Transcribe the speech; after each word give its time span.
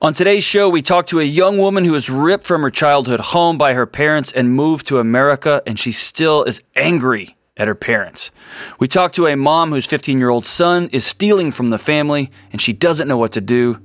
On 0.00 0.14
today's 0.14 0.44
show, 0.44 0.68
we 0.68 0.80
talk 0.80 1.08
to 1.08 1.18
a 1.18 1.24
young 1.24 1.58
woman 1.58 1.84
who 1.84 1.90
was 1.90 2.08
ripped 2.08 2.44
from 2.44 2.62
her 2.62 2.70
childhood 2.70 3.18
home 3.18 3.58
by 3.58 3.72
her 3.72 3.84
parents 3.84 4.30
and 4.30 4.54
moved 4.54 4.86
to 4.86 5.00
America, 5.00 5.60
and 5.66 5.76
she 5.76 5.90
still 5.90 6.44
is 6.44 6.62
angry 6.76 7.36
at 7.56 7.66
her 7.66 7.74
parents. 7.74 8.30
We 8.78 8.86
talk 8.86 9.12
to 9.14 9.26
a 9.26 9.34
mom 9.34 9.72
whose 9.72 9.86
15 9.86 10.16
year 10.16 10.28
old 10.28 10.46
son 10.46 10.88
is 10.92 11.04
stealing 11.04 11.50
from 11.50 11.70
the 11.70 11.80
family, 11.80 12.30
and 12.52 12.62
she 12.62 12.72
doesn't 12.72 13.08
know 13.08 13.16
what 13.16 13.32
to 13.32 13.40
do. 13.40 13.80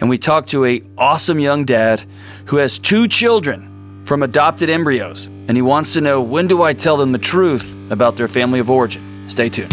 And 0.00 0.10
we 0.10 0.18
talk 0.18 0.48
to 0.48 0.64
a 0.64 0.82
awesome 0.98 1.38
young 1.38 1.64
dad 1.64 2.02
who 2.46 2.56
has 2.56 2.80
two 2.80 3.06
children 3.06 4.02
from 4.04 4.24
adopted 4.24 4.68
embryos, 4.68 5.26
and 5.26 5.56
he 5.56 5.62
wants 5.62 5.92
to 5.92 6.00
know 6.00 6.20
when 6.22 6.48
do 6.48 6.62
I 6.62 6.72
tell 6.72 6.96
them 6.96 7.12
the 7.12 7.18
truth 7.18 7.72
about 7.90 8.16
their 8.16 8.26
family 8.26 8.58
of 8.58 8.68
origin. 8.68 9.28
Stay 9.28 9.48
tuned. 9.48 9.72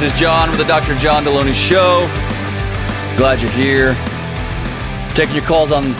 This 0.00 0.14
is 0.14 0.18
John 0.18 0.48
with 0.48 0.58
the 0.58 0.64
Dr. 0.64 0.94
John 0.94 1.24
Delony 1.24 1.52
Show. 1.52 2.06
Glad 3.18 3.42
you're 3.42 3.50
here. 3.50 3.94
Taking 5.14 5.36
your 5.36 5.44
calls 5.44 5.70
on 5.70 5.94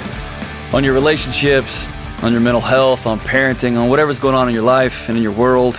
on 0.73 0.85
your 0.85 0.95
relationships, 0.95 1.87
on 2.23 2.33
your 2.33 2.41
mental 2.41 2.63
health, 2.63 3.07
on 3.07 3.19
parenting, 3.21 3.77
on 3.77 3.91
whatever's 3.91 4.19
going 4.19 4.35
on 4.35 4.49
in 4.49 4.55
your 4.55 4.63
life 4.63 5.11
and 5.11 5.19
in 5.19 5.23
your 5.23 5.33
world. 5.33 5.77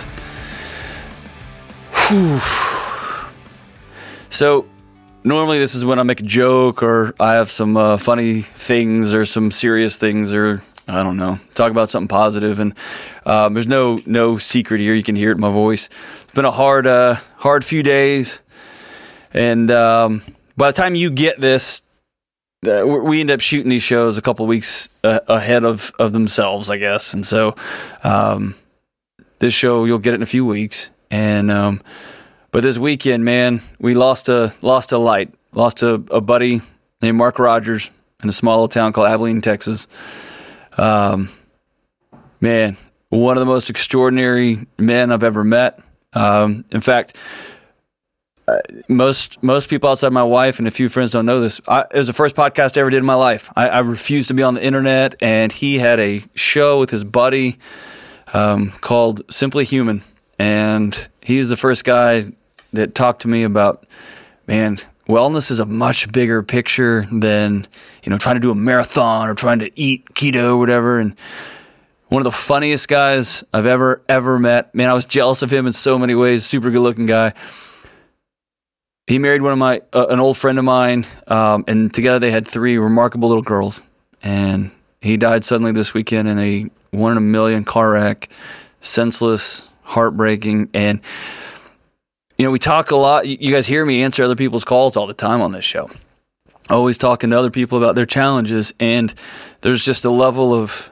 Whew. 1.96 2.38
So, 4.28 4.66
normally 5.24 5.58
this 5.58 5.74
is 5.74 5.84
when 5.84 5.98
I 5.98 6.04
make 6.04 6.20
a 6.20 6.22
joke 6.22 6.80
or 6.80 7.16
I 7.18 7.32
have 7.32 7.50
some 7.50 7.76
uh, 7.76 7.96
funny 7.96 8.42
things 8.42 9.14
or 9.14 9.24
some 9.24 9.50
serious 9.50 9.96
things 9.96 10.32
or 10.32 10.62
I 10.86 11.02
don't 11.02 11.16
know, 11.16 11.40
talk 11.54 11.72
about 11.72 11.90
something 11.90 12.06
positive. 12.06 12.60
And 12.60 12.74
um, 13.26 13.54
there's 13.54 13.66
no 13.66 14.00
no 14.06 14.38
secret 14.38 14.80
here. 14.80 14.94
You 14.94 15.02
can 15.02 15.16
hear 15.16 15.30
it 15.30 15.34
in 15.34 15.40
my 15.40 15.52
voice. 15.52 15.88
It's 16.22 16.34
been 16.34 16.44
a 16.44 16.50
hard 16.50 16.86
uh, 16.86 17.16
hard 17.36 17.64
few 17.64 17.82
days, 17.82 18.40
and 19.32 19.70
um, 19.70 20.22
by 20.56 20.70
the 20.70 20.76
time 20.76 20.94
you 20.94 21.10
get 21.10 21.40
this, 21.40 21.82
uh, 22.66 22.86
we 22.86 23.20
end 23.20 23.30
up 23.30 23.40
shooting 23.40 23.70
these 23.70 23.82
shows 23.82 24.18
a 24.18 24.22
couple 24.22 24.46
weeks 24.46 24.88
uh, 25.04 25.20
ahead 25.28 25.64
of 25.64 25.92
of 25.98 26.12
themselves, 26.12 26.70
I 26.70 26.78
guess. 26.78 27.14
And 27.14 27.24
so, 27.24 27.54
um, 28.04 28.54
this 29.38 29.54
show 29.54 29.84
you'll 29.84 29.98
get 29.98 30.14
it 30.14 30.16
in 30.16 30.22
a 30.22 30.26
few 30.26 30.44
weeks. 30.44 30.90
And 31.10 31.50
um, 31.50 31.82
but 32.50 32.62
this 32.62 32.78
weekend, 32.78 33.24
man, 33.24 33.60
we 33.78 33.94
lost 33.94 34.28
a 34.28 34.54
lost 34.62 34.92
a 34.92 34.98
light, 34.98 35.32
lost 35.52 35.82
a, 35.82 35.94
a 36.10 36.20
buddy 36.20 36.60
named 37.00 37.18
Mark 37.18 37.38
Rogers 37.38 37.90
in 38.22 38.28
a 38.28 38.32
small 38.32 38.68
town 38.68 38.92
called 38.92 39.08
Abilene, 39.08 39.40
Texas. 39.40 39.88
Um, 40.78 41.28
man, 42.40 42.76
one 43.18 43.36
of 43.36 43.40
the 43.40 43.46
most 43.46 43.68
extraordinary 43.68 44.66
men 44.78 45.12
I've 45.12 45.22
ever 45.22 45.44
met. 45.44 45.80
Um, 46.14 46.64
in 46.72 46.80
fact, 46.80 47.14
uh, 48.48 48.56
most 48.88 49.42
most 49.42 49.68
people 49.68 49.90
outside 49.90 50.14
my 50.14 50.22
wife 50.22 50.58
and 50.58 50.66
a 50.66 50.70
few 50.70 50.88
friends 50.88 51.10
don't 51.10 51.26
know 51.26 51.38
this. 51.38 51.60
I, 51.68 51.82
it 51.82 51.98
was 51.98 52.06
the 52.06 52.14
first 52.14 52.34
podcast 52.34 52.78
I 52.78 52.80
ever 52.80 52.88
did 52.88 52.98
in 52.98 53.04
my 53.04 53.14
life. 53.14 53.52
I, 53.54 53.68
I 53.68 53.78
refused 53.80 54.28
to 54.28 54.34
be 54.34 54.42
on 54.42 54.54
the 54.54 54.64
internet, 54.64 55.14
and 55.20 55.52
he 55.52 55.78
had 55.78 56.00
a 56.00 56.24
show 56.34 56.80
with 56.80 56.88
his 56.88 57.04
buddy 57.04 57.58
um, 58.32 58.70
called 58.80 59.30
Simply 59.30 59.66
Human, 59.66 60.02
and 60.38 61.06
he's 61.20 61.50
the 61.50 61.56
first 61.58 61.84
guy 61.84 62.32
that 62.72 62.94
talked 62.94 63.22
to 63.22 63.28
me 63.28 63.42
about, 63.42 63.86
man, 64.46 64.78
wellness 65.06 65.50
is 65.50 65.58
a 65.58 65.66
much 65.66 66.10
bigger 66.10 66.42
picture 66.42 67.06
than 67.12 67.66
you 68.02 68.08
know 68.08 68.16
trying 68.16 68.36
to 68.36 68.40
do 68.40 68.50
a 68.50 68.54
marathon 68.54 69.28
or 69.28 69.34
trying 69.34 69.58
to 69.58 69.70
eat 69.78 70.06
keto 70.14 70.54
or 70.54 70.56
whatever. 70.56 70.98
And 70.98 71.14
one 72.12 72.20
of 72.20 72.24
the 72.24 72.30
funniest 72.30 72.88
guys 72.88 73.42
I've 73.54 73.64
ever 73.64 74.02
ever 74.06 74.38
met. 74.38 74.74
Man, 74.74 74.90
I 74.90 74.92
was 74.92 75.06
jealous 75.06 75.40
of 75.40 75.50
him 75.50 75.66
in 75.66 75.72
so 75.72 75.98
many 75.98 76.14
ways. 76.14 76.44
Super 76.44 76.70
good 76.70 76.82
looking 76.82 77.06
guy. 77.06 77.32
He 79.06 79.18
married 79.18 79.40
one 79.40 79.52
of 79.52 79.58
my 79.58 79.80
uh, 79.94 80.08
an 80.10 80.20
old 80.20 80.36
friend 80.36 80.58
of 80.58 80.64
mine, 80.66 81.06
um, 81.26 81.64
and 81.66 81.92
together 81.92 82.18
they 82.18 82.30
had 82.30 82.46
three 82.46 82.76
remarkable 82.76 83.28
little 83.28 83.42
girls. 83.42 83.80
And 84.22 84.72
he 85.00 85.16
died 85.16 85.42
suddenly 85.42 85.72
this 85.72 85.94
weekend 85.94 86.28
in 86.28 86.38
a 86.38 86.70
one 86.90 87.12
in 87.12 87.18
a 87.18 87.22
million 87.22 87.64
car 87.64 87.92
wreck, 87.92 88.28
senseless, 88.82 89.70
heartbreaking, 89.80 90.68
and 90.74 91.00
you 92.36 92.44
know, 92.44 92.50
we 92.50 92.58
talk 92.58 92.90
a 92.90 92.96
lot. 92.96 93.26
You 93.26 93.50
guys 93.50 93.66
hear 93.66 93.86
me 93.86 94.02
answer 94.02 94.22
other 94.22 94.36
people's 94.36 94.64
calls 94.64 94.98
all 94.98 95.06
the 95.06 95.14
time 95.14 95.40
on 95.40 95.52
this 95.52 95.64
show. 95.64 95.88
Always 96.68 96.98
talking 96.98 97.30
to 97.30 97.38
other 97.38 97.50
people 97.50 97.78
about 97.78 97.94
their 97.94 98.06
challenges, 98.06 98.74
and 98.78 99.14
there's 99.62 99.82
just 99.82 100.04
a 100.04 100.10
level 100.10 100.52
of 100.52 100.91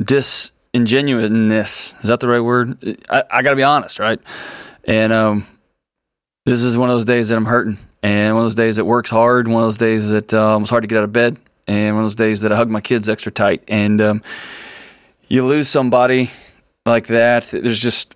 disingenuousness. 0.00 1.94
Is 2.02 2.08
that 2.08 2.20
the 2.20 2.28
right 2.28 2.40
word? 2.40 2.78
I, 3.10 3.24
I 3.30 3.42
got 3.42 3.50
to 3.50 3.56
be 3.56 3.62
honest, 3.62 3.98
right? 3.98 4.20
And 4.84 5.12
um, 5.12 5.46
this 6.46 6.62
is 6.62 6.76
one 6.76 6.88
of 6.90 6.96
those 6.96 7.04
days 7.04 7.28
that 7.28 7.36
I'm 7.36 7.44
hurting, 7.44 7.78
and 8.02 8.34
one 8.34 8.42
of 8.42 8.46
those 8.46 8.54
days 8.54 8.76
that 8.76 8.84
works 8.84 9.10
hard, 9.10 9.48
one 9.48 9.62
of 9.62 9.66
those 9.66 9.76
days 9.76 10.08
that 10.08 10.32
um, 10.32 10.62
it's 10.62 10.70
hard 10.70 10.82
to 10.82 10.86
get 10.86 10.98
out 10.98 11.04
of 11.04 11.12
bed, 11.12 11.36
and 11.66 11.94
one 11.94 12.04
of 12.04 12.06
those 12.06 12.16
days 12.16 12.40
that 12.40 12.52
I 12.52 12.56
hug 12.56 12.70
my 12.70 12.80
kids 12.80 13.08
extra 13.08 13.30
tight. 13.32 13.62
And 13.68 14.00
um, 14.00 14.22
you 15.28 15.44
lose 15.44 15.68
somebody 15.68 16.30
like 16.86 17.08
that. 17.08 17.44
There's 17.44 17.80
just 17.80 18.14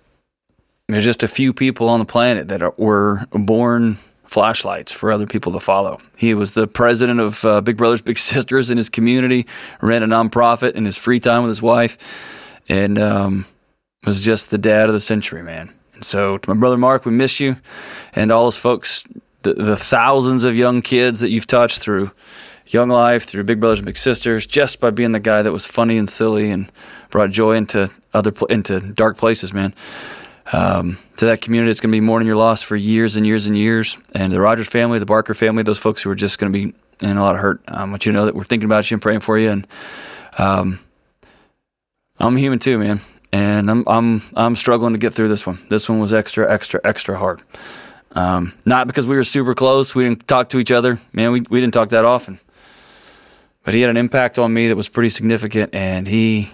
there's 0.87 1.05
just 1.05 1.23
a 1.23 1.27
few 1.27 1.53
people 1.53 1.89
on 1.89 1.99
the 1.99 2.05
planet 2.05 2.47
that 2.49 2.61
are, 2.61 2.73
were 2.77 3.25
born 3.31 3.97
flashlights 4.33 4.91
for 4.91 5.11
other 5.11 5.27
people 5.27 5.51
to 5.51 5.59
follow. 5.59 5.99
He 6.17 6.33
was 6.33 6.53
the 6.53 6.65
president 6.67 7.19
of 7.19 7.45
uh, 7.45 7.61
Big 7.61 7.77
Brothers 7.77 8.01
Big 8.01 8.17
Sisters 8.33 8.71
in 8.71 8.77
his 8.79 8.89
community, 8.89 9.45
ran 9.79 10.01
a 10.01 10.07
nonprofit 10.07 10.73
in 10.73 10.85
his 10.85 10.97
free 10.97 11.19
time 11.19 11.43
with 11.43 11.49
his 11.49 11.61
wife, 11.61 11.97
and 12.67 12.97
um, 12.97 13.45
was 14.05 14.21
just 14.21 14.49
the 14.49 14.57
dad 14.57 14.89
of 14.89 14.93
the 14.93 14.99
century, 14.99 15.43
man. 15.43 15.71
And 15.93 16.03
so, 16.03 16.39
to 16.39 16.49
my 16.49 16.59
brother 16.59 16.77
Mark, 16.77 17.05
we 17.05 17.11
miss 17.11 17.39
you, 17.39 17.57
and 18.15 18.31
all 18.31 18.45
those 18.45 18.57
folks, 18.57 19.03
the, 19.43 19.53
the 19.53 19.77
thousands 19.77 20.43
of 20.43 20.55
young 20.55 20.81
kids 20.81 21.19
that 21.19 21.29
you've 21.29 21.45
touched 21.45 21.79
through 21.79 22.09
Young 22.65 22.89
Life, 22.89 23.25
through 23.25 23.43
Big 23.43 23.59
Brothers 23.59 23.79
and 23.79 23.85
Big 23.85 23.97
Sisters, 23.97 24.47
just 24.47 24.79
by 24.79 24.89
being 24.89 25.11
the 25.11 25.19
guy 25.19 25.43
that 25.43 25.51
was 25.51 25.67
funny 25.67 25.99
and 25.99 26.09
silly 26.09 26.49
and 26.49 26.71
brought 27.11 27.29
joy 27.29 27.51
into 27.55 27.91
other 28.15 28.33
into 28.49 28.79
dark 28.79 29.15
places, 29.15 29.53
man 29.53 29.75
um, 30.51 30.97
to 31.17 31.25
that 31.25 31.41
community. 31.41 31.71
It's 31.71 31.79
going 31.79 31.91
to 31.91 31.95
be 31.95 32.01
mourning 32.01 32.27
your 32.27 32.35
loss 32.35 32.61
for 32.61 32.75
years 32.75 33.15
and 33.15 33.25
years 33.25 33.47
and 33.47 33.57
years. 33.57 33.97
And 34.13 34.33
the 34.33 34.41
Rogers 34.41 34.67
family, 34.67 34.99
the 34.99 35.05
Barker 35.05 35.33
family, 35.33 35.63
those 35.63 35.79
folks 35.79 36.01
who 36.01 36.09
are 36.09 36.15
just 36.15 36.39
going 36.39 36.51
to 36.51 36.57
be 36.57 36.75
in 37.01 37.17
a 37.17 37.21
lot 37.21 37.35
of 37.35 37.41
hurt. 37.41 37.61
I 37.67 37.83
want 37.85 38.05
you 38.05 38.11
to 38.11 38.17
know 38.17 38.25
that 38.25 38.35
we're 38.35 38.43
thinking 38.43 38.65
about 38.65 38.89
you 38.89 38.95
and 38.95 39.01
praying 39.01 39.21
for 39.21 39.37
you. 39.37 39.49
And 39.49 39.67
um, 40.37 40.79
I'm 42.19 42.37
human 42.37 42.59
too, 42.59 42.77
man. 42.77 43.01
And 43.31 43.69
I'm 43.71 43.83
I'm 43.87 44.21
I'm 44.35 44.55
struggling 44.55 44.93
to 44.93 44.99
get 44.99 45.13
through 45.13 45.27
this 45.27 45.47
one. 45.47 45.59
This 45.69 45.89
one 45.89 45.99
was 45.99 46.13
extra, 46.13 46.51
extra, 46.51 46.79
extra 46.83 47.17
hard. 47.17 47.41
Um, 48.11 48.53
not 48.63 48.85
because 48.85 49.07
we 49.07 49.15
were 49.15 49.23
super 49.23 49.55
close. 49.55 49.95
We 49.95 50.03
didn't 50.03 50.27
talk 50.27 50.49
to 50.49 50.59
each 50.59 50.71
other. 50.71 50.99
Man, 51.13 51.31
we, 51.31 51.41
we 51.49 51.59
didn't 51.59 51.73
talk 51.73 51.89
that 51.89 52.05
often. 52.05 52.39
But 53.63 53.73
he 53.73 53.81
had 53.81 53.89
an 53.89 53.97
impact 53.97 54.37
on 54.37 54.53
me 54.53 54.67
that 54.67 54.75
was 54.75 54.89
pretty 54.89 55.09
significant, 55.09 55.73
and 55.73 56.07
he 56.07 56.51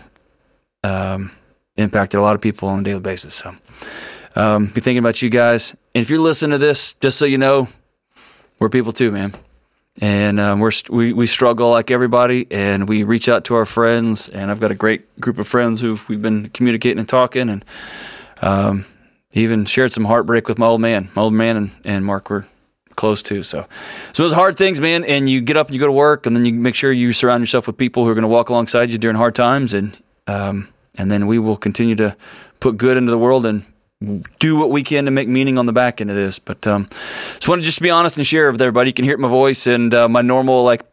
um, 0.83 1.31
impacted 1.75 2.19
a 2.19 2.23
lot 2.23 2.35
of 2.35 2.41
people 2.41 2.69
on 2.69 2.79
a 2.79 2.83
daily 2.83 2.99
basis. 2.99 3.33
So, 3.35 3.55
um, 4.35 4.67
be 4.67 4.81
thinking 4.81 4.99
about 4.99 5.21
you 5.21 5.29
guys. 5.29 5.75
And 5.93 6.01
if 6.01 6.09
you're 6.09 6.19
listening 6.19 6.51
to 6.51 6.57
this, 6.57 6.93
just 7.01 7.17
so 7.17 7.25
you 7.25 7.37
know, 7.37 7.67
we're 8.59 8.69
people 8.69 8.93
too, 8.93 9.11
man. 9.11 9.33
And 10.01 10.39
um, 10.39 10.59
we're 10.59 10.71
we 10.89 11.11
we 11.11 11.27
struggle 11.27 11.71
like 11.71 11.91
everybody, 11.91 12.47
and 12.51 12.87
we 12.87 13.03
reach 13.03 13.27
out 13.27 13.45
to 13.45 13.55
our 13.55 13.65
friends. 13.65 14.29
And 14.29 14.49
I've 14.49 14.59
got 14.59 14.71
a 14.71 14.75
great 14.75 15.19
group 15.19 15.37
of 15.39 15.47
friends 15.47 15.81
who 15.81 15.99
we've 16.07 16.21
been 16.21 16.49
communicating 16.49 16.99
and 16.99 17.09
talking, 17.09 17.49
and 17.49 17.65
um, 18.41 18.85
even 19.31 19.65
shared 19.65 19.91
some 19.91 20.05
heartbreak 20.05 20.47
with 20.47 20.57
my 20.57 20.67
old 20.67 20.79
man. 20.79 21.09
My 21.15 21.23
old 21.23 21.33
man 21.33 21.57
and, 21.57 21.71
and 21.83 22.05
Mark 22.05 22.29
were 22.29 22.45
close 22.95 23.21
to. 23.23 23.43
So, 23.43 23.65
so 24.13 24.23
those 24.23 24.33
hard 24.33 24.57
things, 24.57 24.79
man. 24.79 25.03
And 25.03 25.29
you 25.29 25.41
get 25.41 25.57
up 25.57 25.67
and 25.67 25.73
you 25.73 25.79
go 25.79 25.87
to 25.87 25.91
work, 25.91 26.25
and 26.25 26.35
then 26.35 26.45
you 26.45 26.53
make 26.53 26.75
sure 26.75 26.91
you 26.91 27.11
surround 27.11 27.41
yourself 27.41 27.67
with 27.67 27.77
people 27.77 28.05
who 28.05 28.11
are 28.11 28.15
going 28.15 28.23
to 28.23 28.29
walk 28.29 28.49
alongside 28.49 28.91
you 28.91 28.97
during 28.97 29.17
hard 29.17 29.35
times, 29.35 29.73
and 29.73 29.97
um, 30.27 30.69
and 30.97 31.11
then 31.11 31.27
we 31.27 31.39
will 31.39 31.57
continue 31.57 31.95
to 31.95 32.15
put 32.59 32.77
good 32.77 32.97
into 32.97 33.11
the 33.11 33.17
world 33.17 33.45
and 33.45 33.63
do 34.39 34.55
what 34.57 34.69
we 34.69 34.81
can 34.81 35.05
to 35.05 35.11
make 35.11 35.27
meaning 35.27 35.57
on 35.57 35.65
the 35.65 35.73
back 35.73 35.99
end 35.99 36.09
of 36.09 36.15
this. 36.15 36.39
But 36.39 36.65
um, 36.65 36.85
just 36.85 37.47
want 37.47 37.61
to 37.61 37.65
just 37.65 37.81
be 37.81 37.89
honest 37.89 38.17
and 38.17 38.25
share 38.25 38.51
with 38.51 38.61
everybody. 38.61 38.89
You 38.89 38.93
can 38.93 39.05
hear 39.05 39.17
my 39.17 39.27
voice, 39.27 39.67
and 39.67 39.93
uh, 39.93 40.07
my 40.07 40.21
normal 40.21 40.63
like 40.63 40.83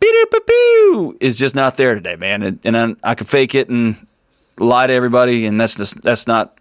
is 1.21 1.37
just 1.37 1.55
not 1.55 1.77
there 1.77 1.95
today, 1.95 2.17
man. 2.17 2.43
And, 2.43 2.61
and 2.65 2.77
I, 2.77 3.11
I 3.11 3.15
can 3.15 3.27
fake 3.27 3.55
it 3.55 3.69
and 3.69 3.97
lie 4.59 4.87
to 4.87 4.93
everybody, 4.93 5.47
and 5.47 5.61
that's 5.61 5.75
just 5.75 6.01
that's 6.03 6.27
not 6.27 6.59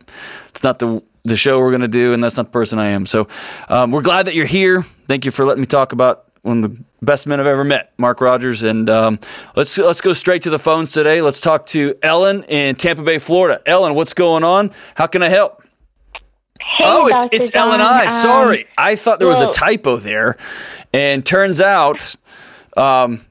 it's 0.49 0.63
not 0.63 0.79
the 0.79 1.01
the 1.23 1.37
show 1.37 1.59
we're 1.59 1.71
gonna 1.71 1.87
do, 1.87 2.13
and 2.13 2.23
that's 2.23 2.37
not 2.37 2.47
the 2.47 2.51
person 2.51 2.79
I 2.79 2.89
am. 2.89 3.05
So 3.05 3.27
um, 3.69 3.91
we're 3.91 4.01
glad 4.01 4.27
that 4.27 4.35
you're 4.35 4.45
here. 4.45 4.83
Thank 5.07 5.25
you 5.25 5.31
for 5.31 5.45
letting 5.45 5.61
me 5.61 5.67
talk 5.67 5.91
about 5.91 6.24
one 6.45 6.63
of 6.63 6.75
the 6.75 6.83
best 7.01 7.25
men 7.25 7.39
I've 7.39 7.47
ever 7.47 7.63
met, 7.63 7.91
Mark 7.97 8.21
Rogers. 8.21 8.63
And 8.63 8.89
um, 8.89 9.19
let's 9.55 9.77
let's 9.77 10.01
go 10.01 10.13
straight 10.13 10.43
to 10.43 10.49
the 10.49 10.59
phones 10.59 10.91
today. 10.91 11.21
Let's 11.21 11.41
talk 11.41 11.65
to 11.67 11.95
Ellen 12.01 12.43
in 12.43 12.75
Tampa 12.75 13.03
Bay, 13.03 13.17
Florida. 13.17 13.61
Ellen, 13.65 13.95
what's 13.95 14.13
going 14.13 14.43
on? 14.43 14.71
How 14.95 15.07
can 15.07 15.23
I 15.23 15.29
help? 15.29 15.63
Hey, 16.59 16.83
oh, 16.85 17.07
it's 17.07 17.23
Dr. 17.23 17.35
it's 17.35 17.49
John. 17.49 17.67
Ellen 17.69 17.81
I. 17.81 18.03
Um, 18.05 18.09
Sorry, 18.09 18.67
I 18.77 18.95
thought 18.95 19.19
there 19.19 19.27
was 19.27 19.41
a 19.41 19.51
typo 19.51 19.97
there, 19.97 20.37
and 20.93 21.25
turns 21.25 21.59
out, 21.59 22.15
um, 22.77 23.25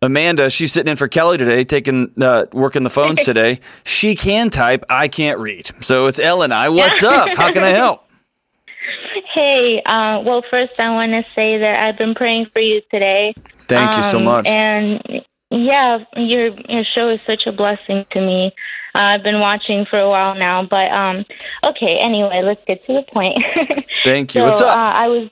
Amanda, 0.00 0.48
she's 0.50 0.72
sitting 0.72 0.90
in 0.90 0.96
for 0.96 1.08
Kelly 1.08 1.38
today, 1.38 1.64
taking 1.64 2.12
uh, 2.20 2.46
working 2.52 2.84
the 2.84 2.90
phones 2.90 3.20
today. 3.24 3.60
She 3.84 4.14
can 4.14 4.50
type, 4.50 4.84
I 4.88 5.08
can't 5.08 5.38
read. 5.40 5.70
So 5.80 6.06
it's 6.06 6.18
Elle 6.18 6.42
and 6.42 6.54
I. 6.54 6.68
What's 6.68 7.02
up? 7.02 7.34
How 7.34 7.52
can 7.52 7.64
I 7.64 7.68
help? 7.70 8.03
Hey, 9.34 9.82
uh, 9.84 10.22
well, 10.24 10.42
first 10.50 10.78
I 10.78 10.90
want 10.90 11.12
to 11.12 11.24
say 11.32 11.58
that 11.58 11.80
I've 11.80 11.98
been 11.98 12.14
praying 12.14 12.46
for 12.52 12.60
you 12.60 12.80
today. 12.90 13.34
Thank 13.66 13.96
you 13.96 14.02
so 14.02 14.18
Um, 14.18 14.24
much. 14.24 14.46
And 14.46 15.22
yeah, 15.50 16.04
your 16.16 16.48
your 16.68 16.84
show 16.84 17.08
is 17.08 17.20
such 17.26 17.46
a 17.46 17.52
blessing 17.52 18.06
to 18.12 18.20
me. 18.20 18.52
Uh, 18.94 18.98
I've 19.14 19.22
been 19.24 19.40
watching 19.40 19.86
for 19.86 19.98
a 19.98 20.08
while 20.08 20.34
now, 20.36 20.62
but 20.64 20.90
um, 20.92 21.24
okay. 21.64 21.98
Anyway, 21.98 22.42
let's 22.44 22.64
get 22.64 22.84
to 22.86 22.92
the 22.92 23.02
point. 23.02 23.38
Thank 24.04 24.34
you. 24.34 24.40
so, 24.40 24.46
What's 24.46 24.60
up? 24.60 24.68
Uh, 24.68 24.92
I 25.04 25.08
was, 25.08 25.28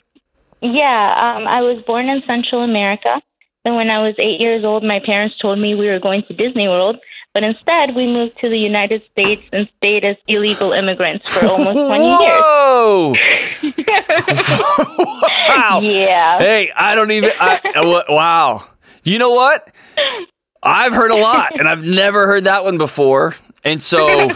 yeah, 0.61 1.35
um, 1.37 1.47
I 1.47 1.63
was 1.63 1.81
born 1.83 2.09
in 2.09 2.23
Central 2.27 2.63
America. 2.63 3.21
and 3.65 3.77
when 3.77 3.89
I 3.91 3.99
was 4.01 4.15
eight 4.19 4.41
years 4.41 4.65
old, 4.65 4.83
my 4.83 4.99
parents 4.99 5.39
told 5.39 5.59
me 5.61 5.77
we 5.77 5.87
were 5.89 6.01
going 6.01 6.25
to 6.27 6.35
Disney 6.35 6.67
World, 6.67 6.97
but 7.35 7.43
instead 7.45 7.95
we 7.95 8.07
moved 8.07 8.39
to 8.41 8.49
the 8.49 8.59
United 8.59 9.03
States 9.11 9.43
and 9.53 9.69
stayed 9.79 10.05
as 10.05 10.17
illegal 10.29 10.73
immigrants 10.73 11.29
for 11.31 11.47
almost 11.47 11.77
twenty 11.87 12.09
years. 12.25 12.43
Whoa! 12.43 13.15
wow. 14.99 15.81
Yeah. 15.83 16.39
Hey, 16.39 16.71
I 16.77 16.95
don't 16.95 17.11
even. 17.11 17.31
I, 17.39 17.61
uh, 17.77 18.03
wow. 18.09 18.65
You 19.05 19.19
know 19.19 19.31
what? 19.31 19.71
I've 20.63 20.93
heard 20.93 21.11
a 21.11 21.17
lot, 21.17 21.59
and 21.59 21.69
I've 21.69 21.83
never 21.83 22.27
heard 22.27 22.45
that 22.45 22.63
one 22.65 22.79
before. 22.79 23.35
And 23.65 23.83
so, 23.83 24.31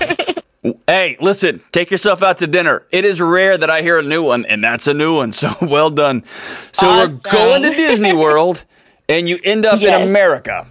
hey, 0.88 1.16
listen, 1.20 1.62
take 1.70 1.90
yourself 1.92 2.20
out 2.22 2.38
to 2.38 2.48
dinner. 2.48 2.84
It 2.90 3.04
is 3.04 3.20
rare 3.20 3.56
that 3.56 3.70
I 3.70 3.82
hear 3.82 3.98
a 3.98 4.02
new 4.02 4.24
one, 4.24 4.44
and 4.46 4.62
that's 4.64 4.88
a 4.88 4.94
new 4.94 5.14
one. 5.14 5.30
So 5.32 5.52
well 5.62 5.90
done. 5.90 6.24
So 6.72 6.88
we're 6.90 7.06
going 7.08 7.62
to 7.62 7.70
Disney 7.76 8.12
World, 8.12 8.64
and 9.08 9.28
you 9.28 9.38
end 9.44 9.64
up 9.66 9.80
Yes. 9.80 9.94
in 10.00 10.08
America. 10.08 10.66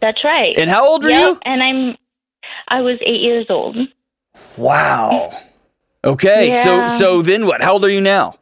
That's 0.00 0.22
right. 0.24 0.56
And 0.58 0.70
how 0.70 0.86
old 0.86 1.04
are 1.04 1.10
Yep, 1.10 1.20
you? 1.20 1.38
And 1.44 1.62
I'm, 1.62 1.96
I 2.68 2.80
was 2.82 2.98
eight 3.06 3.20
years 3.20 3.46
old. 3.48 3.76
Wow. 4.56 5.36
Okay. 6.04 6.48
Yeah. 6.48 6.64
So 6.64 6.88
so 6.88 7.22
then 7.22 7.46
what? 7.46 7.62
How 7.62 7.74
old 7.74 7.84
are 7.84 7.90
you 7.90 8.00
now? 8.00 8.38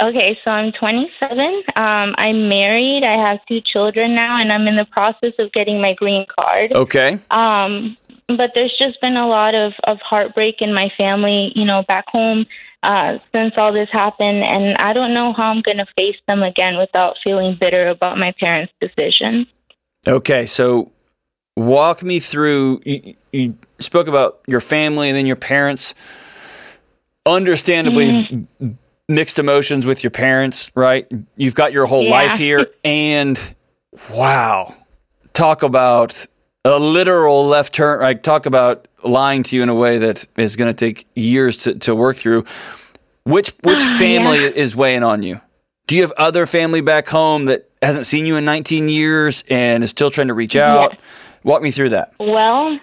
Okay, 0.00 0.36
so 0.44 0.50
I'm 0.50 0.72
27. 0.72 1.62
Um, 1.76 2.14
I'm 2.18 2.48
married. 2.48 3.04
I 3.04 3.24
have 3.24 3.38
two 3.46 3.60
children 3.60 4.16
now, 4.16 4.40
and 4.40 4.50
I'm 4.50 4.66
in 4.66 4.76
the 4.76 4.84
process 4.84 5.32
of 5.38 5.52
getting 5.52 5.80
my 5.80 5.94
green 5.94 6.26
card. 6.26 6.72
Okay. 6.72 7.20
Um, 7.30 7.96
but 8.26 8.50
there's 8.54 8.74
just 8.80 9.00
been 9.00 9.16
a 9.16 9.28
lot 9.28 9.54
of, 9.54 9.74
of 9.84 9.98
heartbreak 10.00 10.56
in 10.60 10.74
my 10.74 10.90
family, 10.98 11.52
you 11.54 11.64
know, 11.64 11.84
back 11.86 12.06
home 12.08 12.46
uh, 12.82 13.18
since 13.32 13.54
all 13.56 13.72
this 13.72 13.90
happened, 13.92 14.42
and 14.42 14.76
I 14.78 14.92
don't 14.92 15.14
know 15.14 15.32
how 15.34 15.50
I'm 15.50 15.62
going 15.62 15.76
to 15.76 15.86
face 15.96 16.16
them 16.26 16.42
again 16.42 16.78
without 16.78 17.16
feeling 17.22 17.56
bitter 17.60 17.86
about 17.86 18.18
my 18.18 18.34
parents' 18.40 18.72
decision. 18.80 19.46
Okay, 20.06 20.46
so 20.46 20.90
walk 21.56 22.02
me 22.02 22.18
through. 22.20 22.80
You, 22.84 23.14
you 23.32 23.58
spoke 23.78 24.08
about 24.08 24.40
your 24.46 24.60
family 24.60 25.08
and 25.08 25.16
then 25.16 25.26
your 25.26 25.36
parents. 25.36 25.94
Understandably, 27.24 28.08
Mm-hmm. 28.10 28.70
mixed 29.08 29.38
emotions 29.38 29.86
with 29.86 30.02
your 30.02 30.10
parents, 30.10 30.70
right? 30.74 31.06
You've 31.36 31.54
got 31.54 31.72
your 31.72 31.86
whole 31.86 32.02
Yeah. 32.04 32.10
life 32.10 32.38
here, 32.38 32.66
and 32.84 33.38
wow, 34.10 34.74
talk 35.32 35.62
about 35.62 36.26
a 36.64 36.78
literal 36.80 37.46
left 37.46 37.74
turn. 37.74 38.00
Like 38.00 38.22
Talk 38.24 38.46
about 38.46 38.88
lying 39.04 39.42
to 39.44 39.56
you 39.56 39.62
in 39.62 39.68
a 39.68 39.74
way 39.74 39.98
that 39.98 40.26
is 40.36 40.56
going 40.56 40.72
to 40.74 40.76
take 40.86 41.06
years 41.14 41.56
to, 41.58 41.74
to 41.76 41.94
work 41.94 42.16
through. 42.16 42.44
Which 43.24 43.52
which 43.62 43.82
family 43.82 44.38
is 44.38 44.74
weighing 44.74 45.04
on 45.04 45.22
you? 45.22 45.40
Do 45.86 45.94
you 45.94 46.02
have 46.02 46.12
other 46.16 46.44
family 46.46 46.80
back 46.80 47.06
home 47.08 47.44
that 47.46 47.68
hasn't 47.82 48.06
seen 48.06 48.26
you 48.26 48.36
in 48.36 48.44
19 48.44 48.88
years 48.88 49.44
and 49.50 49.82
is 49.84 49.90
still 49.90 50.10
trying 50.10 50.28
to 50.28 50.34
reach 50.34 50.56
out? 50.56 50.96
Walk 51.44 51.62
me 51.62 51.70
through 51.70 51.90
that. 51.90 52.14
Well, 52.20 52.78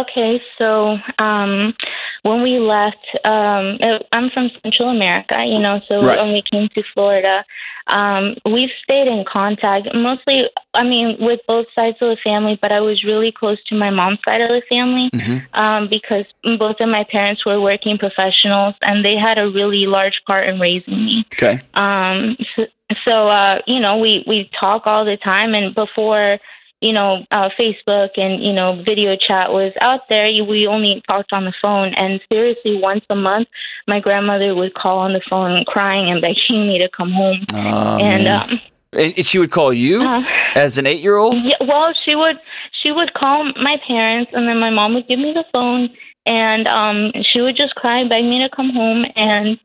okay, 0.00 0.40
so 0.58 0.98
um, 1.18 1.74
when 2.22 2.42
we 2.42 2.58
left, 2.58 3.06
um, 3.24 3.78
uh, 3.80 3.98
I'm 4.12 4.30
from 4.30 4.50
Central 4.62 4.90
America, 4.90 5.42
you 5.44 5.58
know, 5.58 5.80
so 5.88 6.02
Right. 6.02 6.18
when 6.18 6.32
we 6.32 6.42
came 6.42 6.68
to 6.70 6.82
Florida, 6.92 7.44
um, 7.86 8.36
we've 8.46 8.70
stayed 8.82 9.08
in 9.08 9.24
contact 9.30 9.88
mostly, 9.94 10.48
I 10.72 10.84
mean, 10.84 11.16
with 11.20 11.40
both 11.46 11.66
sides 11.74 11.98
of 12.00 12.08
the 12.08 12.16
family, 12.24 12.58
but 12.60 12.72
I 12.72 12.80
was 12.80 13.04
really 13.04 13.30
close 13.30 13.62
to 13.64 13.74
my 13.74 13.90
mom's 13.90 14.20
side 14.26 14.40
of 14.40 14.48
the 14.48 14.62
family 14.70 15.10
um, 15.52 15.88
because 15.90 16.24
both 16.58 16.76
of 16.80 16.88
my 16.88 17.04
parents 17.04 17.44
were 17.44 17.60
working 17.60 17.98
professionals 17.98 18.74
and 18.80 19.04
they 19.04 19.16
had 19.16 19.38
a 19.38 19.50
really 19.50 19.86
large 19.86 20.22
part 20.26 20.46
in 20.48 20.58
raising 20.58 21.04
me. 21.04 21.26
Okay. 21.34 21.60
Um, 21.74 22.36
so, 22.56 22.66
so 23.04 23.28
uh, 23.28 23.58
you 23.66 23.80
know, 23.80 23.98
we 23.98 24.24
we 24.26 24.50
talk 24.58 24.86
all 24.86 25.04
the 25.04 25.16
time, 25.16 25.54
and 25.54 25.74
before 25.74 26.38
you 26.84 26.92
know, 26.92 27.24
uh, 27.30 27.48
Facebook 27.58 28.10
and 28.16 28.42
you 28.44 28.52
know, 28.52 28.82
video 28.84 29.16
chat 29.16 29.52
was 29.52 29.72
out 29.80 30.02
there. 30.10 30.26
you- 30.26 30.44
We 30.44 30.66
only 30.66 31.02
talked 31.10 31.32
on 31.32 31.44
the 31.44 31.54
phone, 31.62 31.94
and 31.94 32.20
seriously, 32.30 32.74
once 32.76 33.04
a 33.08 33.14
month, 33.14 33.48
my 33.88 33.98
grandmother 34.00 34.54
would 34.54 34.74
call 34.74 34.98
on 34.98 35.12
the 35.14 35.22
phone, 35.30 35.64
crying 35.64 36.10
and 36.10 36.20
begging 36.20 36.66
me 36.68 36.78
to 36.78 36.88
come 36.98 37.12
home. 37.12 37.40
Oh, 37.54 37.98
and 38.00 38.28
um, 38.28 38.60
and 38.92 39.26
she 39.26 39.38
would 39.38 39.50
call 39.50 39.72
you 39.72 40.02
uh, 40.02 40.22
as 40.54 40.76
an 40.78 40.86
eight 40.86 41.00
year 41.00 41.16
old? 41.16 41.36
yeah, 41.42 41.56
well, 41.60 41.92
she 42.04 42.14
would 42.14 42.36
she 42.82 42.92
would 42.92 43.12
call 43.14 43.44
my 43.68 43.76
parents, 43.88 44.30
and 44.34 44.46
then 44.48 44.58
my 44.60 44.70
mom 44.70 44.94
would 44.94 45.08
give 45.08 45.18
me 45.18 45.32
the 45.32 45.44
phone, 45.54 45.88
and 46.26 46.68
um, 46.68 47.12
she 47.32 47.40
would 47.40 47.56
just 47.56 47.74
cry, 47.76 47.98
and 48.00 48.10
beg 48.10 48.24
me 48.24 48.38
to 48.42 48.48
come 48.54 48.70
home, 48.70 49.04
and 49.16 49.58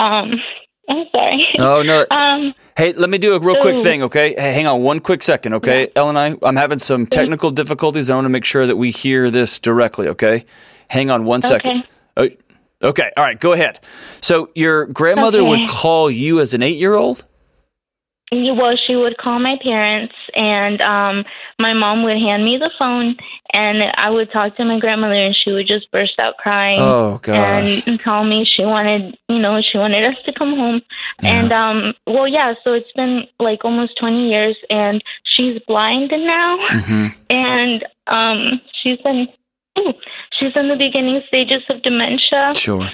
um, 0.00 0.32
I'm 0.88 1.06
sorry. 1.14 1.46
Oh, 1.58 1.82
no. 1.82 2.04
um, 2.10 2.54
Hey, 2.76 2.92
let 2.92 3.08
me 3.08 3.18
do 3.18 3.34
a 3.34 3.40
real 3.40 3.60
quick 3.60 3.76
So- 3.76 3.82
thing, 3.82 4.02
okay? 4.04 4.34
Hey, 4.34 4.52
hang 4.52 4.66
on 4.66 4.82
one 4.82 5.00
quick 5.00 5.22
second, 5.22 5.54
okay? 5.54 5.88
Ellen 5.96 6.16
and 6.16 6.38
I, 6.42 6.46
I'm 6.48 6.56
having 6.56 6.78
some 6.78 7.06
technical 7.06 7.50
difficulties. 7.50 8.10
I 8.10 8.14
want 8.14 8.24
to 8.26 8.28
make 8.30 8.44
sure 8.44 8.66
that 8.66 8.76
we 8.76 8.90
hear 8.90 9.30
this 9.30 9.58
directly, 9.58 10.08
okay? 10.08 10.44
Hang 10.90 11.10
on 11.10 11.24
one 11.24 11.42
second. 11.42 11.84
Okay. 12.16 12.36
Oh, 12.82 12.88
Okay, 12.88 13.10
all 13.16 13.24
right, 13.24 13.40
go 13.40 13.52
ahead. 13.52 13.80
So 14.20 14.50
your 14.54 14.84
grandmother 14.86 15.38
Okay. 15.40 15.48
would 15.48 15.68
call 15.70 16.10
you 16.10 16.40
as 16.40 16.52
an 16.52 16.62
eight 16.62 16.76
year 16.76 16.92
old? 16.92 17.24
Yeah, 18.32 18.52
Well, 18.52 18.74
she 18.86 18.96
would 18.96 19.16
call 19.18 19.38
my 19.38 19.56
parents, 19.62 20.14
and 20.34 20.80
um, 20.80 21.24
my 21.60 21.72
mom 21.72 22.02
would 22.04 22.16
hand 22.16 22.44
me 22.44 22.56
the 22.56 22.70
phone, 22.78 23.16
and 23.52 23.84
I 23.96 24.10
would 24.10 24.32
talk 24.32 24.56
to 24.56 24.64
my 24.64 24.78
grandmother, 24.80 25.14
and 25.14 25.36
she 25.36 25.52
would 25.52 25.66
just 25.68 25.90
burst 25.92 26.18
out 26.18 26.36
crying 26.38 26.80
Oh, 26.80 27.18
gosh. 27.22 27.82
and 27.86 28.00
tell 28.00 28.24
me 28.24 28.44
she 28.44 28.64
wanted, 28.64 29.16
you 29.28 29.38
know, 29.38 29.60
she 29.62 29.78
wanted 29.78 30.04
us 30.04 30.16
to 30.26 30.32
come 30.32 30.56
home. 30.56 30.80
And 31.22 31.52
um, 31.52 31.94
well, 32.06 32.26
yeah. 32.26 32.54
So 32.64 32.72
it's 32.72 32.90
been 32.96 33.24
like 33.38 33.64
almost 33.64 33.96
twenty 34.00 34.28
years, 34.30 34.56
and 34.70 35.02
she's 35.24 35.60
blind 35.68 36.10
now, 36.10 36.58
hmm 36.80 37.06
and 37.30 37.86
um, 38.08 38.60
she's 38.82 38.98
in. 39.04 39.28
She's 40.38 40.52
in 40.54 40.68
the 40.68 40.76
beginning 40.76 41.20
stages 41.26 41.62
of 41.68 41.82
dementia, 41.82 42.54
Sure. 42.54 42.88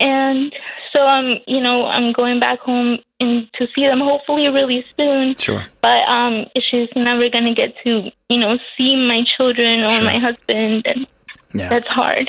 and 0.00 0.52
so 0.96 1.02
I'm, 1.02 1.38
you 1.46 1.60
know, 1.60 1.84
I'm 1.84 2.12
going 2.14 2.40
back 2.40 2.60
home 2.60 2.98
and 3.20 3.46
to 3.58 3.66
see 3.74 3.84
them 3.86 4.00
hopefully 4.00 4.48
really 4.48 4.84
soon 4.98 5.36
Sure. 5.38 5.64
but 5.82 6.02
um 6.08 6.46
she's 6.70 6.88
never 6.96 7.28
gonna 7.30 7.54
get 7.54 7.74
to 7.84 8.10
you 8.28 8.38
know 8.38 8.58
see 8.76 8.96
my 8.96 9.22
children 9.36 9.80
or 9.84 9.88
Sure. 9.88 10.04
my 10.04 10.18
husband 10.18 10.86
and 10.86 11.06
Yeah. 11.54 11.68
that's 11.70 11.88
hard 11.88 12.28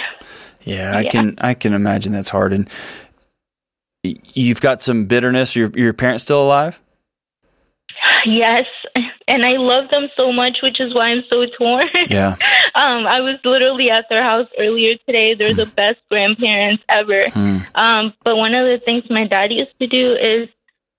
Yeah, 0.63 0.93
I 0.95 1.01
Yeah. 1.01 1.09
can 1.09 1.35
I 1.41 1.53
can 1.55 1.73
imagine 1.73 2.11
that's 2.13 2.29
hard. 2.29 2.51
And 2.53 2.69
you've 4.33 4.61
got 4.61 4.81
some 4.81 5.05
bitterness. 5.05 5.55
Your 5.55 5.69
your 5.75 5.93
parents 5.93 6.23
still 6.23 6.41
alive? 6.43 6.81
yes 8.25 8.65
and 9.27 9.45
i 9.45 9.51
love 9.53 9.89
them 9.91 10.07
so 10.17 10.31
much 10.31 10.57
which 10.63 10.79
is 10.79 10.93
why 10.93 11.07
i'm 11.09 11.23
so 11.29 11.45
torn 11.57 11.83
Yeah. 12.09 12.35
um 12.75 13.05
i 13.07 13.19
was 13.19 13.37
literally 13.43 13.89
at 13.89 14.05
their 14.09 14.23
house 14.23 14.47
earlier 14.57 14.95
today 15.05 15.33
they're 15.35 15.53
the 15.55 15.65
best 15.65 15.99
grandparents 16.09 16.83
ever 16.89 17.29
Hmm. 17.29 17.57
um 17.75 18.13
but 18.23 18.37
one 18.37 18.55
of 18.55 18.65
the 18.67 18.79
things 18.83 19.03
my 19.09 19.25
dad 19.27 19.51
used 19.51 19.77
to 19.79 19.87
do 19.87 20.13
is 20.15 20.47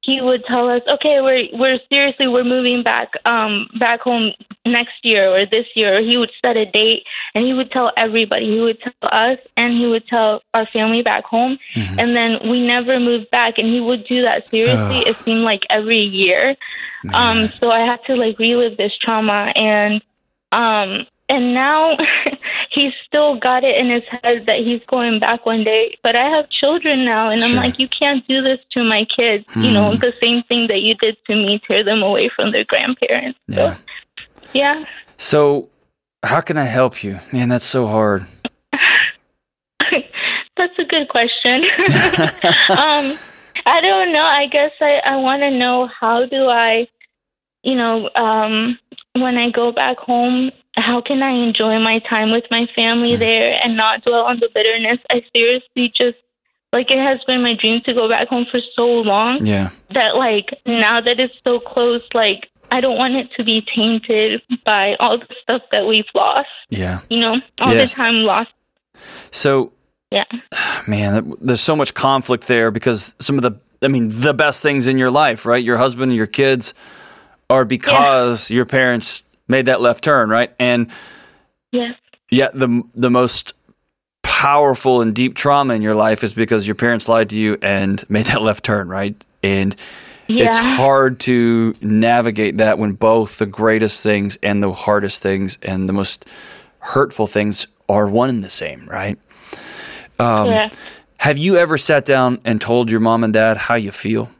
he 0.08 0.22
would 0.22 0.42
tell 0.46 0.70
us, 0.70 0.80
"Okay, 0.94 1.20
we're 1.20 1.48
we're 1.52 1.78
seriously 1.92 2.28
we're 2.28 2.50
moving 2.56 2.82
back 2.82 3.12
um 3.26 3.68
back 3.78 4.00
home 4.00 4.32
next 4.64 4.96
year 5.02 5.28
or 5.28 5.44
this 5.44 5.66
year." 5.74 5.98
Or 5.98 6.00
he 6.00 6.16
would 6.16 6.30
set 6.40 6.56
a 6.56 6.64
date 6.64 7.04
and 7.34 7.44
he 7.44 7.52
would 7.52 7.70
tell 7.70 7.92
everybody. 7.94 8.46
He 8.46 8.60
would 8.60 8.80
tell 8.80 9.10
us 9.12 9.38
and 9.58 9.74
he 9.74 9.86
would 9.86 10.06
tell 10.06 10.40
our 10.54 10.66
family 10.66 11.02
back 11.02 11.24
home. 11.24 11.58
Mm-hmm. 11.74 12.00
And 12.00 12.16
then 12.16 12.48
we 12.48 12.66
never 12.66 12.98
moved 12.98 13.30
back 13.30 13.58
and 13.58 13.68
he 13.68 13.80
would 13.80 14.06
do 14.06 14.22
that 14.22 14.48
seriously. 14.50 15.00
Ugh. 15.00 15.08
It 15.08 15.16
seemed 15.24 15.42
like 15.42 15.64
every 15.68 16.00
year. 16.00 16.56
Um 17.12 17.50
so 17.60 17.70
I 17.70 17.80
had 17.80 18.00
to 18.06 18.16
like 18.16 18.38
relive 18.38 18.78
this 18.78 18.96
trauma 19.04 19.52
and 19.54 20.02
um 20.52 21.06
and 21.28 21.54
now 21.54 21.96
he's 22.70 22.92
still 23.06 23.38
got 23.38 23.64
it 23.64 23.76
in 23.76 23.90
his 23.90 24.02
head 24.22 24.46
that 24.46 24.58
he's 24.58 24.80
going 24.88 25.20
back 25.20 25.44
one 25.46 25.64
day. 25.64 25.96
But 26.02 26.16
I 26.16 26.28
have 26.28 26.48
children 26.50 27.04
now, 27.04 27.30
and 27.30 27.42
I'm 27.42 27.50
Sure. 27.50 27.60
like, 27.60 27.78
you 27.78 27.88
can't 27.88 28.26
do 28.28 28.42
this 28.42 28.58
to 28.72 28.84
my 28.84 29.04
kids. 29.16 29.44
You 29.56 29.70
know, 29.70 29.92
Hmm. 29.92 29.98
the 29.98 30.12
same 30.22 30.42
thing 30.44 30.68
that 30.68 30.82
you 30.82 30.94
did 30.96 31.16
to 31.26 31.34
me, 31.34 31.60
tear 31.66 31.82
them 31.82 32.02
away 32.02 32.28
from 32.34 32.52
their 32.52 32.64
grandparents. 32.64 33.38
Yeah. 33.48 33.74
So, 33.74 33.80
yeah. 34.52 34.84
So, 35.16 35.68
how 36.24 36.40
can 36.40 36.56
I 36.56 36.64
help 36.64 37.02
you? 37.04 37.18
Man, 37.32 37.48
that's 37.48 37.64
so 37.66 37.86
hard. 37.86 38.26
That's 40.56 40.76
a 40.78 40.84
good 40.84 41.08
question. 41.08 41.62
um, 42.70 43.16
I 43.64 43.80
don't 43.80 44.12
know. 44.12 44.24
I 44.24 44.46
guess 44.50 44.72
I, 44.80 45.00
I 45.04 45.16
want 45.16 45.42
to 45.42 45.50
know 45.52 45.88
how 46.00 46.26
do 46.26 46.48
I, 46.48 46.88
you 47.62 47.76
know, 47.76 48.10
um, 48.16 48.76
when 49.14 49.38
I 49.38 49.50
go 49.50 49.70
back 49.70 49.98
home, 49.98 50.50
how 50.88 51.00
can 51.00 51.22
I 51.22 51.30
enjoy 51.48 51.78
my 51.78 51.98
time 52.12 52.30
with 52.30 52.44
my 52.50 52.66
family 52.74 53.12
Mm-hmm. 53.12 53.20
there 53.20 53.60
and 53.62 53.76
not 53.76 54.02
dwell 54.04 54.24
on 54.24 54.40
the 54.40 54.48
bitterness? 54.54 54.98
I 55.10 55.22
seriously 55.34 55.92
just 55.96 56.16
like 56.72 56.90
it 56.90 56.98
has 56.98 57.18
been 57.26 57.42
my 57.42 57.54
dream 57.54 57.80
to 57.86 57.94
go 57.94 58.08
back 58.08 58.28
home 58.28 58.46
for 58.50 58.60
so 58.76 58.86
long 58.86 59.44
Yeah. 59.46 59.70
that 59.94 60.16
like 60.16 60.48
now 60.66 61.00
that 61.00 61.18
it's 61.20 61.34
so 61.46 61.60
close, 61.60 62.02
like 62.14 62.48
I 62.70 62.80
don't 62.82 62.98
want 62.98 63.14
it 63.14 63.28
to 63.36 63.44
be 63.44 63.62
tainted 63.74 64.42
by 64.64 64.94
all 65.00 65.18
the 65.18 65.26
stuff 65.42 65.62
that 65.72 65.86
we've 65.86 66.04
lost. 66.14 66.48
Yeah. 66.68 67.00
You 67.08 67.20
know, 67.20 67.36
all 67.60 67.72
Yes. 67.74 67.90
the 67.92 67.96
time 67.96 68.16
lost. 68.32 68.50
So, 69.30 69.72
Yeah. 70.10 70.24
man, 70.86 71.34
there's 71.40 71.60
so 71.62 71.74
much 71.76 71.94
conflict 71.94 72.46
there 72.46 72.70
because 72.70 73.14
some 73.18 73.36
of 73.38 73.42
the, 73.42 73.52
I 73.82 73.88
mean, 73.88 74.08
the 74.10 74.34
best 74.34 74.60
things 74.62 74.86
in 74.86 74.98
your 74.98 75.10
life, 75.10 75.46
right? 75.46 75.64
Your 75.64 75.76
husband, 75.78 76.10
and 76.10 76.16
your 76.16 76.26
kids, 76.26 76.74
are 77.48 77.64
because 77.64 78.50
your 78.50 78.66
parents 78.66 79.22
made 79.48 79.66
that 79.66 79.80
left 79.80 80.04
turn, 80.04 80.28
right? 80.30 80.54
And 80.58 80.90
Yes. 81.72 81.94
yet 82.30 82.52
the 82.52 82.82
the 82.94 83.10
most 83.10 83.54
powerful 84.22 85.00
and 85.00 85.14
deep 85.14 85.34
trauma 85.34 85.74
in 85.74 85.82
your 85.82 85.94
life 85.94 86.22
is 86.22 86.34
because 86.34 86.66
your 86.66 86.76
parents 86.76 87.08
lied 87.08 87.30
to 87.30 87.36
you 87.36 87.58
and 87.62 88.08
made 88.10 88.26
that 88.26 88.42
left 88.42 88.64
turn, 88.64 88.88
right? 88.88 89.22
And 89.42 89.74
Yeah. 90.28 90.46
it's 90.46 90.58
hard 90.58 91.18
to 91.20 91.74
navigate 91.80 92.58
that 92.58 92.78
when 92.78 92.92
both 92.92 93.38
the 93.38 93.46
greatest 93.46 94.02
things 94.02 94.38
and 94.42 94.62
the 94.62 94.72
hardest 94.72 95.22
things 95.22 95.58
and 95.62 95.88
the 95.88 95.92
most 95.92 96.26
hurtful 96.80 97.26
things 97.26 97.66
are 97.88 98.06
one 98.06 98.28
and 98.28 98.44
the 98.44 98.50
same, 98.50 98.86
right? 98.86 99.18
Um, 100.18 100.48
yeah. 100.50 100.68
Have 101.18 101.38
you 101.38 101.56
ever 101.56 101.78
sat 101.78 102.04
down 102.04 102.40
and 102.44 102.60
told 102.60 102.90
your 102.90 103.00
mom 103.00 103.24
and 103.24 103.32
dad 103.32 103.56
how 103.56 103.74
you 103.74 103.90
feel? 103.90 104.30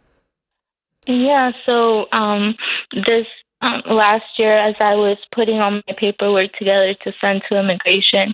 Yeah, 1.07 1.53
so 1.67 2.07
um, 2.13 2.55
this 2.93 3.27
um, 3.61 3.83
last 3.91 4.25
year, 4.39 4.53
as 4.53 4.75
I 4.81 4.95
was 4.95 5.19
putting 5.35 5.59
all 5.59 5.73
my 5.73 5.95
paperwork 5.97 6.53
together 6.53 6.95
to 7.05 7.13
send 7.21 7.43
to 7.49 7.59
immigration, 7.59 8.33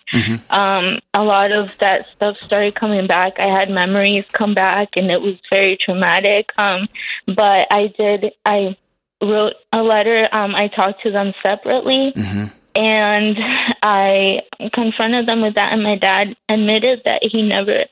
um, 0.50 0.98
a 1.14 1.22
lot 1.22 1.50
of 1.52 1.70
that 1.80 2.06
stuff 2.14 2.36
started 2.44 2.74
coming 2.74 3.06
back. 3.06 3.34
I 3.38 3.46
had 3.46 3.70
memories 3.70 4.24
come 4.32 4.54
back, 4.54 4.90
and 4.96 5.10
it 5.10 5.20
was 5.22 5.36
very 5.50 5.78
traumatic. 5.82 6.50
Um, 6.58 6.88
but 7.26 7.66
I 7.70 7.92
did, 7.98 8.32
I 8.44 8.76
wrote 9.22 9.54
a 9.72 9.82
letter. 9.82 10.28
Um, 10.32 10.54
I 10.54 10.68
talked 10.68 11.02
to 11.04 11.10
them 11.10 11.32
separately. 11.42 12.12
Mm-hmm. 12.14 12.46
And 12.76 13.36
I 13.82 14.40
confronted 14.72 15.28
them 15.28 15.42
with 15.42 15.54
that, 15.54 15.72
and 15.72 15.84
my 15.84 15.96
dad 15.96 16.34
admitted 16.48 17.02
that 17.04 17.20
he 17.22 17.40
never, 17.42 17.84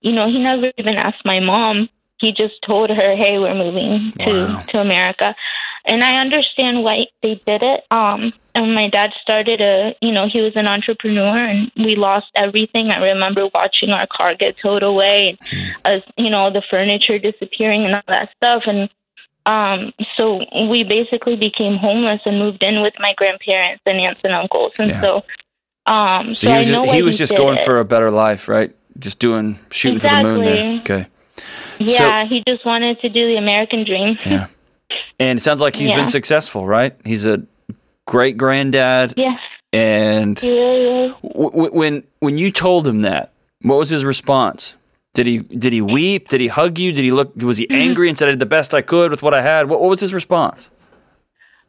you 0.00 0.12
know, 0.12 0.28
he 0.28 0.38
never 0.38 0.70
even 0.78 0.94
asked 0.94 1.24
my 1.24 1.40
mom. 1.40 1.88
He 2.20 2.30
just 2.30 2.54
told 2.64 2.90
her, 2.90 3.16
"Hey, 3.16 3.38
we're 3.38 3.54
moving 3.54 4.12
to 4.20 4.30
Wow. 4.30 4.62
to 4.68 4.80
America," 4.80 5.34
and 5.88 6.04
I 6.04 6.20
understand 6.20 6.82
why 6.84 7.06
they 7.22 7.40
did 7.46 7.62
it. 7.62 7.80
Um, 7.90 8.32
and 8.54 8.74
my 8.74 8.88
dad 8.88 9.10
started 9.22 9.60
a, 9.60 9.94
you 10.00 10.12
know, 10.12 10.28
he 10.32 10.40
was 10.40 10.52
an 10.56 10.66
entrepreneur, 10.68 11.36
and 11.36 11.70
we 11.76 11.96
lost 11.96 12.26
everything. 12.36 12.90
I 12.90 12.98
remember 13.00 13.48
watching 13.54 13.90
our 13.90 14.06
car 14.06 14.34
get 14.34 14.56
towed 14.62 14.82
away, 14.82 15.36
and 15.50 15.76
us, 15.84 16.02
you 16.16 16.30
know, 16.30 16.50
the 16.52 16.62
furniture 16.70 17.18
disappearing 17.18 17.84
and 17.84 17.94
all 17.94 18.02
that 18.08 18.30
stuff, 18.36 18.62
and 18.66 18.88
um, 19.46 19.92
so 20.16 20.44
we 20.68 20.84
basically 20.84 21.36
became 21.36 21.76
homeless 21.78 22.20
and 22.26 22.38
moved 22.38 22.62
in 22.62 22.82
with 22.82 22.92
my 22.98 23.14
grandparents 23.16 23.82
and 23.86 23.98
aunts 23.98 24.20
and 24.22 24.34
uncles, 24.34 24.72
and 24.78 24.90
Yeah. 24.90 25.00
so, 25.00 25.24
um, 25.86 26.36
So 26.36 26.46
so, 26.46 26.48
he 26.48 26.54
I 26.54 26.58
was 26.58 26.68
know 26.68 26.74
just, 26.74 26.88
why 26.88 26.94
he 26.96 27.02
was 27.02 27.16
just 27.18 27.36
going 27.36 27.58
it. 27.58 27.64
for 27.64 27.78
a 27.78 27.84
better 27.84 28.10
life, 28.10 28.46
right? 28.48 28.74
Just 28.98 29.20
doing 29.20 29.58
shooting 29.70 30.00
for 30.00 30.08
the 30.08 30.22
moon 30.22 30.44
there. 30.44 30.80
Okay. 30.80 31.06
yeah. 31.78 32.26
he 32.26 32.42
just 32.46 32.66
wanted 32.66 33.00
to 33.00 33.08
do 33.08 33.26
the 33.26 33.36
American 33.36 33.84
dream. 33.84 34.18
Yeah. 34.26 34.48
And 35.20 35.38
it 35.38 35.42
sounds 35.42 35.60
like 35.60 35.76
he's 35.76 35.90
Yeah. 35.90 35.96
been 35.96 36.06
successful, 36.06 36.66
right? 36.66 36.94
He's 37.04 37.26
a 37.26 37.42
great 38.06 38.36
granddad. 38.36 39.14
Yes, 39.16 39.38
And 39.72 40.40
really 40.42 41.08
w- 41.22 41.50
w- 41.50 41.70
when 41.72 42.02
when 42.20 42.38
you 42.38 42.50
told 42.50 42.86
him 42.86 43.02
that, 43.02 43.32
what 43.62 43.76
was 43.78 43.90
his 43.90 44.04
response? 44.04 44.76
Did 45.14 45.26
he 45.26 45.38
did 45.40 45.72
he 45.72 45.80
weep? 45.82 46.28
Did 46.28 46.40
he 46.40 46.46
hug 46.48 46.78
you? 46.78 46.92
Did 46.92 47.02
he 47.04 47.10
look? 47.10 47.34
Was 47.36 47.58
he 47.58 47.66
Mm-hmm. 47.66 47.82
angry 47.82 48.08
and 48.08 48.16
said 48.16 48.28
I 48.28 48.30
did 48.32 48.40
the 48.40 48.46
best 48.46 48.72
I 48.72 48.82
could 48.82 49.10
with 49.10 49.22
what 49.22 49.34
I 49.34 49.42
had? 49.42 49.68
What, 49.68 49.80
what 49.80 49.90
was 49.90 50.00
his 50.00 50.14
response? 50.14 50.70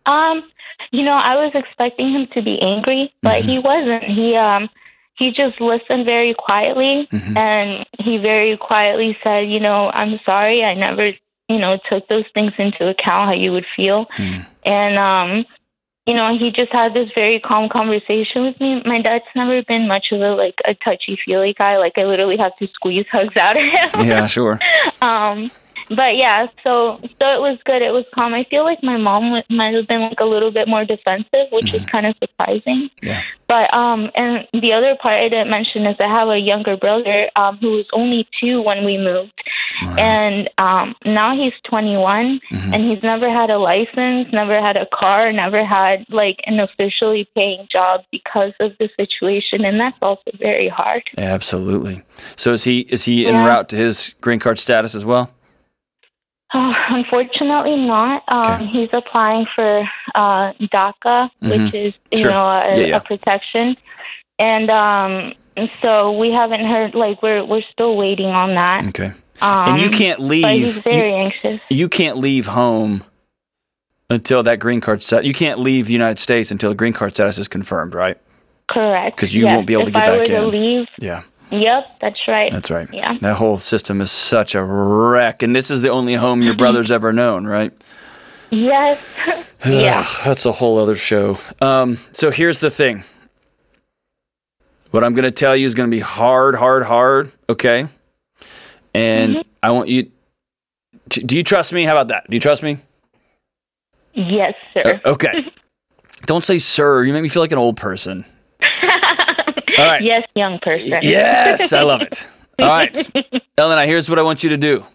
Um, 0.06 0.44
you 0.92 1.04
know, 1.04 1.14
I 1.16 1.36
was 1.36 1.52
expecting 1.56 2.14
him 2.14 2.28
to 2.34 2.42
be 2.42 2.60
angry, 2.62 3.14
but 3.22 3.44
he 3.44 3.60
wasn't. 3.60 4.04
He 4.06 4.36
um 4.36 4.70
he 5.16 5.32
just 5.32 5.60
listened 5.60 6.06
very 6.06 6.34
quietly 6.34 7.08
and 7.36 7.86
he 8.00 8.18
very 8.18 8.56
quietly 8.56 9.18
said, 9.22 9.50
you 9.50 9.60
know, 9.60 9.90
I'm 9.94 10.18
sorry, 10.26 10.64
I 10.64 10.74
never, 10.76 11.12
you 11.50 11.58
know, 11.58 11.78
took 11.92 12.08
those 12.08 12.26
things 12.34 12.54
into 12.58 12.88
account 12.88 13.28
how 13.28 13.34
you 13.34 13.52
would 13.52 13.66
feel. 13.76 14.06
And 14.64 14.98
um 14.98 15.46
you 16.06 16.16
know, 16.16 16.36
he 16.36 16.50
just 16.50 16.72
had 16.72 16.96
this 16.96 17.08
very 17.16 17.40
calm 17.40 17.70
conversation 17.70 18.44
with 18.44 18.60
me. 18.60 18.82
My 18.84 19.00
dad's 19.00 19.26
never 19.36 19.62
been 19.62 19.88
much 19.88 20.08
of 20.12 20.22
a 20.22 20.34
like 20.34 20.56
a 20.66 20.74
touchy 20.74 21.20
feely 21.24 21.54
guy. 21.54 21.78
Like 21.78 22.00
I 22.00 22.04
literally 22.06 22.38
have 22.38 22.56
to 22.58 22.68
squeeze 22.74 23.06
hugs 23.12 23.38
out 23.38 23.56
of 23.56 23.64
him. 23.64 24.08
Yeah, 24.08 24.26
sure. 24.26 24.60
Um, 25.02 25.50
but 25.90 26.16
yeah, 26.16 26.48
so 26.64 27.00
so 27.02 27.28
it 27.28 27.42
was 27.42 27.58
good. 27.66 27.82
It 27.82 27.92
was 27.92 28.06
calm. 28.14 28.34
I 28.34 28.46
feel 28.50 28.64
like 28.64 28.84
my 28.84 28.98
mom 28.98 29.42
might 29.50 29.74
have 29.74 29.88
been 29.88 30.02
like 30.02 30.20
a 30.20 30.26
little 30.26 30.52
bit 30.52 30.68
more 30.68 30.86
defensive, 30.86 31.48
which 31.52 31.74
is 31.74 31.84
kind 31.86 32.06
of 32.06 32.16
surprising. 32.20 32.90
Yeah. 33.02 33.22
But 33.48 33.74
um, 33.74 34.12
and 34.14 34.48
the 34.54 34.74
other 34.74 34.96
part 35.02 35.16
I 35.16 35.28
didn't 35.28 35.50
mention 35.50 35.88
is 35.88 35.96
I 36.00 36.08
have 36.08 36.30
a 36.30 36.38
younger 36.38 36.78
brother 36.78 37.30
um, 37.36 37.58
who 37.58 37.72
was 37.72 37.88
only 37.94 38.28
two 38.40 38.62
when 38.62 38.86
we 38.86 38.98
moved, 38.98 39.34
and 39.98 40.48
um, 40.60 40.94
now 41.04 41.36
he's 41.36 41.54
21, 41.68 42.40
and 42.52 42.92
he's 42.92 43.02
never 43.02 43.28
had 43.28 43.50
a 43.50 43.58
license, 43.58 44.28
never 44.32 44.62
had 44.62 44.78
a 44.78 44.86
car, 44.94 45.32
never 45.32 45.66
had 45.66 46.06
like 46.10 46.38
an 46.46 46.60
officially 46.60 47.28
paying 47.36 47.68
job 47.72 48.02
because 48.12 48.54
of 48.60 48.74
the 48.80 48.90
situation, 48.96 49.66
and 49.66 49.80
that's 49.80 49.98
also 50.04 50.30
very 50.40 50.68
hard. 50.68 51.02
Absolutely. 51.18 52.04
So 52.36 52.54
is 52.54 52.66
he 52.66 52.82
is 52.82 53.06
he 53.06 53.26
en 53.26 53.34
route 53.34 53.68
to 53.70 53.76
his 53.76 54.14
green 54.22 54.40
card 54.40 54.60
status 54.60 54.94
as 54.94 55.04
well? 55.04 55.34
Oh, 56.54 56.74
unfortunately, 56.90 57.76
not. 57.76 58.24
Um, 58.28 58.54
Okay. 58.54 58.66
He's 58.68 58.90
applying 58.94 59.46
for 59.56 59.88
uh, 60.16 60.54
DACA, 60.60 61.30
which 61.42 61.74
is 61.74 61.94
you 62.12 62.18
Sure. 62.24 62.32
know 62.32 62.46
a, 62.46 62.76
Yeah, 62.80 62.86
yeah. 62.88 62.96
a 62.98 63.02
protection, 63.02 63.76
and 64.40 64.70
um, 64.72 65.34
so 65.82 66.12
we 66.18 66.32
haven't 66.32 66.66
heard. 66.66 66.96
Like 66.96 67.22
we're 67.22 67.46
we're 67.46 67.62
still 67.72 67.96
waiting 67.98 68.28
on 68.28 68.56
that. 68.56 68.86
Okay. 68.88 69.12
Um, 69.42 69.70
and 69.76 69.82
you 69.82 69.90
can't 69.90 70.20
But 70.20 70.26
leave. 70.26 70.46
he's 70.66 70.76
you- 70.78 70.82
very 70.82 71.14
anxious. 71.14 71.62
you 71.70 71.88
can't 71.88 72.18
leave 72.18 72.48
home 72.48 73.04
until 74.10 74.42
that 74.44 74.60
green 74.60 74.82
card 74.82 75.02
set. 75.04 75.24
You 75.26 75.34
can't 75.34 75.60
leave 75.60 75.86
the 75.88 75.94
United 75.94 76.18
States 76.20 76.52
until 76.52 76.70
the 76.70 76.76
green 76.76 76.94
card 76.94 77.14
status 77.14 77.38
is 77.38 77.48
confirmed, 77.48 77.94
right? 77.94 78.18
Correct. 78.70 79.16
Because 79.16 79.34
you 79.36 79.46
Yes. 79.46 79.56
won't 79.56 79.68
be 79.68 79.74
able 79.74 79.86
to 79.86 79.92
get 79.92 80.04
I 80.04 80.18
back 80.20 80.30
in. 80.30 80.50
leave, 80.52 80.88
Yeah, 81.00 81.22
yep, 81.52 81.88
that's 82.00 82.28
right. 82.28 82.52
that's 82.52 82.70
right. 82.72 82.88
Yeah. 82.94 83.18
That 83.22 83.36
whole 83.38 83.58
system 83.58 84.02
is 84.02 84.12
such 84.12 84.56
a 84.56 84.64
wreck, 84.64 85.44
and 85.44 85.56
this 85.56 85.70
is 85.72 85.82
the 85.82 85.90
only 85.90 86.14
home 86.16 86.42
your 86.42 86.56
brother's 86.56 86.92
ever 86.92 87.12
known, 87.14 87.46
right? 87.48 87.72
Yes. 88.50 89.00
yeah. 89.66 90.06
That's 90.26 90.46
a 90.46 90.52
whole 90.52 90.78
other 90.78 90.96
show. 90.96 91.38
Um, 91.62 91.98
so 92.12 92.32
here's 92.32 92.60
the 92.60 92.70
thing. 92.72 93.04
What 94.92 95.04
I'm 95.04 95.14
going 95.14 95.24
to 95.26 95.32
tell 95.32 95.56
you 95.56 95.66
is 95.68 95.76
going 95.76 95.90
to 95.90 95.96
be 95.96 96.02
hard, 96.02 96.56
hard, 96.56 96.84
hard. 96.84 97.32
Okay, 97.48 97.88
and 98.94 99.36
Mm-hmm. 99.36 99.42
I 99.62 99.72
want 99.72 99.90
you. 99.90 100.10
Do 101.10 101.36
you 101.38 101.44
trust 101.44 101.74
me? 101.74 101.84
How 101.86 101.92
about 101.94 102.08
that? 102.10 102.26
Do 102.30 102.36
you 102.36 102.40
trust 102.40 102.64
me? 102.64 102.78
Yes, 104.14 104.54
sir. 104.74 105.02
Okay. 105.06 105.52
Don't 106.26 106.44
say 106.46 106.58
sir. 106.60 107.04
You 107.04 107.14
make 107.14 107.24
me 107.24 107.30
feel 107.30 107.42
like 107.42 107.52
an 107.52 107.58
old 107.58 107.78
person. 107.78 108.26
All 109.80 109.86
right. 109.86 110.04
Yes, 110.04 110.28
young 110.36 110.60
person. 110.60 111.00
Yes, 111.02 111.74
I 111.74 111.82
love 111.84 112.02
it. 112.02 112.28
All 112.60 112.68
right. 112.68 113.42
Elena, 113.58 113.86
here's 113.86 114.10
what 114.10 114.20
I 114.20 114.22
want 114.22 114.44
you 114.44 114.50
to 114.50 114.58
do 114.58 114.86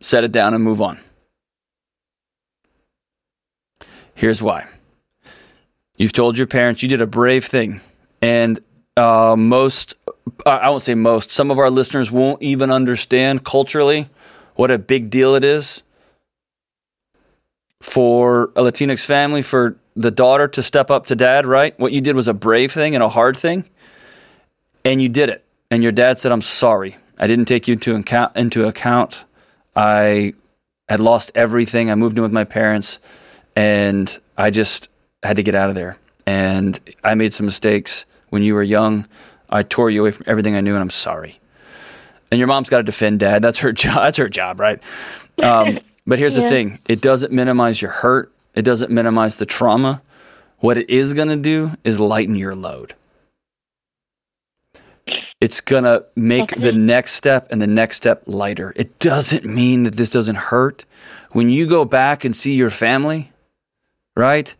set 0.00 0.24
it 0.24 0.32
down 0.32 0.54
and 0.54 0.62
move 0.62 0.80
on. 0.80 0.98
Here's 4.14 4.42
why. 4.42 4.68
You've 5.96 6.12
told 6.12 6.38
your 6.38 6.46
parents 6.46 6.82
you 6.82 6.88
did 6.88 7.00
a 7.00 7.06
brave 7.06 7.44
thing. 7.44 7.80
And 8.22 8.60
uh, 8.96 9.34
most, 9.36 9.94
I 10.46 10.70
won't 10.70 10.82
say 10.82 10.94
most, 10.94 11.30
some 11.30 11.50
of 11.50 11.58
our 11.58 11.70
listeners 11.70 12.10
won't 12.10 12.42
even 12.42 12.70
understand 12.70 13.44
culturally 13.44 14.08
what 14.54 14.70
a 14.70 14.78
big 14.78 15.10
deal 15.10 15.34
it 15.34 15.44
is 15.44 15.82
for 17.80 18.44
a 18.56 18.62
Latinx 18.62 19.04
family, 19.04 19.42
for 19.42 19.76
the 19.96 20.10
daughter 20.10 20.46
to 20.46 20.62
step 20.62 20.90
up 20.90 21.06
to 21.06 21.16
dad, 21.16 21.46
right? 21.46 21.76
What 21.78 21.92
you 21.92 22.00
did 22.00 22.14
was 22.14 22.28
a 22.28 22.34
brave 22.34 22.70
thing 22.70 22.94
and 22.94 23.02
a 23.02 23.08
hard 23.08 23.36
thing 23.36 23.64
and 24.86 25.02
you 25.02 25.08
did 25.08 25.28
it. 25.28 25.44
And 25.70 25.82
your 25.82 25.92
dad 25.92 26.18
said, 26.18 26.32
"I'm 26.32 26.42
sorry. 26.42 26.96
I 27.18 27.26
didn't 27.26 27.46
take 27.46 27.66
you 27.66 27.72
into 27.72 27.94
account. 27.96 28.36
Into 28.36 28.66
account. 28.66 29.24
I 29.74 30.34
had 30.88 31.00
lost 31.00 31.32
everything. 31.34 31.90
I 31.90 31.96
moved 31.96 32.16
in 32.16 32.22
with 32.22 32.32
my 32.32 32.44
parents, 32.44 33.00
and 33.56 34.16
I 34.38 34.50
just 34.50 34.88
had 35.24 35.36
to 35.36 35.42
get 35.42 35.54
out 35.56 35.68
of 35.68 35.74
there. 35.74 35.98
And 36.24 36.78
I 37.02 37.14
made 37.14 37.34
some 37.34 37.46
mistakes 37.46 38.06
when 38.30 38.42
you 38.42 38.54
were 38.54 38.62
young. 38.62 39.08
I 39.50 39.64
tore 39.64 39.90
you 39.90 40.02
away 40.02 40.12
from 40.12 40.24
everything 40.28 40.54
I 40.54 40.60
knew, 40.60 40.74
and 40.74 40.80
I'm 40.80 40.90
sorry." 40.90 41.40
And 42.30 42.38
your 42.38 42.48
mom's 42.48 42.68
got 42.68 42.78
to 42.78 42.82
defend 42.84 43.20
dad. 43.20 43.42
That's 43.42 43.58
her 43.58 43.72
job. 43.82 43.96
That's 43.96 44.18
her 44.18 44.28
job, 44.28 44.60
right? 44.60 44.80
Um, 45.42 45.80
But 46.08 46.20
here's 46.20 46.36
the 46.36 46.48
thing 46.48 46.78
it 46.88 47.00
doesn't 47.00 47.32
minimize 47.32 47.82
your 47.82 47.90
hurt, 47.90 48.32
it 48.56 48.62
doesn't 48.62 48.90
minimize 48.90 49.36
the 49.36 49.46
trauma. 49.46 50.02
What 50.58 50.78
it 50.78 50.90
is 50.90 51.12
going 51.12 51.28
to 51.28 51.36
do 51.36 51.72
is 51.84 52.00
lighten 52.00 52.34
your 52.34 52.54
load. 52.54 52.94
It's 55.40 55.60
going 55.60 55.84
to 55.84 56.06
make 56.16 56.48
the 56.48 56.72
next 56.72 57.12
step 57.12 57.48
and 57.50 57.60
the 57.60 57.66
next 57.66 57.98
step 57.98 58.22
lighter. 58.26 58.72
It 58.74 58.98
doesn't 58.98 59.44
mean 59.44 59.82
that 59.82 59.94
this 59.94 60.08
doesn't 60.08 60.36
hurt. 60.36 60.86
When 61.30 61.50
you 61.50 61.68
go 61.68 61.84
back 61.84 62.24
and 62.24 62.34
see 62.34 62.54
your 62.54 62.70
family, 62.70 63.32
right? 64.16 64.54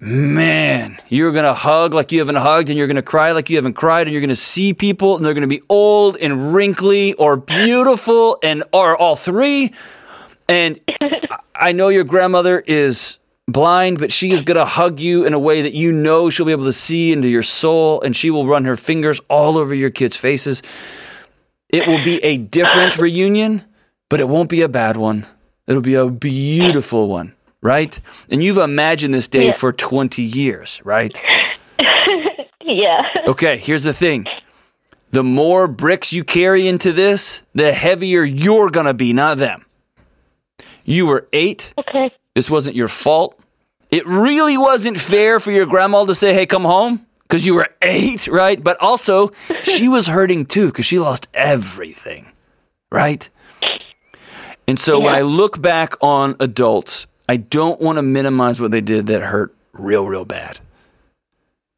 Man, 0.00 0.98
you're 1.08 1.32
going 1.32 1.44
to 1.44 1.52
hug 1.52 1.92
like 1.92 2.10
you 2.10 2.20
haven't 2.20 2.36
hugged, 2.36 2.70
and 2.70 2.78
you're 2.78 2.86
going 2.86 2.96
to 2.96 3.02
cry 3.02 3.32
like 3.32 3.50
you 3.50 3.56
haven't 3.56 3.74
cried, 3.74 4.06
and 4.06 4.12
you're 4.12 4.22
going 4.22 4.28
to 4.30 4.36
see 4.36 4.72
people, 4.72 5.16
and 5.16 5.24
they're 5.24 5.34
going 5.34 5.42
to 5.42 5.46
be 5.46 5.62
old 5.68 6.16
and 6.16 6.54
wrinkly 6.54 7.12
or 7.14 7.36
beautiful, 7.36 8.38
and 8.42 8.64
or 8.72 8.96
all 8.96 9.16
three. 9.16 9.72
And 10.48 10.80
I- 11.54 11.72
know 11.72 11.88
your 11.88 12.04
grandmother 12.04 12.62
is 12.66 13.18
blind, 13.48 13.98
but 13.98 14.12
she 14.12 14.30
is 14.32 14.42
going 14.42 14.56
to 14.56 14.64
hug 14.64 15.00
you 15.00 15.24
in 15.24 15.32
a 15.32 15.38
way 15.38 15.62
that 15.62 15.72
you 15.74 15.92
know 15.92 16.30
she'll 16.30 16.46
be 16.46 16.52
able 16.52 16.64
to 16.64 16.72
see 16.72 17.12
into 17.12 17.28
your 17.28 17.42
soul, 17.42 18.00
and 18.02 18.14
she 18.14 18.30
will 18.30 18.46
run 18.46 18.64
her 18.64 18.76
fingers 18.76 19.20
all 19.28 19.58
over 19.58 19.74
your 19.74 19.90
kids' 19.90 20.16
faces. 20.16 20.62
It 21.68 21.86
will 21.86 22.02
be 22.04 22.22
a 22.24 22.36
different 22.36 22.96
reunion, 23.06 23.62
but 24.08 24.20
it 24.20 24.28
won't 24.28 24.48
be 24.48 24.62
a 24.62 24.68
bad 24.68 24.96
one. 24.96 25.26
It'll 25.66 25.82
be 25.82 25.94
a 25.94 26.08
beautiful 26.08 27.08
one, 27.08 27.34
right? 27.60 27.98
And 28.30 28.42
you've 28.42 28.56
imagined 28.58 29.12
this 29.14 29.26
day 29.28 29.46
Yeah. 29.46 29.52
for 29.52 29.72
20 29.72 30.22
years, 30.22 30.80
right? 30.84 31.20
Yeah. 32.68 33.00
Okay, 33.28 33.58
here's 33.58 33.84
the 33.84 33.92
thing. 33.92 34.26
The 35.10 35.22
more 35.22 35.68
bricks 35.68 36.12
you 36.12 36.24
carry 36.24 36.66
into 36.66 36.90
this, 36.92 37.44
the 37.54 37.72
heavier 37.72 38.24
you're 38.24 38.70
going 38.70 38.86
to 38.86 38.94
be, 38.94 39.12
not 39.12 39.38
them. 39.38 39.64
You 40.86 41.06
were 41.06 41.28
eight. 41.32 41.74
Okay. 41.76 42.10
This 42.34 42.50
wasn't 42.50 42.76
your 42.76 42.88
fault. 42.88 43.38
It 43.90 44.06
really 44.06 44.56
wasn't 44.56 44.98
fair 44.98 45.38
for 45.40 45.50
your 45.50 45.66
grandma 45.66 46.04
to 46.04 46.14
say, 46.14 46.32
hey, 46.32 46.46
come 46.46 46.64
home 46.64 47.06
because 47.22 47.44
you 47.44 47.54
were 47.54 47.68
eight, 47.82 48.26
right? 48.28 48.62
But 48.62 48.80
also, 48.80 49.32
she 49.62 49.88
was 49.88 50.06
hurting 50.06 50.46
too 50.46 50.66
because 50.66 50.86
she 50.86 50.98
lost 50.98 51.28
everything, 51.34 52.32
right? 52.90 53.28
And 54.68 54.78
so 54.78 54.98
when 54.98 55.14
I 55.14 55.20
look 55.20 55.60
back 55.60 55.94
on 56.02 56.34
adults, 56.40 57.06
I 57.28 57.36
don't 57.36 57.80
want 57.80 57.98
to 57.98 58.02
minimize 58.02 58.60
what 58.60 58.70
they 58.70 58.80
did 58.80 59.06
that 59.06 59.22
hurt 59.22 59.54
real, 59.72 60.06
real 60.06 60.24
bad. 60.24 60.58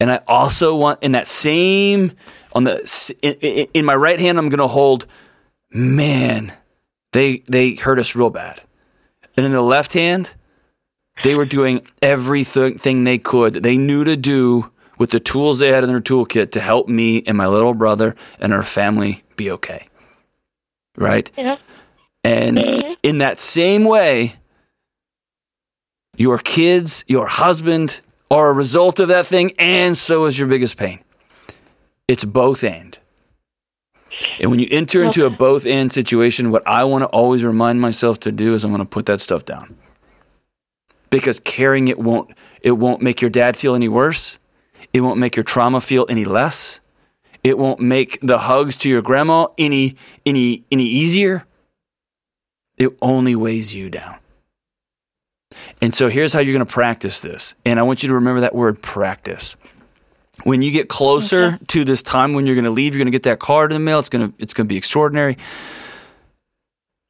And 0.01 0.11
I 0.11 0.21
also 0.27 0.77
want 0.77 1.03
in 1.03 1.13
that 1.13 1.27
same 1.27 2.13
on 2.53 2.65
the 2.65 3.15
in, 3.21 3.35
in, 3.35 3.67
in 3.75 3.85
my 3.85 3.95
right 3.95 4.19
hand, 4.19 4.39
I'm 4.39 4.49
going 4.49 4.59
to 4.59 4.69
hold, 4.69 5.07
man, 5.71 6.53
they 7.13 7.43
they 7.49 7.75
hurt 7.75 7.99
us 7.99 8.15
real 8.15 8.31
bad. 8.31 8.61
And 9.39 9.47
in 9.47 9.53
the 9.53 9.63
left 9.63 9.93
hand, 9.93 10.35
they 11.23 11.37
were 11.37 11.45
doing 11.45 11.87
everything 12.03 13.05
they 13.05 13.19
could 13.19 13.53
that 13.53 13.63
they 13.63 13.79
knew 13.79 14.03
to 14.03 14.17
do 14.17 14.73
with 14.99 15.11
the 15.11 15.21
tools 15.21 15.61
they 15.61 15.69
had 15.69 15.85
in 15.85 15.91
their 15.91 16.01
toolkit 16.01 16.51
to 16.51 16.61
help 16.61 16.89
me 16.89 17.23
and 17.25 17.39
my 17.39 17.47
little 17.47 17.73
brother 17.73 18.17
and 18.41 18.53
our 18.53 18.65
family 18.65 19.23
be 19.37 19.49
okay. 19.53 19.87
Right? 20.97 21.31
Yeah. 21.37 21.59
And 22.25 22.59
mm-hmm. 22.59 22.95
in 23.05 23.19
that 23.19 23.39
same 23.39 23.85
way, 23.85 24.35
your 26.17 26.41
kids, 26.41 27.05
your 27.07 27.29
husband 27.29 28.01
are 28.33 28.51
a 28.51 28.53
result 28.53 28.99
of 28.99 29.07
that 29.07 29.29
thing, 29.29 29.53
and 29.57 29.97
so 29.97 30.25
is 30.25 30.37
your 30.37 30.49
biggest 30.49 30.77
pain. 30.77 30.99
It's 32.09 32.25
both 32.25 32.65
and. 32.65 32.99
And 34.41 34.51
when 34.51 34.61
you 34.61 34.69
enter 34.71 35.03
into 35.03 35.27
a 35.27 35.31
both 35.31 35.67
and 35.67 35.93
situation, 35.93 36.51
what 36.51 36.67
I 36.67 36.85
want 36.85 37.03
to 37.03 37.09
always 37.09 37.45
remind 37.45 37.81
myself 37.81 38.21
to 38.21 38.33
do 38.33 38.55
is 38.55 38.65
I'm 38.65 38.71
going 38.71 38.83
to 38.83 38.89
put 38.89 39.07
that 39.07 39.21
stuff 39.21 39.45
down. 39.45 39.77
Because 41.11 41.41
carrying 41.41 41.89
it 41.89 41.99
won't 41.99 42.33
it 42.61 42.73
won't 42.73 43.01
make 43.01 43.21
your 43.21 43.31
dad 43.31 43.57
feel 43.57 43.75
any 43.75 43.89
worse. 43.89 44.39
It 44.93 45.01
won't 45.01 45.19
make 45.19 45.37
your 45.37 45.45
trauma 45.45 45.81
feel 45.81 46.07
any 46.09 46.25
less. 46.25 46.81
It 47.45 47.57
won't 47.57 47.81
make 47.81 48.19
the 48.21 48.39
hugs 48.39 48.77
to 48.79 48.89
your 48.89 49.03
grandma 49.03 49.47
any 49.57 49.97
any 50.27 50.65
any 50.71 50.85
easier. 50.85 51.47
It 52.77 52.97
only 53.01 53.35
weighs 53.35 53.75
you 53.75 53.91
down. 53.91 54.17
And 55.81 55.95
so 55.95 56.09
here's 56.09 56.33
how 56.33 56.41
you're 56.41 56.55
going 56.55 56.67
to 56.67 56.73
practice 56.73 57.21
this. 57.21 57.55
And 57.65 57.81
I 57.81 57.83
want 57.83 58.03
you 58.03 58.09
to 58.09 58.15
remember 58.15 58.41
that 58.41 58.55
word 58.55 58.83
practice. 58.83 59.57
When 60.45 60.63
you 60.63 60.71
get 60.71 60.89
closer 60.89 61.59
to 61.69 61.85
this 61.85 62.03
time 62.03 62.33
when 62.33 62.47
you're 62.47 62.55
going 62.55 62.65
to 62.65 62.71
leave, 62.71 62.95
you're 62.95 63.01
going 63.01 63.13
to 63.13 63.17
get 63.17 63.25
that 63.25 63.41
card 63.41 63.73
in 63.73 63.77
the 63.77 63.85
mail. 63.85 63.99
It's 63.99 64.09
going 64.09 64.31
to 64.31 64.35
it's 64.43 64.55
going 64.55 64.67
to 64.67 64.73
be 64.73 64.77
extraordinary. 64.77 65.37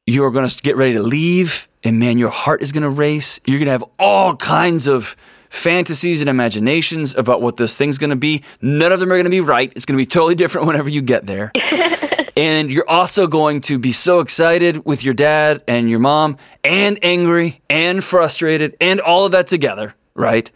You're 0.07 0.31
going 0.31 0.49
to 0.49 0.61
get 0.61 0.75
ready 0.75 0.93
to 0.93 1.03
leave 1.03 1.69
and 1.83 1.99
man, 1.99 2.17
your 2.17 2.29
heart 2.29 2.61
is 2.61 2.71
going 2.71 2.83
to 2.83 2.89
race. 2.89 3.39
You're 3.45 3.59
going 3.59 3.67
to 3.67 3.71
have 3.71 3.85
all 3.97 4.35
kinds 4.35 4.87
of 4.87 5.15
fantasies 5.49 6.21
and 6.21 6.29
imaginations 6.29 7.15
about 7.15 7.41
what 7.41 7.57
this 7.57 7.75
thing's 7.75 7.97
going 7.97 8.09
to 8.09 8.15
be. 8.15 8.43
None 8.61 8.91
of 8.91 8.99
them 8.99 9.11
are 9.11 9.15
going 9.15 9.23
to 9.23 9.29
be 9.29 9.41
right. 9.41 9.71
It's 9.75 9.85
going 9.85 9.97
to 9.97 10.01
be 10.01 10.05
totally 10.05 10.35
different 10.35 10.67
whenever 10.67 10.89
you 10.89 11.01
get 11.01 11.25
there. 11.25 11.51
and 12.37 12.71
you're 12.71 12.89
also 12.89 13.27
going 13.27 13.61
to 13.61 13.79
be 13.79 13.91
so 13.91 14.19
excited 14.19 14.85
with 14.85 15.03
your 15.03 15.13
dad 15.13 15.63
and 15.67 15.89
your 15.89 15.99
mom 15.99 16.37
and 16.63 16.99
angry 17.01 17.61
and 17.69 18.03
frustrated 18.03 18.75
and 18.81 18.99
all 18.99 19.25
of 19.25 19.31
that 19.31 19.47
together, 19.47 19.95
right? 20.15 20.51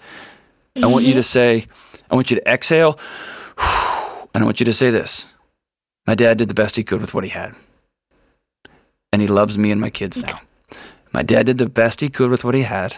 I 0.76 0.88
want 0.88 1.06
you 1.06 1.12
mm-hmm. 1.12 1.20
to 1.20 1.24
say, 1.24 1.66
I 2.14 2.16
want 2.16 2.30
you 2.30 2.36
to 2.36 2.48
exhale 2.48 3.00
and 4.36 4.44
I 4.44 4.46
want 4.46 4.60
you 4.60 4.68
to 4.68 4.74
say 4.74 4.92
this. 4.92 5.26
My 6.06 6.14
dad 6.14 6.38
did 6.38 6.48
the 6.48 6.54
best 6.54 6.76
he 6.76 6.84
could 6.84 7.02
with 7.02 7.16
what 7.16 7.24
he 7.24 7.32
had. 7.32 7.56
And 9.12 9.20
he 9.20 9.28
loves 9.28 9.58
me 9.58 9.72
and 9.72 9.82
my 9.82 9.90
kids 9.90 10.20
now. 10.20 10.42
My 11.12 11.24
dad 11.24 11.48
did 11.48 11.58
the 11.58 11.68
best 11.68 12.02
he 12.02 12.10
could 12.10 12.30
with 12.30 12.44
what 12.44 12.54
he 12.54 12.62
had, 12.62 12.98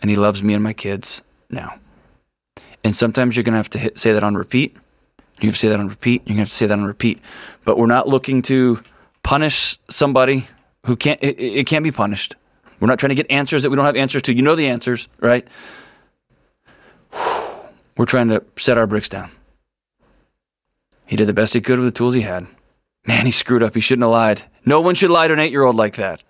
and 0.00 0.10
he 0.10 0.16
loves 0.16 0.42
me 0.42 0.52
and 0.52 0.62
my 0.62 0.74
kids 0.74 1.22
now. 1.48 1.78
And 2.84 2.94
sometimes 2.94 3.34
you're 3.34 3.44
going 3.44 3.52
to 3.52 3.58
have 3.58 3.70
to 3.70 3.78
hit, 3.78 3.98
say 3.98 4.12
that 4.12 4.22
on 4.22 4.34
repeat. 4.34 4.76
You 5.40 5.48
have 5.48 5.54
to 5.54 5.60
say 5.60 5.68
that 5.68 5.80
on 5.80 5.88
repeat. 5.88 6.22
You're 6.26 6.34
going 6.34 6.36
to 6.36 6.42
have 6.42 6.48
to 6.50 6.54
say 6.54 6.66
that 6.66 6.78
on 6.78 6.84
repeat. 6.84 7.18
But 7.64 7.78
we're 7.78 7.86
not 7.86 8.08
looking 8.08 8.42
to 8.42 8.82
punish 9.22 9.78
somebody 9.88 10.48
who 10.84 10.96
can't, 10.96 11.22
it, 11.22 11.38
it 11.38 11.66
can't 11.66 11.84
be 11.84 11.92
punished. 11.92 12.36
We're 12.78 12.88
not 12.88 12.98
trying 12.98 13.10
to 13.10 13.14
get 13.14 13.30
answers 13.30 13.62
that 13.62 13.70
we 13.70 13.76
don't 13.76 13.86
have 13.86 13.96
answers 13.96 14.22
to. 14.22 14.34
You 14.34 14.42
know 14.42 14.54
the 14.54 14.68
answers, 14.68 15.08
right? 15.18 15.48
We're 18.02 18.06
trying 18.06 18.30
to 18.30 18.42
set 18.58 18.78
our 18.78 18.88
bricks 18.88 19.08
down. 19.08 19.30
He 21.06 21.14
did 21.14 21.28
the 21.28 21.32
best 21.32 21.54
he 21.54 21.60
could 21.60 21.78
with 21.78 21.86
the 21.86 21.96
tools 21.96 22.14
he 22.14 22.22
had. 22.22 22.48
Man, 23.06 23.26
he 23.26 23.30
screwed 23.30 23.62
up. 23.62 23.76
He 23.76 23.80
shouldn't 23.80 24.02
have 24.02 24.10
lied. 24.10 24.42
No 24.66 24.80
one 24.80 24.96
should 24.96 25.08
lie 25.10 25.28
to 25.28 25.32
an 25.32 25.38
eight 25.38 25.52
year 25.52 25.62
old 25.62 25.76
like 25.76 25.94
that. 25.94 26.20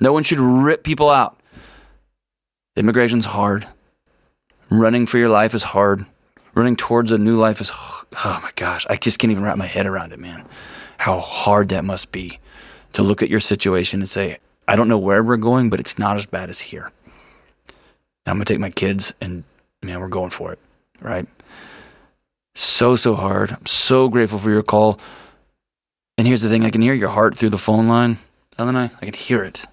No 0.00 0.14
one 0.14 0.22
should 0.22 0.40
rip 0.40 0.82
people 0.82 1.10
out. 1.10 1.38
Immigration's 2.74 3.26
hard. 3.26 3.68
Running 4.70 5.04
for 5.04 5.18
your 5.18 5.28
life 5.28 5.52
is 5.52 5.62
hard. 5.62 6.06
Running 6.54 6.74
towards 6.74 7.12
a 7.12 7.18
new 7.18 7.36
life 7.36 7.60
is, 7.60 7.70
oh 7.74 8.40
my 8.42 8.52
gosh, 8.56 8.86
I 8.88 8.96
just 8.96 9.18
can't 9.18 9.30
even 9.30 9.44
wrap 9.44 9.58
my 9.58 9.66
head 9.66 9.84
around 9.84 10.14
it, 10.14 10.20
man. 10.20 10.46
How 10.96 11.18
hard 11.18 11.68
that 11.68 11.84
must 11.84 12.12
be 12.12 12.38
to 12.94 13.02
look 13.02 13.22
at 13.22 13.28
your 13.28 13.40
situation 13.40 14.00
and 14.00 14.08
say, 14.08 14.38
I 14.66 14.74
don't 14.74 14.88
know 14.88 14.96
where 14.96 15.22
we're 15.22 15.36
going, 15.36 15.68
but 15.68 15.80
it's 15.80 15.98
not 15.98 16.16
as 16.16 16.24
bad 16.24 16.48
as 16.48 16.60
here. 16.60 16.90
I'm 18.24 18.36
going 18.36 18.46
to 18.46 18.50
take 18.54 18.58
my 18.58 18.70
kids 18.70 19.12
and, 19.20 19.44
man, 19.82 20.00
we're 20.00 20.08
going 20.08 20.30
for 20.30 20.54
it, 20.54 20.58
right? 21.00 21.26
So, 22.54 22.96
so 22.96 23.14
hard. 23.14 23.52
I'm 23.52 23.66
so 23.66 24.08
grateful 24.08 24.38
for 24.38 24.50
your 24.50 24.62
call. 24.62 24.98
And 26.18 26.26
here's 26.26 26.42
the 26.42 26.48
thing 26.48 26.64
I 26.64 26.70
can 26.70 26.82
hear 26.82 26.94
your 26.94 27.08
heart 27.08 27.36
through 27.36 27.50
the 27.50 27.58
phone 27.58 27.88
line, 27.88 28.18
Ellen 28.58 28.76
I. 28.76 28.90
I 29.00 29.06
can 29.06 29.14
hear 29.14 29.42
it. 29.42 29.64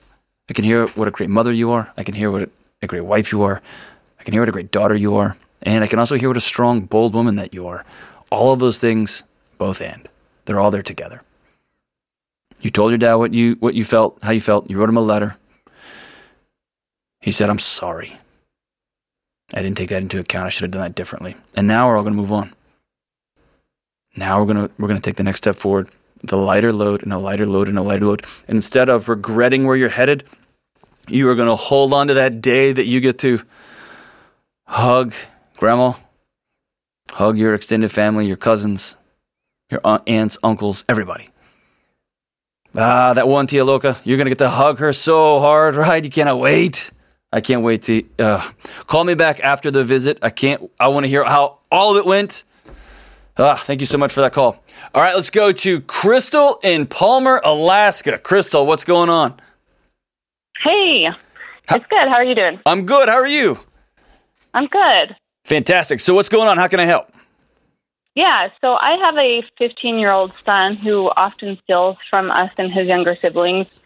I 0.50 0.54
can 0.54 0.64
hear 0.64 0.88
what 0.88 1.08
a 1.08 1.12
great 1.12 1.30
mother 1.30 1.52
you 1.52 1.72
are. 1.72 1.92
I 1.98 2.04
can 2.04 2.16
hear 2.16 2.32
what 2.32 2.50
a 2.82 2.88
great 2.88 3.02
wife 3.02 3.32
you 3.32 3.42
are. 3.42 3.62
I 4.20 4.24
can 4.24 4.34
hear 4.34 4.42
what 4.42 4.50
a 4.50 4.54
great 4.54 4.72
daughter 4.72 4.96
you 4.96 5.16
are. 5.18 5.36
And 5.62 5.84
I 5.84 5.88
can 5.88 6.00
also 6.00 6.16
hear 6.16 6.30
what 6.30 6.38
a 6.38 6.42
strong, 6.42 6.82
bold 6.82 7.14
woman 7.14 7.36
that 7.36 7.54
you 7.54 7.68
are. 7.68 7.86
All 8.32 8.54
of 8.54 8.60
those 8.60 8.80
things, 8.80 9.24
both 9.58 9.82
and. 9.82 10.08
They're 10.46 10.60
all 10.60 10.72
there 10.72 10.84
together. 10.84 11.22
You 12.62 12.72
told 12.72 12.92
your 12.92 12.98
dad 12.98 13.16
what 13.16 13.34
you 13.34 13.56
what 13.60 13.76
you 13.76 13.84
felt, 13.84 14.18
how 14.24 14.32
you 14.32 14.42
felt. 14.42 14.70
You 14.70 14.78
wrote 14.78 14.90
him 14.90 14.98
a 14.98 15.02
letter. 15.02 15.36
He 17.20 17.32
said, 17.32 17.50
I'm 17.50 17.60
sorry. 17.60 18.18
I 19.54 19.62
didn't 19.62 19.78
take 19.78 19.90
that 19.90 20.02
into 20.02 20.20
account. 20.20 20.48
I 20.48 20.50
should 20.50 20.64
have 20.64 20.72
done 20.72 20.82
that 20.82 20.96
differently. 20.96 21.36
And 21.56 21.68
now 21.68 21.88
we're 21.88 21.98
all 21.98 22.04
gonna 22.04 22.16
move 22.16 22.32
on. 22.32 22.54
Now 24.16 24.40
we're 24.40 24.48
gonna 24.48 24.70
we're 24.78 24.88
gonna 24.88 25.00
take 25.00 25.16
the 25.16 25.24
next 25.24 25.38
step 25.40 25.56
forward. 25.56 25.90
The 26.24 26.38
lighter 26.38 26.74
load 26.74 27.04
and 27.04 27.14
a 27.14 27.18
lighter 27.18 27.46
load 27.46 27.70
and 27.70 27.78
a 27.78 27.82
lighter 27.82 28.06
load. 28.06 28.26
And 28.48 28.58
instead 28.58 28.90
of 28.90 29.08
regretting 29.08 29.66
where 29.66 29.76
you're 29.76 29.90
headed, 29.90 30.24
you 31.08 31.30
are 31.30 31.36
going 31.36 31.48
to 31.48 31.56
hold 31.56 31.94
on 31.94 32.08
to 32.08 32.16
that 32.16 32.42
day 32.42 32.72
that 32.72 32.86
you 32.86 33.00
get 33.00 33.20
to 33.20 33.42
hug 34.66 35.14
grandma, 35.58 35.94
hug 37.12 37.38
your 37.38 37.54
extended 37.54 37.92
family, 37.92 38.28
your 38.28 38.38
cousins, 38.38 38.96
your 39.72 39.82
aunt, 39.84 40.04
aunts, 40.08 40.38
uncles, 40.44 40.84
everybody. 40.90 41.30
Ah, 42.76 43.14
that 43.14 43.28
one 43.28 43.48
Tia 43.48 43.64
Loca, 43.66 43.98
you're 44.04 44.18
going 44.18 44.26
to 44.26 44.32
get 44.32 44.40
to 44.40 44.50
hug 44.50 44.80
her 44.80 44.94
so 44.94 45.40
hard, 45.40 45.76
right? 45.76 46.04
You 46.04 46.10
cannot 46.10 46.40
wait. 46.40 46.92
I 47.32 47.42
can't 47.42 47.62
wait 47.62 47.84
to 47.84 48.04
uh, 48.20 48.50
call 48.88 49.04
me 49.04 49.14
back 49.14 49.40
after 49.42 49.70
the 49.70 49.84
visit. 49.84 50.18
I 50.22 50.30
can't, 50.30 50.72
I 50.80 50.88
want 50.88 51.06
to 51.06 51.10
hear 51.10 51.24
how 51.24 51.60
all 51.72 51.92
of 51.92 51.98
it 51.98 52.06
went. 52.06 52.44
Ah, 53.38 53.56
thank 53.56 53.82
you 53.82 53.86
so 53.86 53.98
much 53.98 54.14
for 54.14 54.22
that 54.22 54.34
call. 54.34 54.64
All 54.96 55.02
right, 55.02 55.14
let's 55.14 55.30
go 55.30 55.52
to 55.52 55.82
Crystal 55.82 56.60
in 56.64 56.88
Palmer, 56.88 57.42
Alaska. 57.44 58.18
Crystal, 58.18 58.66
what's 58.66 58.86
going 58.86 59.10
on? 59.10 59.40
Hey, 60.64 61.08
it's 61.70 61.86
good. 61.90 62.08
How 62.08 62.16
are 62.16 62.24
you 62.26 62.34
doing? 62.34 62.60
I'm 62.66 62.86
good. 62.86 63.10
How 63.10 63.18
are 63.18 63.28
you? 63.28 63.60
I'm 64.54 64.68
good. 64.68 65.16
Fantastic. 65.46 66.00
So 66.00 66.16
what's 66.16 66.30
going 66.30 66.48
on? 66.48 66.58
How 66.58 66.68
can 66.68 66.80
I 66.80 66.86
help? 66.86 67.12
Yeah, 68.16 68.50
so 68.62 68.78
I 68.82 68.98
have 68.98 69.16
a 69.18 69.44
15 69.60 70.00
year 70.00 70.12
old 70.12 70.34
son 70.44 70.76
who 70.76 71.12
often 71.16 71.60
steals 71.64 71.98
from 72.10 72.32
us 72.32 72.52
and 72.58 72.74
his 72.74 72.88
younger 72.88 73.14
siblings. 73.14 73.84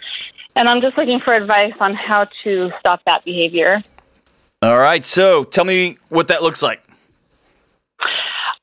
And 0.55 0.67
I'm 0.67 0.81
just 0.81 0.97
looking 0.97 1.19
for 1.19 1.33
advice 1.33 1.73
on 1.79 1.93
how 1.93 2.27
to 2.43 2.71
stop 2.79 3.01
that 3.05 3.23
behavior. 3.23 3.83
All 4.61 4.77
right. 4.77 5.03
So 5.03 5.43
tell 5.43 5.65
me 5.65 5.97
what 6.09 6.27
that 6.27 6.43
looks 6.43 6.61
like. 6.61 6.83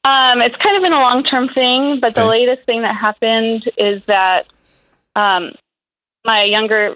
Um, 0.05 0.41
it's 0.41 0.57
kind 0.57 0.77
of 0.77 0.83
been 0.83 0.93
a 0.93 1.01
long 1.01 1.25
term 1.25 1.49
thing, 1.49 2.01
but 2.01 2.15
the 2.15 2.27
latest 2.27 2.65
thing 2.65 2.83
that 2.83 2.95
happened 2.95 3.71
is 3.77 4.07
that 4.07 4.47
um, 5.17 5.53
my 6.25 6.45
younger 6.45 6.95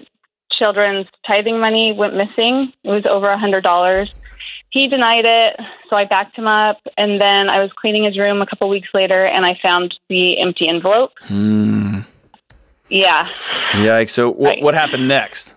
children's 0.53 1.07
tithing 1.27 1.59
money 1.59 1.93
went 1.93 2.15
missing. 2.15 2.73
It 2.85 2.91
was 2.91 3.05
over 3.09 3.29
a 3.29 3.37
$100. 3.37 4.09
He 4.71 4.89
denied 4.89 5.27
it, 5.27 5.61
so 5.91 5.97
I 5.97 6.07
backed 6.07 6.37
him 6.37 6.47
up, 6.47 6.79
and 6.97 7.21
then 7.21 7.51
I 7.51 7.61
was 7.61 7.71
cleaning 7.73 8.05
his 8.05 8.17
room 8.17 8.41
a 8.41 8.47
couple 8.47 8.71
weeks 8.71 8.89
later, 8.95 9.27
and 9.27 9.45
I 9.45 9.59
found 9.63 9.95
the 10.09 10.39
empty 10.41 10.67
envelope. 10.67 11.13
Hmm. 11.25 12.01
Yeah. 12.93 13.27
Yikes. 13.71 14.11
So 14.11 14.31
what, 14.31 14.49
Right. 14.49 14.63
what 14.63 14.75
happened 14.75 15.09
next? 15.09 15.55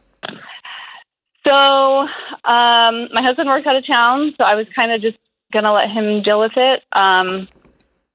So 1.46 1.52
um, 1.54 2.08
my 3.14 3.22
husband 3.22 3.48
works 3.50 3.68
out 3.68 3.76
of 3.76 3.86
town, 3.86 4.34
so 4.38 4.44
I 4.46 4.56
was 4.56 4.66
kind 4.76 4.92
of 4.92 5.02
just 5.02 5.18
gonna 5.54 5.74
let 5.74 5.92
him 5.92 6.24
deal 6.24 6.40
with 6.40 6.54
it. 6.56 6.82
Um, 6.94 7.48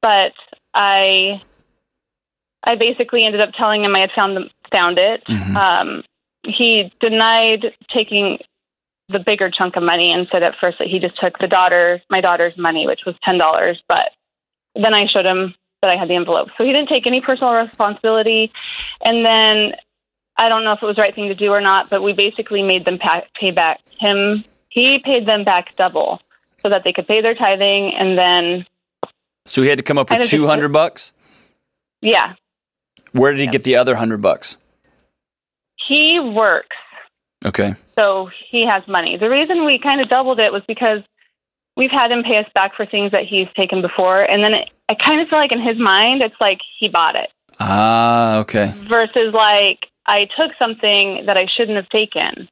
but 0.02 0.32
I, 0.74 1.40
I 2.64 2.74
basically 2.76 3.24
ended 3.24 3.40
up 3.40 3.50
telling 3.56 3.84
him 3.84 3.94
I 3.94 4.00
had 4.00 4.10
found 4.16 4.36
them, 4.36 4.48
found 4.72 4.98
it. 4.98 5.22
Mhm. 5.28 5.54
Um, 5.54 6.02
he 6.44 6.90
denied 7.00 7.66
taking 7.94 8.38
the 9.10 9.18
bigger 9.18 9.50
chunk 9.50 9.76
of 9.76 9.82
money 9.82 10.12
and 10.12 10.26
said 10.32 10.42
at 10.42 10.54
first 10.60 10.78
that 10.78 10.88
he 10.88 10.98
just 10.98 11.16
took 11.20 11.38
the 11.38 11.46
daughter, 11.46 12.00
my 12.08 12.20
daughter's 12.20 12.56
money, 12.56 12.86
which 12.86 13.00
was 13.04 13.14
ten 13.22 13.36
dollars. 13.38 13.80
But 13.86 14.10
then 14.74 14.94
I 14.94 15.06
showed 15.06 15.26
him 15.26 15.54
that 15.82 15.90
I 15.90 15.96
had 15.96 16.08
the 16.08 16.14
envelope, 16.14 16.48
so 16.58 16.64
he 16.64 16.72
didn't 16.72 16.88
take 16.88 17.06
any 17.06 17.20
personal 17.20 17.52
responsibility. 17.54 18.52
And 19.02 19.24
then 19.24 19.72
I 20.36 20.48
don't 20.48 20.64
know 20.64 20.72
if 20.72 20.82
it 20.82 20.86
was 20.86 20.96
the 20.96 21.02
right 21.02 21.14
thing 21.14 21.28
to 21.28 21.34
do 21.34 21.50
or 21.50 21.60
not, 21.60 21.88
but 21.90 22.02
we 22.02 22.12
basically 22.12 22.62
made 22.62 22.84
them 22.84 22.98
pa- 22.98 23.24
pay 23.38 23.50
back 23.50 23.80
him. 23.98 24.44
He 24.68 24.98
paid 24.98 25.26
them 25.26 25.42
back 25.44 25.74
double 25.76 26.20
so 26.62 26.68
that 26.68 26.84
they 26.84 26.92
could 26.92 27.08
pay 27.08 27.20
their 27.22 27.34
tithing, 27.34 27.94
and 27.94 28.18
then 28.18 28.66
So 29.46 29.62
he 29.62 29.68
had 29.68 29.78
to 29.78 29.82
come 29.84 29.96
up 29.98 30.10
with 30.10 30.18
of 30.18 30.22
just- 30.24 30.30
200 30.32 30.68
bucks? 30.70 31.12
yeah, 32.02 32.34
Where 33.12 33.32
did 33.32 33.40
he 33.40 33.46
get 33.46 33.64
the 33.64 33.76
other 33.76 33.92
100 33.94 34.20
bucks? 34.20 34.56
he 35.88 36.20
works. 36.20 36.76
Okay. 37.44 37.74
so 37.96 38.28
he 38.50 38.66
has 38.66 38.86
money. 38.86 39.16
The 39.16 39.30
reason 39.30 39.64
we 39.64 39.78
kind 39.78 40.00
of 40.02 40.10
doubled 40.10 40.38
it 40.40 40.52
was 40.52 40.62
because 40.68 41.00
we've 41.74 41.90
had 41.90 42.12
him 42.12 42.22
pay 42.22 42.36
us 42.36 42.46
back 42.54 42.76
for 42.76 42.84
things 42.84 43.12
that 43.12 43.24
he's 43.24 43.48
taken 43.56 43.80
before, 43.80 44.20
and 44.22 44.44
then 44.44 44.52
it, 44.54 44.68
I 44.90 44.94
kind 44.94 45.20
of 45.20 45.28
feel 45.28 45.38
like 45.38 45.52
in 45.52 45.60
his 45.64 45.78
mind 45.78 46.20
it's 46.20 46.34
like 46.40 46.58
he 46.80 46.88
bought 46.88 47.14
it 47.14 47.30
Ah, 47.60 48.38
okay. 48.38 48.72
versus 48.88 49.32
like 49.32 49.86
I 50.06 50.26
took 50.36 50.50
something 50.58 51.24
that 51.26 51.36
I 51.36 51.46
shouldn't 51.56 51.76
have 51.76 51.88
taken. 51.90 52.48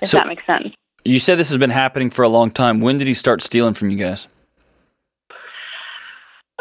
If 0.00 0.08
So- 0.08 0.16
that 0.18 0.26
makes 0.26 0.46
sense. 0.46 0.68
You 1.04 1.20
said 1.20 1.36
this 1.38 1.50
has 1.50 1.58
been 1.58 1.68
happening 1.68 2.08
for 2.08 2.22
a 2.22 2.28
long 2.30 2.50
time. 2.50 2.80
When 2.80 2.96
did 2.96 3.06
he 3.06 3.12
start 3.12 3.42
stealing 3.42 3.74
from 3.74 3.90
you 3.90 3.98
guys? 3.98 4.26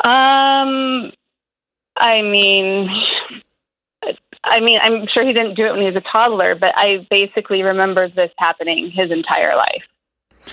Um, 0.03 1.11
I 1.95 2.21
mean, 2.21 2.89
I 4.43 4.59
mean, 4.59 4.79
I'm 4.81 5.07
sure 5.13 5.25
he 5.25 5.31
didn't 5.31 5.55
do 5.55 5.65
it 5.65 5.71
when 5.71 5.79
he 5.79 5.85
was 5.85 5.95
a 5.95 6.01
toddler, 6.11 6.55
but 6.55 6.73
I 6.75 7.07
basically 7.09 7.63
remember 7.63 8.09
this 8.09 8.31
happening 8.37 8.91
his 8.91 9.11
entire 9.11 9.55
life. 9.55 9.83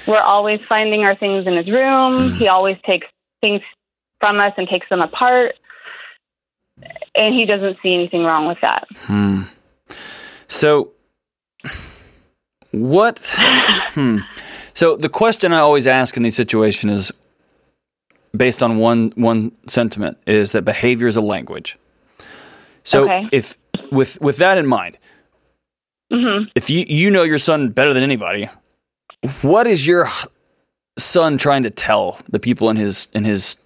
We're 0.06 0.20
always 0.20 0.60
finding 0.68 1.02
our 1.02 1.16
things 1.16 1.48
in 1.48 1.56
his 1.56 1.68
room. 1.68 2.34
He 2.34 2.46
always 2.46 2.76
takes 2.86 3.08
things 3.40 3.60
from 4.20 4.38
us 4.38 4.52
and 4.56 4.68
takes 4.68 4.88
them 4.88 5.00
apart. 5.00 5.54
And 7.14 7.34
he 7.34 7.44
doesn't 7.46 7.78
see 7.82 7.92
anything 7.94 8.24
wrong 8.24 8.46
with 8.46 8.58
that. 8.62 8.86
Hmm. 9.00 9.42
So, 10.48 10.92
what? 12.70 13.18
Hmm. 13.94 14.18
So 14.74 14.96
the 14.96 15.08
question 15.08 15.52
I 15.52 15.58
always 15.58 15.86
ask 15.86 16.16
in 16.16 16.22
these 16.22 16.36
situations 16.36 16.92
is 16.92 17.12
based 18.36 18.62
on 18.62 18.78
one 18.78 19.12
one 19.16 19.52
sentiment 19.66 20.16
is 20.26 20.52
that 20.52 20.64
behavior 20.64 21.08
is 21.08 21.16
a 21.16 21.20
language. 21.20 21.76
So 22.84 23.04
Okay. 23.04 23.28
if 23.32 23.58
with 23.90 24.20
with 24.20 24.36
that 24.36 24.56
in 24.56 24.66
mind, 24.66 24.96
hmm 26.12 26.44
if 26.54 26.70
you 26.70 26.84
you 26.88 27.10
know 27.10 27.24
your 27.24 27.38
son 27.38 27.70
better 27.70 27.92
than 27.92 28.02
anybody, 28.04 28.48
what 29.42 29.66
is 29.66 29.86
your 29.86 30.08
son 30.96 31.36
trying 31.36 31.64
to 31.64 31.70
tell 31.70 32.18
the 32.28 32.38
people 32.38 32.70
in 32.70 32.76
his 32.76 33.08
in 33.12 33.24
his 33.24 33.58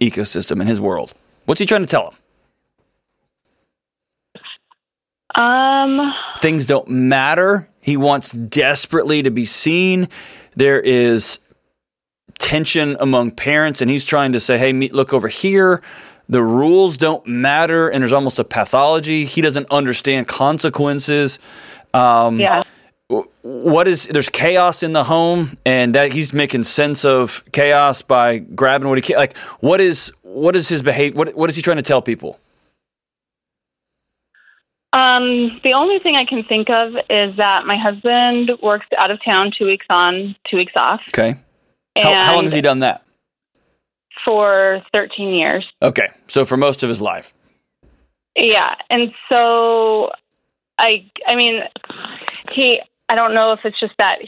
ecosystem 0.00 0.60
in 0.60 0.66
his 0.66 0.80
world? 0.80 1.14
What's 1.44 1.58
he 1.58 1.66
trying 1.66 1.82
to 1.82 1.86
tell 1.86 2.10
him? 2.10 2.16
Um, 5.34 6.12
things 6.38 6.66
don't 6.66 6.88
matter. 6.88 7.68
He 7.80 7.96
wants 7.96 8.32
desperately 8.32 9.22
to 9.22 9.30
be 9.30 9.44
seen. 9.44 10.08
There 10.56 10.80
is 10.80 11.38
tension 12.38 12.96
among 13.00 13.32
parents, 13.32 13.80
and 13.80 13.90
he's 13.90 14.04
trying 14.04 14.32
to 14.32 14.40
say, 14.40 14.58
"Hey, 14.58 14.72
me, 14.72 14.88
look 14.88 15.12
over 15.12 15.28
here." 15.28 15.82
The 16.28 16.42
rules 16.42 16.96
don't 16.96 17.26
matter, 17.26 17.88
and 17.88 18.02
there's 18.02 18.12
almost 18.12 18.38
a 18.38 18.44
pathology. 18.44 19.24
He 19.24 19.40
doesn't 19.40 19.68
understand 19.70 20.28
consequences. 20.28 21.40
Um, 21.92 22.38
yeah. 22.38 22.62
What 23.42 23.88
is 23.88 24.06
there's 24.06 24.28
chaos 24.28 24.82
in 24.82 24.92
the 24.92 25.04
home, 25.04 25.56
and 25.64 25.94
that 25.94 26.12
he's 26.12 26.32
making 26.32 26.64
sense 26.64 27.04
of 27.04 27.42
chaos 27.52 28.02
by 28.02 28.38
grabbing 28.38 28.88
what 28.88 28.98
he 28.98 29.02
can. 29.02 29.16
Like, 29.16 29.36
what 29.60 29.80
is 29.80 30.12
what 30.22 30.54
is 30.56 30.68
his 30.68 30.82
behavior? 30.82 31.16
What 31.16 31.34
what 31.36 31.48
is 31.48 31.56
he 31.56 31.62
trying 31.62 31.78
to 31.78 31.82
tell 31.82 32.02
people? 32.02 32.38
Um, 34.92 35.60
the 35.62 35.72
only 35.74 36.00
thing 36.00 36.16
I 36.16 36.24
can 36.24 36.42
think 36.44 36.68
of 36.68 36.94
is 37.08 37.36
that 37.36 37.64
my 37.64 37.76
husband 37.76 38.50
works 38.60 38.86
out 38.98 39.10
of 39.10 39.22
town 39.24 39.52
two 39.56 39.64
weeks 39.64 39.86
on, 39.88 40.34
two 40.50 40.56
weeks 40.56 40.72
off. 40.74 41.00
Okay, 41.08 41.36
how, 41.96 42.14
how 42.14 42.34
long 42.34 42.44
has 42.44 42.52
he 42.52 42.60
done 42.60 42.80
that? 42.80 43.04
For 44.24 44.82
13 44.92 45.32
years. 45.32 45.64
Okay, 45.80 46.08
so 46.26 46.44
for 46.44 46.56
most 46.56 46.82
of 46.82 46.88
his 46.88 47.00
life. 47.00 47.32
Yeah, 48.36 48.74
and 48.90 49.12
so 49.28 50.12
I 50.78 51.10
I 51.26 51.36
mean 51.36 51.62
he 52.52 52.80
I 53.10 53.16
don't 53.16 53.34
know 53.34 53.50
if 53.50 53.60
it's 53.64 53.78
just 53.80 53.94
that 53.98 54.18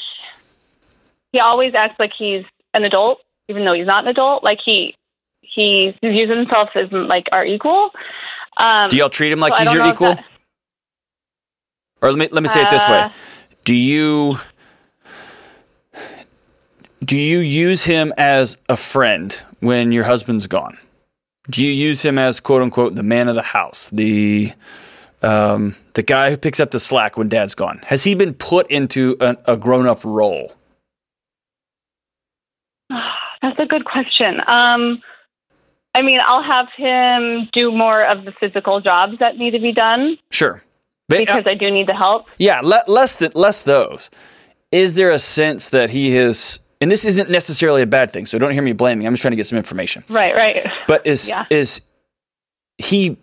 he, 1.33 1.39
always 1.39 1.73
acts 1.75 1.95
like 2.01 2.11
he's 2.19 2.45
an 2.75 2.83
adult 2.85 3.21
even 3.49 3.65
though 3.65 3.75
he's 3.75 3.87
not 3.87 4.03
an 4.05 4.09
adult 4.11 4.43
like 4.43 4.59
he 4.65 4.95
he 5.41 5.97
views 6.03 6.29
himself 6.29 6.71
as 6.75 6.91
like 6.91 7.27
our 7.33 7.45
equal. 7.47 7.91
Um 8.57 8.89
Do 8.91 8.97
y'all 8.97 9.09
treat 9.09 9.31
him 9.33 9.39
like 9.41 9.57
so 9.57 9.63
he's 9.63 9.73
your 9.73 9.87
equal? 9.87 10.15
that- 10.15 10.25
Or 12.03 12.11
let 12.11 12.19
me 12.19 12.29
let 12.33 12.43
me 12.43 12.49
say 12.49 12.63
it 12.63 12.71
this 12.71 12.87
way: 12.89 12.99
Uh, 13.03 13.09
Do 13.65 13.75
you 13.75 14.39
do 17.05 17.17
you 17.17 17.39
use 17.39 17.85
him 17.85 18.13
as 18.17 18.57
a 18.69 18.77
friend 18.77 19.33
when 19.61 19.93
your 19.93 20.05
husband's 20.05 20.47
gone? 20.47 20.77
Do 21.51 21.65
you 21.65 21.73
use 21.73 22.03
him 22.05 22.19
as 22.19 22.41
quote 22.41 22.63
unquote 22.63 22.95
the 22.95 23.03
man 23.03 23.29
of 23.29 23.35
the 23.35 23.43
house, 23.43 23.91
the 23.91 24.53
um, 25.23 25.77
the 25.95 26.03
guy 26.03 26.31
who 26.31 26.37
picks 26.37 26.61
up 26.61 26.71
the 26.71 26.81
slack 26.81 27.17
when 27.17 27.29
dad's 27.29 27.55
gone? 27.55 27.81
Has 27.87 28.05
he 28.05 28.15
been 28.15 28.35
put 28.35 28.71
into 28.71 29.17
a, 29.21 29.37
a 29.47 29.57
grown 29.57 29.87
up 29.87 30.01
role? 30.05 30.53
That's 32.91 33.59
a 33.59 33.67
good 33.67 33.85
question. 33.85 34.41
Um 34.47 35.03
I 35.95 36.01
mean, 36.01 36.21
I'll 36.25 36.43
have 36.43 36.69
him 36.75 37.51
do 37.53 37.71
more 37.71 38.03
of 38.03 38.25
the 38.25 38.33
physical 38.41 38.81
jobs 38.81 39.19
that 39.21 39.37
need 39.37 39.51
to 39.51 39.59
be 39.59 39.73
done 39.73 40.17
Sure, 40.31 40.63
but, 41.07 41.17
uh, 41.17 41.21
because 41.21 41.43
I 41.47 41.53
do 41.55 41.71
need 41.71 41.87
the 41.87 41.93
help. 41.95 42.29
yeah, 42.39 42.61
le- 42.63 42.85
less 42.87 43.17
that 43.17 43.37
less 43.37 43.61
those. 43.63 44.09
Is 44.71 44.95
there 44.95 45.11
a 45.11 45.19
sense 45.19 45.69
that 45.69 45.91
he 45.91 46.15
has? 46.15 46.61
And 46.81 46.91
this 46.91 47.05
isn't 47.05 47.29
necessarily 47.31 47.83
a 47.83 47.87
bad 47.87 48.11
thing, 48.11 48.25
so 48.27 48.39
don't 48.39 48.53
hear 48.53 48.63
me 48.63 48.73
blaming. 48.73 49.07
I'm 49.07 49.13
just 49.13 49.21
trying 49.21 49.33
to 49.33 49.37
get 49.37 49.47
some 49.47 49.59
information. 49.59 50.03
Right, 50.09 50.35
right. 50.35 50.67
But 50.89 51.07
is 51.07 51.29
Yeah. 51.29 51.45
is 51.51 51.83
he 52.79 53.19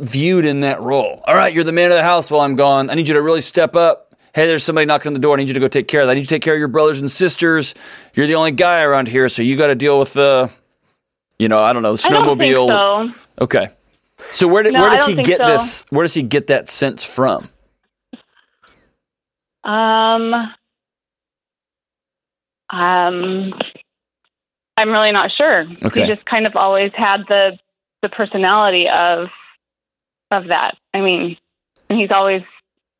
viewed 0.00 0.44
in 0.44 0.60
that 0.60 0.80
role? 0.80 1.22
All 1.26 1.34
right, 1.34 1.52
you're 1.52 1.64
the 1.64 1.72
man 1.72 1.90
of 1.90 1.96
the 1.96 2.02
house 2.02 2.30
while 2.30 2.42
I'm 2.42 2.54
gone. 2.54 2.90
I 2.90 2.94
need 2.94 3.08
you 3.08 3.14
to 3.14 3.22
really 3.22 3.40
step 3.40 3.74
up. 3.76 4.14
Hey, 4.34 4.46
there's 4.46 4.62
somebody 4.62 4.86
knocking 4.86 5.08
on 5.10 5.14
the 5.14 5.20
door. 5.20 5.34
I 5.34 5.38
need 5.38 5.48
you 5.48 5.54
to 5.54 5.60
go 5.60 5.68
take 5.68 5.88
care 5.88 6.02
of 6.02 6.06
that. 6.06 6.12
I 6.12 6.14
need 6.14 6.20
you 6.20 6.26
to 6.26 6.34
take 6.34 6.42
care 6.42 6.54
of 6.54 6.58
your 6.58 6.68
brothers 6.68 7.00
and 7.00 7.10
sisters. 7.10 7.74
You're 8.14 8.26
the 8.26 8.34
only 8.36 8.52
guy 8.52 8.82
around 8.82 9.08
here, 9.08 9.28
so 9.28 9.42
you 9.42 9.56
got 9.56 9.68
to 9.68 9.74
deal 9.74 9.98
with 9.98 10.12
the, 10.12 10.50
you 11.38 11.48
know, 11.48 11.58
I 11.60 11.72
don't 11.72 11.82
know, 11.82 11.96
the 11.96 12.06
I 12.06 12.10
don't 12.12 12.38
snowmobile. 12.38 12.68
so. 13.08 13.44
Okay. 13.44 13.68
So 14.30 14.46
where 14.48 14.62
did, 14.62 14.74
No, 14.74 14.80
where 14.82 14.90
does 14.90 15.06
he 15.06 15.14
get 15.14 15.38
so. 15.38 15.46
this? 15.46 15.84
Where 15.90 16.04
does 16.04 16.14
he 16.14 16.22
get 16.22 16.48
that 16.48 16.68
sense 16.68 17.02
from? 17.04 17.48
Um, 19.64 20.34
um, 22.70 23.54
I'm 24.76 24.90
really 24.90 25.12
not 25.12 25.30
sure. 25.36 25.66
Okay. 25.82 26.02
He 26.02 26.06
just 26.06 26.24
kind 26.26 26.46
of 26.46 26.54
always 26.56 26.92
had 26.94 27.22
the 27.28 27.58
the 28.02 28.08
personality 28.08 28.88
of 28.88 29.28
of 30.30 30.48
that. 30.48 30.76
I 30.94 31.00
mean, 31.00 31.36
and 31.88 31.98
he's 31.98 32.10
always 32.10 32.42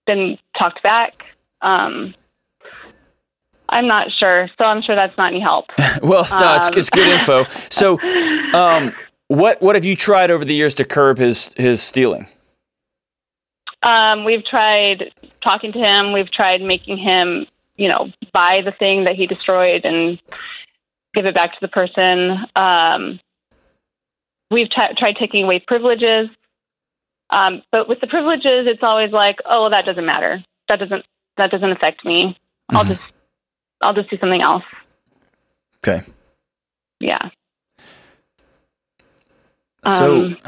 been 0.06 0.38
talked 0.58 0.82
back. 0.82 1.24
Um, 1.60 2.14
I'm 3.68 3.86
not 3.86 4.08
sure, 4.18 4.48
so 4.58 4.64
I'm 4.64 4.82
sure 4.82 4.94
that's 4.94 5.16
not 5.18 5.32
any 5.32 5.40
help. 5.40 5.66
well, 6.02 6.26
no, 6.30 6.56
it's, 6.56 6.68
Um, 6.68 6.72
it's 6.74 6.90
good 6.90 7.06
info. 7.06 7.44
So, 7.70 8.00
um, 8.54 8.94
what 9.28 9.60
what 9.60 9.74
have 9.74 9.84
you 9.84 9.94
tried 9.94 10.30
over 10.30 10.44
the 10.44 10.54
years 10.54 10.74
to 10.76 10.84
curb 10.84 11.18
his 11.18 11.52
his 11.54 11.82
stealing? 11.82 12.28
Um, 13.82 14.24
we've 14.24 14.44
tried 14.44 15.12
talking 15.42 15.72
to 15.72 15.78
him. 15.78 16.12
We've 16.12 16.30
tried 16.30 16.62
making 16.62 16.98
him, 16.98 17.46
you 17.76 17.88
know, 17.88 18.10
buy 18.32 18.62
the 18.64 18.72
thing 18.72 19.04
that 19.04 19.14
he 19.14 19.26
destroyed 19.26 19.84
and 19.84 20.18
give 21.14 21.26
it 21.26 21.34
back 21.34 21.52
to 21.52 21.58
the 21.60 21.68
person. 21.68 22.38
Um, 22.56 23.20
we've 24.50 24.68
t- 24.70 24.94
tried 24.96 25.16
taking 25.16 25.44
away 25.44 25.60
privileges, 25.60 26.28
um, 27.30 27.62
but 27.70 27.88
with 27.88 28.00
the 28.00 28.06
privileges, 28.06 28.66
it's 28.66 28.82
always 28.82 29.12
like, 29.12 29.36
oh, 29.44 29.62
well, 29.62 29.70
that 29.70 29.84
doesn't 29.84 30.04
matter. 30.06 30.42
That 30.68 30.78
doesn't 30.80 31.04
that 31.36 31.50
doesn't 31.50 31.70
affect 31.70 32.04
me. 32.04 32.36
I'll 32.70 32.84
Mhm. 32.84 32.88
just 32.88 33.02
I'll 33.80 33.94
just 33.94 34.10
do 34.10 34.18
something 34.18 34.42
else. 34.42 34.64
Okay, 35.86 36.02
Yeah. 37.00 37.30
so 39.86 40.24
Um, 40.24 40.38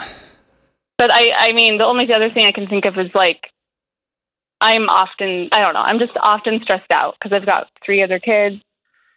But 0.98 1.10
I, 1.12 1.30
I 1.32 1.52
mean, 1.52 1.78
the 1.78 1.86
only 1.86 2.12
other 2.12 2.28
thing 2.30 2.44
I 2.46 2.52
can 2.52 2.66
think 2.66 2.84
of 2.84 2.98
is 2.98 3.10
like, 3.14 3.50
I'm 4.60 4.90
often, 4.90 5.48
I 5.52 5.62
don't 5.64 5.72
know, 5.72 5.80
I'm 5.80 5.98
just 5.98 6.12
often 6.20 6.60
stressed 6.62 6.90
out 6.90 7.16
because 7.18 7.34
I've 7.34 7.46
got 7.46 7.68
three 7.84 8.02
other 8.02 8.18
kids, 8.18 8.60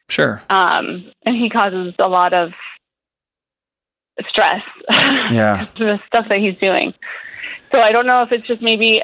sure, 0.10 0.42
um, 0.50 1.12
and 1.26 1.36
he 1.36 1.50
causes 1.50 1.94
a 2.00 2.08
lot 2.08 2.34
of 2.34 2.52
stress. 4.30 4.64
Yeah. 5.32 5.66
the 5.78 6.00
stuff 6.08 6.28
that 6.30 6.38
he's 6.40 6.60
doing. 6.60 6.94
So 7.72 7.80
I 7.82 7.92
don't 7.92 8.06
know 8.08 8.22
if 8.24 8.32
it's 8.32 8.46
just 8.46 8.62
maybe 8.62 9.02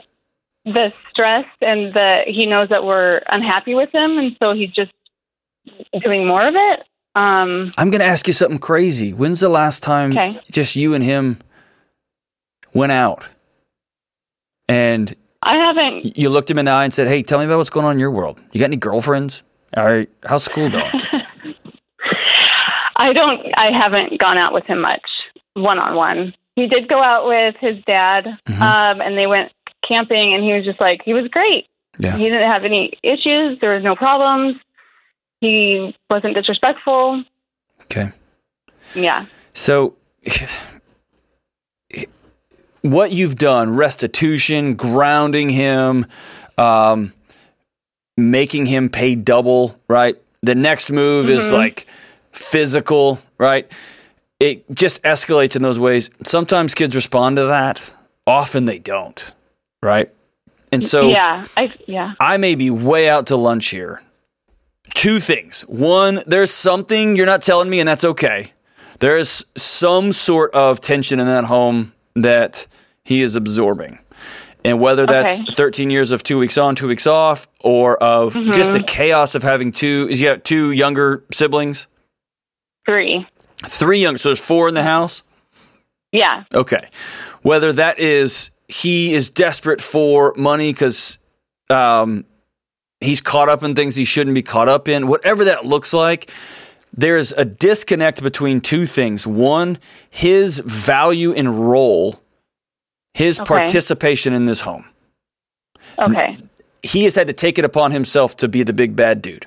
the 0.65 0.93
stress 1.09 1.45
and 1.61 1.93
the 1.93 2.21
he 2.27 2.45
knows 2.45 2.69
that 2.69 2.83
we're 2.83 3.21
unhappy 3.27 3.73
with 3.75 3.91
him, 3.93 4.17
and 4.17 4.35
so 4.41 4.53
he's 4.53 4.71
just 4.71 4.91
doing 6.03 6.27
more 6.27 6.45
of 6.45 6.55
it. 6.55 6.83
Um, 7.15 7.71
I'm 7.77 7.89
going 7.89 8.01
to 8.01 8.05
ask 8.07 8.27
you 8.27 8.33
something 8.33 8.59
crazy. 8.59 9.13
When's 9.13 9.39
the 9.39 9.49
last 9.49 9.81
time 9.83 10.11
Okay. 10.11 10.39
just 10.51 10.75
you 10.75 10.93
and 10.93 11.03
him 11.03 11.39
went 12.73 12.91
out 12.91 13.23
and 14.67 15.13
I 15.41 15.55
haven't 15.55 16.17
you 16.17 16.29
looked 16.29 16.51
him 16.51 16.59
in 16.59 16.65
the 16.65 16.71
eye 16.71 16.83
and 16.83 16.93
said, 16.93 17.07
"Hey, 17.07 17.23
tell 17.23 17.39
me 17.39 17.45
about 17.45 17.57
what's 17.57 17.69
going 17.71 17.85
on 17.85 17.93
in 17.93 17.99
your 17.99 18.11
world. 18.11 18.39
You 18.51 18.59
got 18.59 18.65
any 18.65 18.75
girlfriends? 18.77 19.41
All 19.75 19.85
right, 19.85 20.09
how's 20.25 20.43
school 20.43 20.69
going?" 20.69 20.91
I 22.95 23.13
don't. 23.13 23.41
I 23.57 23.71
haven't 23.71 24.19
gone 24.19 24.37
out 24.37 24.53
with 24.53 24.65
him 24.65 24.81
much 24.81 25.01
one 25.53 25.79
on 25.79 25.95
one. 25.95 26.33
He 26.59 26.67
did 26.67 26.87
go 26.89 27.01
out 27.01 27.25
with 27.27 27.55
his 27.59 27.77
dad, 27.85 28.25
Mhm. 28.47 28.59
um, 28.61 29.01
and 29.01 29.17
they 29.17 29.27
went 29.27 29.51
camping, 29.87 30.33
and 30.33 30.43
he 30.43 30.51
was 30.53 30.65
just 30.65 30.79
like 30.81 31.01
he 31.03 31.13
was 31.13 31.27
great. 31.29 31.67
Yeah. 31.97 32.17
He 32.17 32.23
didn't 32.25 32.51
have 32.51 32.65
any 32.65 32.93
issues. 33.03 33.59
There 33.59 33.75
was 33.75 33.83
no 33.83 33.95
problems. 33.95 34.57
He 35.41 35.95
wasn't 36.09 36.35
disrespectful. 36.35 37.23
okay. 37.83 38.09
Yeah. 38.93 39.25
So, 39.53 39.95
what 42.81 43.11
you've 43.11 43.35
done, 43.35 43.75
restitution, 43.75 44.75
grounding 44.75 45.49
him, 45.49 46.05
um, 46.57 47.13
making 48.17 48.65
him 48.67 48.89
pay 48.89 49.15
double, 49.15 49.79
right? 49.87 50.15
The 50.41 50.55
next 50.55 50.91
move 50.91 51.29
is 51.29 51.49
Mhm. 51.49 51.53
like 51.53 51.85
physical, 52.31 53.19
right? 53.37 53.69
It 54.39 54.63
just 54.73 55.01
escalates 55.03 55.55
in 55.55 55.61
those 55.61 55.77
ways. 55.79 56.09
Sometimes 56.23 56.73
kids 56.73 56.95
respond 56.95 57.37
to 57.37 57.45
that, 57.45 57.93
often 58.25 58.65
they 58.65 58.79
don't, 58.79 59.33
right? 59.81 60.13
And 60.71 60.83
so, 60.83 61.09
yeah. 61.09 61.45
I 61.57 61.73
yeah. 61.87 62.13
I 62.19 62.37
may 62.37 62.55
be 62.55 62.69
way 62.69 63.09
out 63.09 63.25
to 63.27 63.35
lunch 63.35 63.67
here. 63.67 64.01
Two 64.93 65.19
things. 65.19 65.61
One, 65.61 66.21
there's 66.25 66.51
something 66.51 67.15
you're 67.15 67.25
not 67.25 67.41
telling 67.41 67.69
me, 67.69 67.79
and 67.79 67.87
that's 67.89 68.03
okay. 68.05 68.53
There 68.99 69.17
is 69.17 69.45
some 69.57 70.11
sort 70.13 70.53
of 70.53 70.79
tension 70.81 71.19
in 71.19 71.25
that 71.27 71.45
home 71.45 71.93
that 72.15 72.67
he 73.03 73.21
is 73.21 73.35
absorbing. 73.35 73.99
And 74.65 74.79
whether 74.81 75.05
that's 75.05 75.39
Okay. 75.41 75.53
13 75.53 75.89
years 75.89 76.11
of 76.11 76.21
two 76.21 76.37
weeks 76.37 76.57
on, 76.57 76.75
two 76.75 76.87
weeks 76.87 77.07
off, 77.07 77.47
or 77.61 77.97
of 78.03 78.33
just 78.33 78.71
Mm-hmm. 78.71 78.73
the 78.73 78.83
chaos 78.83 79.35
of 79.35 79.41
having 79.43 79.71
two, 79.71 80.07
is 80.09 80.19
he 80.19 80.25
got 80.25 80.43
two 80.43 80.71
younger 80.71 81.23
siblings? 81.31 81.87
Three. 82.85 83.25
Three 83.65 83.99
young. 83.99 84.17
so 84.17 84.29
there's 84.29 84.39
four 84.39 84.67
in 84.67 84.73
the 84.73 84.83
house? 84.83 85.23
Yeah. 86.11 86.43
Okay. 86.53 86.87
Whether 87.41 87.73
that 87.73 87.99
is 87.99 88.51
he 88.67 89.13
is 89.13 89.29
desperate 89.29 89.81
for 89.81 90.33
money 90.37 90.71
because 90.71 91.17
um, 91.69 92.25
he's 92.99 93.21
caught 93.21 93.49
up 93.49 93.63
in 93.63 93.75
things 93.75 93.95
he 93.95 94.05
shouldn't 94.05 94.33
be 94.35 94.41
caught 94.43 94.67
up 94.69 94.87
in, 94.87 95.07
whatever 95.07 95.43
that 95.45 95.65
looks 95.65 95.93
like, 95.93 96.31
there's 96.93 97.31
a 97.33 97.45
disconnect 97.45 98.23
between 98.23 98.61
two 98.61 98.85
things. 98.85 99.27
One, 99.27 99.77
his 100.09 100.59
value 100.59 101.33
and 101.33 101.69
role, 101.69 102.21
his 103.13 103.39
Okay. 103.39 103.47
participation 103.47 104.33
in 104.33 104.45
this 104.45 104.61
home. 104.61 104.85
Okay. 105.99 106.37
He 106.81 107.03
has 107.03 107.15
had 107.15 107.27
to 107.27 107.33
take 107.33 107.59
it 107.59 107.65
upon 107.65 107.91
himself 107.91 108.37
to 108.37 108.47
be 108.47 108.63
the 108.63 108.73
big 108.73 108.95
bad 108.95 109.21
dude. 109.21 109.45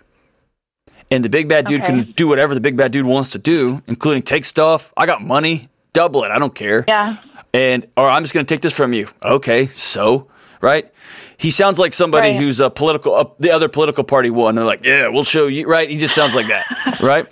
And 1.12 1.25
the 1.25 1.29
big 1.29 1.48
bad 1.48 1.66
dude 1.66 1.83
Okay. 1.83 1.90
can 1.92 2.12
do 2.16 2.27
whatever 2.29 2.55
the 2.55 2.61
big 2.61 2.77
bad 2.77 2.90
dude 2.92 3.07
wants 3.07 3.31
to 3.33 3.38
do, 3.38 3.83
including 3.87 4.22
take 4.22 4.44
stuff. 4.44 4.92
I 4.96 5.07
got 5.07 5.22
money, 5.22 5.68
double 5.92 6.25
it. 6.25 6.31
I 6.31 6.38
don't 6.38 6.55
care 6.55 6.85
Yeah. 6.88 7.16
and 7.53 7.87
or 7.96 8.09
I'm 8.09 8.22
just 8.22 8.33
going 8.35 8.46
to 8.46 8.55
take 8.55 8.62
this 8.62 8.72
from 8.72 8.92
you. 8.92 9.09
Okay, 9.22 9.66
so 9.77 10.27
right? 10.61 10.90
He 11.38 11.51
sounds 11.51 11.79
like 11.81 11.92
somebody 11.92 12.29
Right. 12.29 12.37
who's 12.37 12.61
a 12.61 12.70
political, 12.70 13.14
uh, 13.16 13.25
the 13.40 13.51
other 13.51 13.68
political 13.68 14.05
party 14.05 14.31
won. 14.31 14.55
They're 14.55 14.64
like, 14.64 14.85
yeah, 14.85 15.09
we'll 15.09 15.25
show 15.25 15.48
you, 15.48 15.66
right? 15.66 15.90
He 15.90 15.98
just 15.98 16.14
sounds 16.14 16.35
like 16.37 16.46
that, 16.48 16.64
right? 17.03 17.27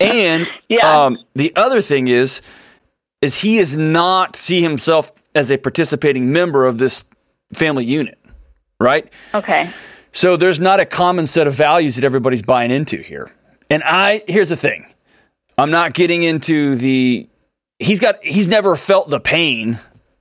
And 0.00 0.48
Yeah. 0.68 1.04
um, 1.06 1.18
the 1.34 1.52
other 1.56 1.80
thing 1.82 2.06
is, 2.08 2.42
is 3.20 3.42
he 3.42 3.58
is 3.58 3.76
not 3.76 4.36
see 4.36 4.62
himself 4.62 5.10
as 5.34 5.50
a 5.50 5.58
participating 5.58 6.32
member 6.32 6.64
of 6.64 6.78
this 6.78 7.02
family 7.52 7.84
unit, 7.84 8.18
right? 8.80 9.08
Okay. 9.34 9.68
So 10.12 10.36
there's 10.36 10.58
not 10.58 10.80
a 10.80 10.86
common 10.86 11.26
set 11.26 11.46
of 11.46 11.54
values 11.54 11.96
that 11.96 12.04
everybody's 12.04 12.42
buying 12.42 12.70
into 12.70 12.98
here. 12.98 13.32
And 13.68 13.82
I 13.84 14.22
here's 14.26 14.48
the 14.48 14.56
thing. 14.56 14.86
I'm 15.56 15.70
not 15.70 15.92
getting 15.92 16.22
into 16.22 16.76
the 16.76 17.28
he's 17.78 18.00
got 18.00 18.22
he's 18.24 18.48
never 18.48 18.76
felt 18.76 19.08
the 19.08 19.20
pain 19.20 19.78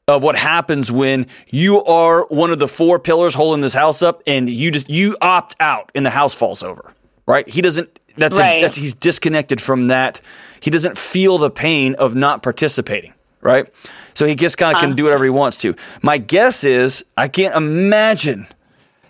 of 0.08 0.23
what 0.23 0.36
happens 0.36 0.91
when 0.91 1.28
you 1.49 1.84
are 1.84 2.25
one 2.28 2.52
of 2.52 2.60
the 2.60 2.67
four 2.67 2.99
pillars 2.99 3.34
holding 3.36 3.62
this 3.62 3.73
house 3.73 4.02
up 4.02 4.21
and 4.28 4.49
you 4.49 4.71
just 4.71 4.89
you 4.89 5.15
opt 5.21 5.56
out 5.60 5.91
and 5.95 6.06
the 6.06 6.10
house 6.10 6.34
falls 6.34 6.63
over. 6.63 6.93
Right? 7.25 7.47
He 7.47 7.62
doesn't 7.62 7.99
that's, 8.17 8.38
a- 8.38 8.41
Right. 8.41 8.62
that's 8.62 8.78
he's 8.78 8.93
disconnected 8.93 9.62
from 9.62 9.88
that. 9.88 10.21
He 10.60 10.69
doesn't 10.69 10.97
feel 10.97 11.38
the 11.38 11.49
pain 11.49 11.95
of 11.95 12.15
not 12.15 12.43
participating, 12.43 13.13
right? 13.41 13.71
So 14.13 14.25
he 14.25 14.36
just 14.36 14.58
kind 14.58 14.75
of 14.75 14.82
can 14.82 14.91
ah. 14.91 14.95
do 14.95 15.04
whatever 15.06 15.23
he 15.23 15.30
wants 15.30 15.58
to. 15.58 15.75
My 16.02 16.17
guess 16.17 16.63
is 16.63 17.06
I 17.15 17.28
can't 17.28 17.56
imagine 17.56 18.47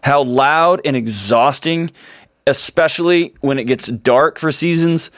how 0.04 0.24
loud 0.24 0.82
and 0.86 0.96
exhausting, 0.96 1.92
especially 2.48 3.34
when 3.42 3.60
it 3.60 3.66
gets 3.66 3.88
dark 3.88 4.40
for 4.40 4.52
seasons. 4.52 5.12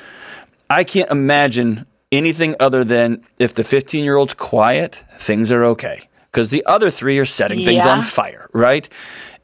I 0.69 0.83
can't 0.83 1.09
imagine 1.11 1.85
anything 2.11 2.55
other 2.59 2.83
than 2.83 3.23
if 3.39 3.55
the 3.55 3.63
15 3.63 4.03
year 4.03 4.15
old's 4.15 4.33
quiet, 4.33 5.03
things 5.17 5.51
are 5.51 5.63
okay. 5.65 6.07
Because 6.31 6.49
the 6.49 6.63
other 6.65 6.89
three 6.89 7.17
are 7.19 7.25
setting 7.25 7.61
things 7.61 7.85
on 7.85 8.01
fire, 8.01 8.49
right? 8.53 8.87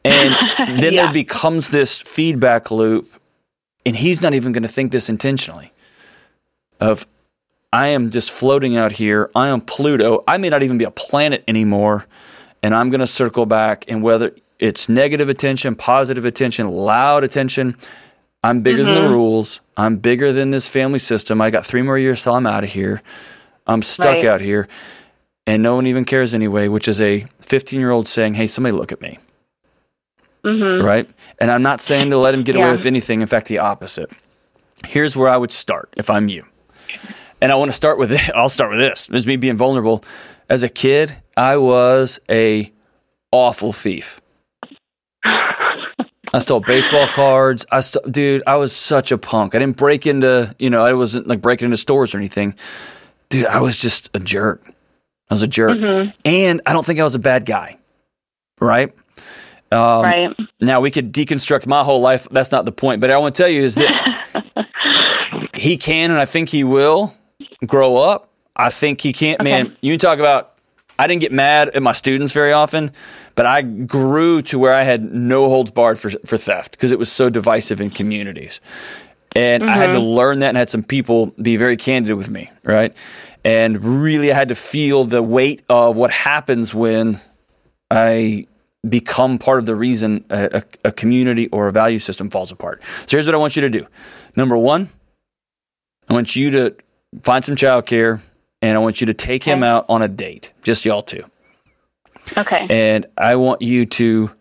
And 0.06 0.36
then 0.80 0.94
Yeah. 0.94 1.04
there 1.04 1.14
becomes 1.14 1.70
this 1.70 1.98
feedback 2.00 2.72
loop, 2.72 3.08
and 3.86 3.96
he's 3.96 4.22
not 4.22 4.34
even 4.34 4.54
going 4.54 4.64
to 4.64 4.70
think 4.70 4.92
this 4.94 5.10
intentionally 5.10 5.72
of, 6.80 7.06
I 7.74 7.88
am 7.88 8.10
just 8.10 8.32
floating 8.32 8.78
out 8.78 8.94
here. 8.94 9.30
I 9.36 9.50
am 9.50 9.60
Pluto. 9.60 10.24
I 10.28 10.38
may 10.38 10.48
not 10.50 10.64
even 10.64 10.78
be 10.78 10.86
a 10.86 10.92
planet 10.92 11.44
anymore. 11.48 12.06
And 12.64 12.74
I'm 12.74 12.90
going 12.90 13.02
to 13.02 13.08
circle 13.08 13.46
back. 13.46 13.84
And 13.90 14.02
whether 14.02 14.34
it's 14.60 14.90
negative 14.90 15.30
attention, 15.30 15.76
positive 15.76 16.26
attention, 16.26 16.70
loud 16.70 17.24
attention, 17.24 17.76
I'm 18.44 18.62
bigger 18.62 18.84
than 18.84 18.94
the 18.94 19.10
rules. 19.10 19.62
I'm 19.76 19.98
bigger 19.98 20.32
than 20.32 20.52
this 20.52 20.68
family 20.68 21.00
system. 21.00 21.42
I 21.42 21.50
got 21.50 21.66
three 21.66 21.82
more 21.82 21.98
years 21.98 22.24
till 22.24 22.34
I'm 22.34 22.46
out 22.46 22.64
of 22.64 22.70
here. 22.70 23.02
I'm 23.66 23.82
stuck 23.82 24.18
Right. 24.18 24.26
out 24.26 24.42
here. 24.42 24.68
And 25.46 25.64
no 25.64 25.76
one 25.76 25.88
even 25.88 26.06
cares 26.06 26.34
anyway, 26.34 26.68
which 26.68 26.88
is 26.88 27.02
a 27.02 27.26
15 27.42 27.80
year 27.80 27.92
old 27.92 28.08
saying, 28.08 28.36
Hey, 28.36 28.48
somebody 28.48 28.74
look 28.76 28.92
at 28.92 29.02
me. 29.02 29.20
Mm-hmm. 30.44 30.86
Right. 30.86 31.10
And 31.42 31.52
I'm 31.52 31.64
not 31.64 31.82
saying 31.82 32.10
to 32.12 32.18
let 32.18 32.34
him 32.34 32.44
get 32.44 32.56
away 32.56 32.72
with 32.72 32.86
anything. 32.86 33.22
In 33.22 33.28
fact, 33.28 33.48
the 33.48 33.58
opposite. 33.58 34.12
Here's 34.86 35.16
where 35.16 35.28
I 35.28 35.36
would 35.38 35.52
start 35.52 35.94
if 35.98 36.10
I'm 36.10 36.30
you. 36.30 36.46
And 37.42 37.52
I 37.52 37.56
want 37.56 37.70
to 37.72 37.76
start 37.76 37.98
with 37.98 38.12
it. 38.12 38.30
I'll 38.36 38.50
start 38.50 38.70
with 38.72 38.80
this. 38.80 39.08
This 39.08 39.20
is 39.22 39.28
me 39.28 39.36
being 39.36 39.58
vulnerable. 39.58 40.04
As 40.50 40.64
a 40.64 40.70
kid, 40.70 41.18
I 41.36 41.58
was 41.58 42.20
a 42.30 42.72
awful 43.32 43.74
thief. 43.74 44.22
I 46.38 46.40
stole 46.40 46.60
baseball 46.60 47.08
cards. 47.08 47.66
I 47.72 47.82
st- 47.82 48.12
dude, 48.12 48.44
I 48.46 48.58
was 48.58 48.72
such 48.72 49.12
a 49.12 49.18
punk. 49.18 49.56
I 49.56 49.60
didn't 49.60 49.76
break 49.76 50.06
into, 50.06 50.54
you 50.60 50.70
know, 50.70 50.86
I 50.86 50.94
wasn't 50.94 51.26
like 51.26 51.42
breaking 51.42 51.66
into 51.66 51.78
stores 51.78 52.14
or 52.14 52.20
anything. 52.20 52.54
Dude, 53.30 53.48
I 53.48 53.60
was 53.60 53.76
just 53.76 54.16
a 54.16 54.20
jerk. 54.20 54.64
I 55.32 55.34
was 55.34 55.42
a 55.42 55.48
jerk. 55.48 55.80
And 56.24 56.62
I 56.68 56.74
don't 56.74 56.86
think 56.86 57.00
I 57.00 57.04
was 57.04 57.16
a 57.16 57.20
bad 57.20 57.48
guy. 57.48 57.80
Right? 58.62 58.94
Um, 59.72 60.04
right. 60.04 60.36
Now 60.62 60.80
we 60.80 60.92
could 60.92 61.12
deconstruct 61.12 61.66
my 61.66 61.84
whole 61.84 62.02
life. 62.02 62.28
That's 62.30 62.52
not 62.52 62.66
the 62.66 62.72
point. 62.72 63.02
But 63.02 63.10
I 63.10 63.18
want 63.18 63.34
to 63.34 63.42
tell 63.42 63.50
you 63.50 63.64
is 63.64 63.74
this: 63.74 64.06
he 65.56 65.76
can, 65.76 66.12
and 66.12 66.20
I 66.20 66.26
think 66.26 66.50
he 66.50 66.64
will 66.64 67.16
grow 67.66 67.98
up. 67.98 68.30
I 68.56 68.70
think 68.70 69.02
he 69.02 69.12
can't. 69.12 69.42
Man, 69.42 69.76
you 69.82 69.92
can 69.92 70.00
talk 70.00 70.20
about. 70.20 70.54
I 71.00 71.08
didn't 71.08 71.22
get 71.22 71.32
mad 71.32 71.70
at 71.70 71.84
my 71.84 71.94
students 71.94 72.34
very 72.34 72.52
often, 72.52 72.92
but 73.36 73.46
I 73.46 73.62
grew 73.62 74.42
to 74.44 74.58
where 74.58 74.74
I 74.74 74.84
had 74.84 75.14
no 75.14 75.50
holds 75.50 75.72
barred 75.72 76.00
for 76.00 76.10
for 76.26 76.38
theft 76.38 76.72
because 76.72 76.92
it 76.92 77.00
was 77.00 77.12
so 77.12 77.30
divisive 77.30 77.80
in 77.80 77.92
communities, 77.92 78.62
and 79.36 79.64
I 79.64 79.78
had 79.78 79.88
to 79.88 80.00
mm-hmm. 80.00 80.08
learn 80.08 80.40
that 80.40 80.50
and 80.50 80.58
had 80.58 80.70
some 80.70 80.84
people 80.84 81.28
be 81.42 81.58
very 81.58 81.78
candid 81.78 82.16
with 82.16 82.30
me, 82.30 82.50
right? 82.64 82.96
And 83.44 84.04
really, 84.04 84.32
I 84.32 84.36
had 84.36 84.50
to 84.50 84.56
feel 84.56 85.06
the 85.06 85.24
weight 85.24 85.64
of 85.70 85.96
what 85.96 86.12
happens 86.12 86.74
when 86.74 87.22
I 87.90 88.48
become 88.88 89.38
part 89.38 89.60
of 89.60 89.66
the 89.66 89.76
reason 89.76 90.26
a, 90.30 90.64
a, 90.84 90.90
a 90.90 90.92
community 90.92 91.48
or 91.50 91.68
a 91.68 91.72
value 91.72 92.00
system 92.00 92.30
falls 92.30 92.52
apart. 92.52 92.82
So 93.06 93.18
here's 93.18 93.26
what 93.26 93.36
I 93.36 93.38
want 93.38 93.56
you 93.56 93.62
to 93.62 93.70
do. 93.70 93.88
Number 94.36 94.58
one, 94.58 94.90
I 96.10 96.14
want 96.14 96.36
you 96.36 96.52
to 96.52 96.76
find 97.22 97.44
some 97.44 97.56
childcare 97.56 98.22
and 98.62 98.76
I 98.76 98.80
want 98.80 99.02
you 99.02 99.08
to 99.08 99.14
take 99.14 99.44
him 99.44 99.64
out 99.64 99.86
on 99.90 100.02
a 100.02 100.08
date, 100.08 100.52
just 100.62 100.86
y'all 100.86 101.02
two. 101.02 101.24
Okay. 102.38 102.68
And 102.70 103.06
I 103.18 103.36
want 103.36 103.62
you 103.62 103.86
to 103.86 104.32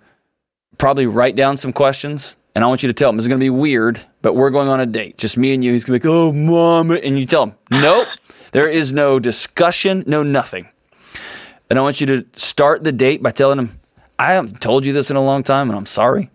probably 0.78 1.06
write 1.06 1.36
down 1.36 1.56
some 1.56 1.72
questions 1.72 2.36
and 2.54 2.64
I 2.64 2.68
want 2.68 2.82
you 2.82 2.86
to 2.86 2.94
tell 2.94 3.10
him 3.10 3.16
this 3.16 3.24
is 3.24 3.28
going 3.28 3.38
to 3.38 3.44
be 3.44 3.50
weird, 3.50 4.00
but 4.22 4.34
we're 4.34 4.50
going 4.50 4.68
on 4.68 4.80
a 4.80 4.86
date. 4.86 5.18
Just 5.18 5.36
me 5.36 5.52
and 5.52 5.62
you. 5.62 5.72
He's 5.72 5.84
going 5.84 6.00
to 6.00 6.02
be 6.02 6.08
like, 6.08 6.16
oh, 6.16 6.32
mom. 6.32 6.90
And 6.90 7.18
you 7.18 7.26
tell 7.26 7.44
him, 7.44 7.54
nope, 7.70 8.08
there 8.52 8.66
is 8.66 8.94
no 8.94 9.18
discussion, 9.20 10.04
no 10.06 10.22
nothing. 10.22 10.66
And 11.68 11.78
I 11.78 11.82
want 11.82 12.00
you 12.00 12.06
to 12.06 12.26
start 12.34 12.82
the 12.82 12.92
date 12.92 13.22
by 13.22 13.30
telling 13.30 13.58
him, 13.58 13.78
I 14.18 14.32
haven't 14.32 14.60
told 14.60 14.86
you 14.86 14.94
this 14.94 15.10
in 15.10 15.16
a 15.16 15.22
long 15.22 15.42
time 15.42 15.68
and 15.68 15.76
I'm 15.76 15.86
sorry. 15.86 16.30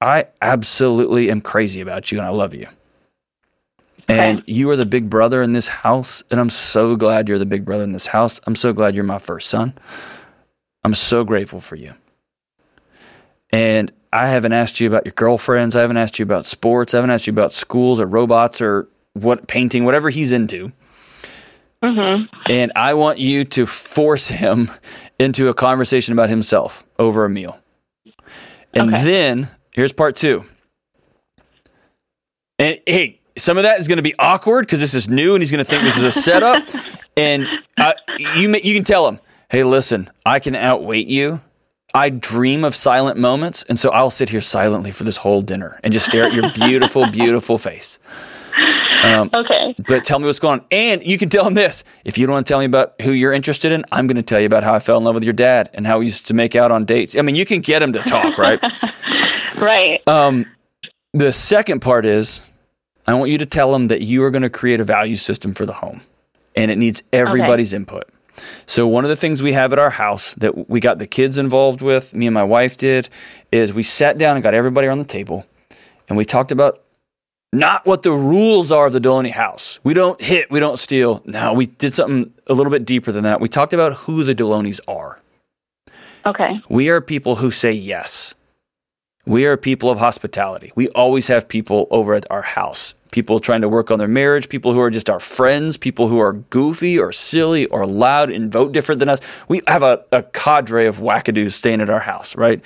I 0.00 0.26
absolutely 0.40 1.30
am 1.30 1.42
crazy 1.42 1.80
about 1.80 2.10
you 2.10 2.18
and 2.18 2.26
I 2.26 2.30
love 2.30 2.54
you. 2.54 2.68
And 4.08 4.42
you 4.46 4.70
are 4.70 4.76
the 4.76 4.86
big 4.86 5.10
brother 5.10 5.42
in 5.42 5.52
this 5.52 5.68
house. 5.68 6.22
And 6.30 6.40
I'm 6.40 6.50
so 6.50 6.96
glad 6.96 7.28
you're 7.28 7.38
the 7.38 7.46
big 7.46 7.64
brother 7.64 7.84
in 7.84 7.92
this 7.92 8.06
house. 8.08 8.40
I'm 8.46 8.56
so 8.56 8.72
glad 8.72 8.94
you're 8.94 9.04
my 9.04 9.18
first 9.18 9.48
son. 9.50 9.74
I'm 10.84 10.94
so 10.94 11.24
grateful 11.24 11.60
for 11.60 11.76
you. 11.76 11.92
And 13.50 13.92
I 14.12 14.28
haven't 14.28 14.52
asked 14.52 14.80
you 14.80 14.88
about 14.88 15.04
your 15.04 15.12
girlfriends. 15.12 15.76
I 15.76 15.82
haven't 15.82 15.98
asked 15.98 16.18
you 16.18 16.22
about 16.22 16.46
sports. 16.46 16.94
I 16.94 16.98
haven't 16.98 17.10
asked 17.10 17.26
you 17.26 17.32
about 17.32 17.52
schools 17.52 18.00
or 18.00 18.06
robots 18.06 18.60
or 18.62 18.88
what 19.12 19.46
painting, 19.48 19.84
whatever 19.84 20.10
he's 20.10 20.32
into. 20.32 20.72
hmm 21.82 22.22
And 22.48 22.72
I 22.76 22.94
want 22.94 23.18
you 23.18 23.44
to 23.44 23.66
force 23.66 24.28
him 24.28 24.70
into 25.18 25.48
a 25.48 25.54
conversation 25.54 26.12
about 26.12 26.28
himself 26.30 26.86
over 26.98 27.24
a 27.24 27.30
meal. 27.30 27.58
And 28.74 28.94
Okay. 28.94 29.04
then 29.04 29.48
here's 29.72 29.92
part 29.92 30.16
two. 30.16 30.44
And 32.58 32.80
hey, 32.86 33.20
some 33.38 33.56
of 33.56 33.62
that 33.62 33.80
is 33.80 33.88
going 33.88 33.96
to 33.96 34.02
be 34.02 34.14
awkward 34.18 34.66
because 34.66 34.80
this 34.80 34.94
is 34.94 35.08
new 35.08 35.34
and 35.34 35.42
he's 35.42 35.50
going 35.50 35.64
to 35.64 35.68
think 35.70 35.82
this 35.84 35.96
is 35.96 36.04
a 36.04 36.10
setup. 36.10 36.68
and 37.16 37.48
uh, 37.78 37.94
you, 38.18 38.54
you 38.62 38.74
can 38.74 38.84
tell 38.84 39.08
him, 39.08 39.18
hey, 39.50 39.64
listen, 39.64 40.10
I 40.26 40.38
can 40.40 40.54
outweight 40.54 41.06
you. 41.08 41.40
I 41.94 42.10
dream 42.10 42.64
of 42.64 42.74
silent 42.74 43.18
moments. 43.18 43.62
And 43.68 43.78
so 43.78 43.88
I'll 43.90 44.10
sit 44.10 44.28
here 44.28 44.42
silently 44.42 44.90
for 44.92 45.04
this 45.04 45.16
whole 45.16 45.40
dinner 45.40 45.80
and 45.82 45.92
just 45.92 46.04
stare 46.06 46.24
at 46.24 46.34
your 46.34 46.52
beautiful, 46.52 47.06
beautiful 47.10 47.56
face. 47.58 47.98
Um, 49.04 49.30
Okay. 49.32 49.74
but 49.86 50.04
tell 50.04 50.18
me 50.18 50.26
what's 50.26 50.40
going 50.40 50.60
on. 50.60 50.66
And 50.70 51.02
you 51.06 51.16
can 51.18 51.28
tell 51.28 51.46
him 51.46 51.54
this. 51.54 51.84
If 52.04 52.18
you 52.18 52.26
don't 52.26 52.34
want 52.34 52.46
to 52.46 52.50
tell 52.52 52.58
me 52.58 52.64
about 52.66 53.00
who 53.00 53.12
you're 53.12 53.32
interested 53.32 53.70
in, 53.72 53.84
I'm 53.92 54.06
going 54.06 54.16
to 54.16 54.22
tell 54.22 54.40
you 54.40 54.46
about 54.46 54.64
how 54.64 54.74
I 54.74 54.80
fell 54.80 54.98
in 54.98 55.04
love 55.04 55.14
with 55.14 55.24
your 55.24 55.32
dad 55.32 55.70
and 55.72 55.86
how 55.86 56.00
we 56.00 56.06
used 56.06 56.26
to 56.26 56.34
make 56.34 56.56
out 56.56 56.70
on 56.72 56.84
dates. 56.84 57.16
I 57.16 57.22
mean, 57.22 57.36
you 57.36 57.46
can 57.46 57.60
get 57.60 57.80
him 57.82 57.92
to 57.94 58.02
talk, 58.02 58.36
right? 58.38 58.60
Right. 59.56 60.06
um, 60.06 60.46
the 61.14 61.32
second 61.32 61.80
part 61.80 62.04
is 62.06 62.42
I 63.08 63.14
want 63.14 63.30
you 63.30 63.38
to 63.38 63.46
tell 63.46 63.72
them 63.72 63.88
that 63.88 64.02
you 64.02 64.22
are 64.22 64.30
going 64.30 64.42
to 64.42 64.50
create 64.50 64.80
a 64.80 64.84
value 64.84 65.16
system 65.16 65.54
for 65.54 65.64
the 65.64 65.72
home 65.72 66.02
and 66.54 66.70
it 66.70 66.76
needs 66.76 67.02
everybody's 67.12 67.72
input. 67.72 68.04
So 68.66 68.86
one 68.86 69.04
of 69.04 69.08
the 69.08 69.16
things 69.16 69.42
we 69.42 69.54
have 69.54 69.72
at 69.72 69.78
our 69.78 69.90
house 69.90 70.34
that 70.34 70.68
we 70.68 70.78
got 70.78 70.98
the 70.98 71.06
kids 71.06 71.38
involved 71.38 71.80
with, 71.80 72.14
me 72.14 72.26
and 72.26 72.34
my 72.34 72.44
wife 72.44 72.76
did, 72.76 73.08
is 73.50 73.72
we 73.72 73.82
sat 73.82 74.18
down 74.18 74.36
and 74.36 74.42
got 74.42 74.52
everybody 74.52 74.88
on 74.88 74.98
the 74.98 75.04
table 75.04 75.46
and 76.08 76.18
we 76.18 76.26
talked 76.26 76.52
about 76.52 76.82
not 77.50 77.86
what 77.86 78.02
the 78.02 78.12
rules 78.12 78.70
are 78.70 78.88
of 78.88 78.92
the 78.92 79.00
Delony 79.00 79.30
house. 79.30 79.80
We 79.82 79.94
don't 79.94 80.20
hit, 80.20 80.50
we 80.50 80.60
don't 80.60 80.78
steal. 80.78 81.22
No, 81.24 81.54
we 81.54 81.64
did 81.64 81.94
something 81.94 82.34
a 82.46 82.52
little 82.52 82.70
bit 82.70 82.84
deeper 82.84 83.10
than 83.10 83.24
that. 83.24 83.40
We 83.40 83.48
talked 83.48 83.72
about 83.72 83.94
who 83.94 84.22
the 84.22 84.34
Delonys 84.34 84.80
are. 84.86 85.18
Okay. 86.26 86.60
We 86.68 86.90
are 86.90 87.00
people 87.00 87.36
who 87.36 87.50
say 87.50 87.72
yes. 87.72 88.34
We 89.24 89.46
are 89.46 89.56
people 89.56 89.90
of 89.90 89.98
hospitality. 89.98 90.72
We 90.74 90.88
always 90.90 91.26
have 91.28 91.48
people 91.48 91.86
over 91.90 92.14
at 92.14 92.26
our 92.30 92.42
house. 92.42 92.94
People 93.10 93.40
trying 93.40 93.62
to 93.62 93.68
work 93.68 93.90
on 93.90 93.98
their 93.98 94.08
marriage, 94.08 94.48
people 94.48 94.72
who 94.72 94.80
are 94.80 94.90
just 94.90 95.08
our 95.08 95.20
friends, 95.20 95.76
people 95.76 96.08
who 96.08 96.18
are 96.18 96.34
goofy 96.34 96.98
or 96.98 97.10
silly 97.12 97.66
or 97.66 97.86
loud 97.86 98.30
and 98.30 98.52
vote 98.52 98.72
different 98.72 98.98
than 98.98 99.08
us. 99.08 99.20
We 99.48 99.62
have 99.66 99.82
a, 99.82 100.04
a 100.12 100.22
cadre 100.22 100.86
of 100.86 100.98
wackadoos 100.98 101.52
staying 101.52 101.80
at 101.80 101.88
our 101.90 102.00
house, 102.00 102.36
right? 102.36 102.62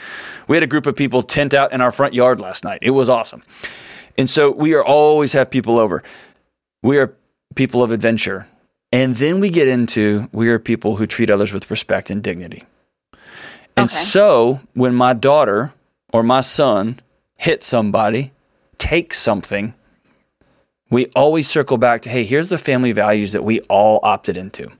We 0.48 0.56
had 0.56 0.62
a 0.62 0.66
group 0.66 0.86
of 0.86 0.96
people 0.96 1.22
tent 1.22 1.54
out 1.54 1.72
in 1.72 1.80
our 1.80 1.92
front 1.92 2.14
yard 2.14 2.40
last 2.40 2.64
night. 2.64 2.80
It 2.82 2.90
was 2.90 3.08
awesome. 3.08 3.42
And 4.18 4.28
so 4.28 4.50
we 4.50 4.74
are 4.74 4.84
always 4.84 5.32
have 5.32 5.50
people 5.50 5.78
over. 5.78 6.02
We 6.82 6.98
are 6.98 7.14
people 7.54 7.82
of 7.82 7.92
adventure. 7.92 8.46
And 8.90 9.16
then 9.16 9.40
we 9.40 9.48
get 9.48 9.68
into 9.68 10.28
we 10.32 10.48
are 10.50 10.58
people 10.58 10.96
who 10.96 11.06
treat 11.06 11.30
others 11.30 11.52
with 11.52 11.70
respect 11.70 12.10
and 12.10 12.22
dignity. 12.22 12.64
And 13.76 13.84
Okay. 13.84 13.94
so 14.04 14.60
when 14.74 14.94
my 14.94 15.14
daughter 15.14 15.72
or 16.12 16.22
my 16.22 16.42
son 16.42 17.00
hit 17.36 17.64
somebody, 17.64 18.32
take 18.76 19.14
something, 19.14 19.72
we 20.92 21.06
always 21.16 21.48
circle 21.48 21.78
back 21.78 22.02
to, 22.02 22.10
hey, 22.10 22.22
here's 22.22 22.50
the 22.50 22.58
family 22.58 22.92
values 22.92 23.32
that 23.32 23.42
we 23.42 23.60
all 23.62 23.98
opted 24.02 24.36
into. 24.36 24.70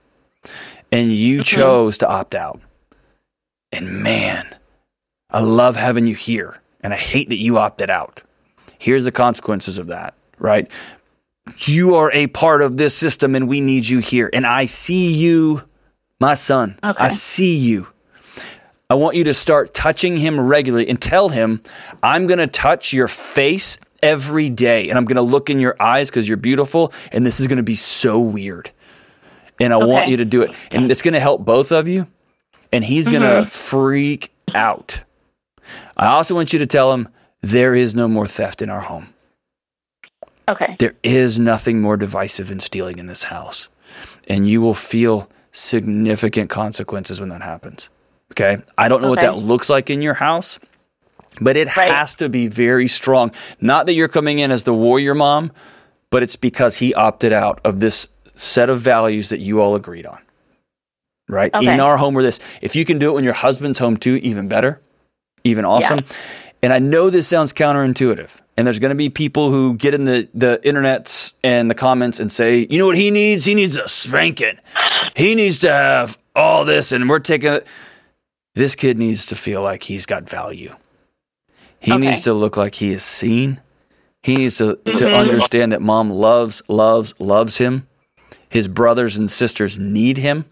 And 0.91 1.11
you 1.11 1.37
mm-hmm. 1.37 1.59
chose 1.59 1.97
to 1.97 2.07
opt 2.07 2.35
out. 2.35 2.61
And 3.71 4.03
man, 4.03 4.45
I 5.31 5.41
love 5.41 5.75
having 5.75 6.05
you 6.05 6.13
here. 6.13 6.61
And 6.81 6.93
I 6.93 6.97
hate 6.97 7.29
that 7.29 7.39
you 7.39 7.57
opted 7.57 7.89
out. 7.89 8.21
Here's 8.77 9.05
the 9.05 9.11
consequences 9.11 9.79
of 9.79 9.87
that, 9.87 10.13
right? 10.37 10.69
You 11.61 11.95
are 11.95 12.11
a 12.11 12.27
part 12.27 12.61
of 12.61 12.77
this 12.77 12.95
system 12.95 13.33
and 13.33 13.47
we 13.47 13.59
need 13.59 13.87
you 13.87 13.97
here. 13.97 14.29
And 14.31 14.45
I 14.45 14.65
see 14.65 15.13
you, 15.13 15.63
my 16.19 16.35
son. 16.35 16.77
Okay. 16.83 17.03
I 17.03 17.09
see 17.09 17.55
you. 17.55 17.87
I 18.87 18.93
want 18.93 19.15
you 19.15 19.23
to 19.23 19.33
start 19.33 19.73
touching 19.73 20.17
him 20.17 20.39
regularly 20.39 20.87
and 20.87 21.01
tell 21.01 21.29
him, 21.29 21.63
I'm 22.03 22.27
going 22.27 22.37
to 22.37 22.45
touch 22.45 22.93
your 22.93 23.07
face 23.07 23.79
every 24.03 24.49
day 24.49 24.89
and 24.89 24.97
I'm 24.97 25.05
going 25.05 25.15
to 25.15 25.23
look 25.23 25.49
in 25.49 25.59
your 25.59 25.75
eyes 25.79 26.09
because 26.09 26.27
you're 26.27 26.37
beautiful. 26.37 26.93
And 27.11 27.25
this 27.25 27.39
is 27.39 27.47
going 27.47 27.57
to 27.57 27.63
be 27.63 27.75
so 27.75 28.19
weird. 28.19 28.69
And 29.59 29.73
I 29.73 29.77
want 29.77 30.09
you 30.09 30.17
to 30.17 30.25
do 30.25 30.41
it. 30.41 30.53
And 30.71 30.91
it's 30.91 31.01
going 31.01 31.13
to 31.13 31.19
help 31.19 31.45
both 31.45 31.71
of 31.71 31.87
you. 31.87 32.07
And 32.71 32.83
he's 32.83 33.07
going 33.07 33.21
to 33.21 33.27
mm-hmm. 33.27 33.45
freak 33.45 34.31
out. 34.53 35.03
I 35.95 36.07
also 36.07 36.35
want 36.35 36.53
you 36.53 36.59
to 36.59 36.67
tell 36.67 36.93
him 36.93 37.07
there 37.41 37.73
is 37.73 37.95
no 37.95 38.07
more 38.07 38.27
theft 38.27 38.61
in 38.61 38.69
our 38.69 38.81
home. 38.81 39.13
Okay. 40.49 40.75
There 40.79 40.95
is 41.03 41.39
nothing 41.39 41.81
more 41.81 41.97
divisive 41.97 42.51
in 42.51 42.59
stealing 42.59 42.97
in 42.97 43.07
this 43.07 43.23
house. 43.23 43.69
And 44.27 44.47
you 44.47 44.59
will 44.59 44.73
feel 44.73 45.29
significant 45.51 46.49
consequences 46.49 47.19
when 47.19 47.29
that 47.29 47.41
happens. 47.41 47.89
Okay. 48.31 48.57
I 48.77 48.89
don't 48.89 49.01
know 49.01 49.09
what 49.09 49.21
that 49.21 49.37
looks 49.37 49.69
like 49.69 49.89
in 49.89 50.01
your 50.01 50.15
house, 50.15 50.59
but 51.41 51.57
it 51.57 51.75
Right. 51.75 51.91
has 51.91 52.15
to 52.15 52.29
be 52.29 52.47
very 52.47 52.87
strong. 52.87 53.31
Not 53.61 53.85
that 53.85 53.93
you're 53.93 54.07
coming 54.07 54.39
in 54.39 54.51
as 54.51 54.63
the 54.63 54.73
warrior 54.73 55.15
mom, 55.15 55.51
but 56.09 56.23
it's 56.23 56.35
because 56.35 56.77
he 56.77 56.93
opted 56.93 57.33
out 57.33 57.59
of 57.63 57.79
this 57.79 58.07
set 58.35 58.69
of 58.69 58.79
values 58.81 59.29
that 59.29 59.39
you 59.39 59.61
all 59.61 59.75
agreed 59.75 60.05
on. 60.05 60.19
Right? 61.29 61.53
Okay. 61.53 61.71
In 61.71 61.79
our 61.79 61.97
home, 61.97 62.13
we're 62.13 62.23
this. 62.23 62.39
If 62.61 62.75
you 62.75 62.85
can 62.85 62.99
do 62.99 63.09
it 63.11 63.13
when 63.13 63.23
your 63.23 63.33
husband's 63.33 63.79
home 63.79 63.97
too, 63.97 64.15
even 64.17 64.47
better, 64.47 64.81
even 65.43 65.65
awesome. 65.65 66.01
And 66.61 66.71
I 66.73 66.79
know 66.79 67.09
this 67.09 67.27
sounds 67.27 67.53
counterintuitive. 67.53 68.39
And 68.55 68.67
there's 68.67 68.77
going 68.77 68.91
to 68.91 68.95
be 68.95 69.09
people 69.09 69.49
who 69.49 69.73
get 69.75 69.95
in 69.95 70.05
the, 70.05 70.29
the 70.33 70.59
internets 70.63 71.33
and 71.43 71.71
the 71.71 71.75
comments 71.75 72.19
and 72.19 72.31
say, 72.31 72.67
you 72.69 72.77
know 72.77 72.85
what 72.85 72.97
he 72.97 73.09
needs? 73.09 73.45
He 73.45 73.55
needs 73.55 73.75
a 73.75 73.89
spanking. 73.89 74.59
He 75.15 75.33
needs 75.33 75.57
to 75.59 75.69
have 75.71 76.19
all 76.35 76.63
this. 76.63 76.91
And 76.91 77.09
we're 77.09 77.19
taking 77.19 77.51
it. 77.51 77.67
This 78.53 78.75
kid 78.75 78.99
needs 78.99 79.25
to 79.27 79.35
feel 79.35 79.63
like 79.63 79.83
he's 79.83 80.05
got 80.05 80.29
value. 80.29 80.75
He 81.83 81.91
Okay. 81.91 81.99
needs 81.99 82.21
to 82.21 82.33
look 82.33 82.55
like 82.55 82.75
he 82.75 82.91
is 82.93 83.03
seen. 83.03 83.59
He 84.21 84.37
needs 84.37 84.57
to, 84.59 84.75
to 84.77 84.91
mm-hmm. 84.91 85.13
understand 85.13 85.73
that 85.73 85.81
mom 85.81 86.09
loves, 86.09 86.63
loves, 86.69 87.13
loves 87.19 87.57
him. 87.57 87.87
His 88.47 88.69
brothers 88.69 89.17
and 89.17 89.29
sisters 89.29 89.77
need 89.77 90.17
him. 90.17 90.45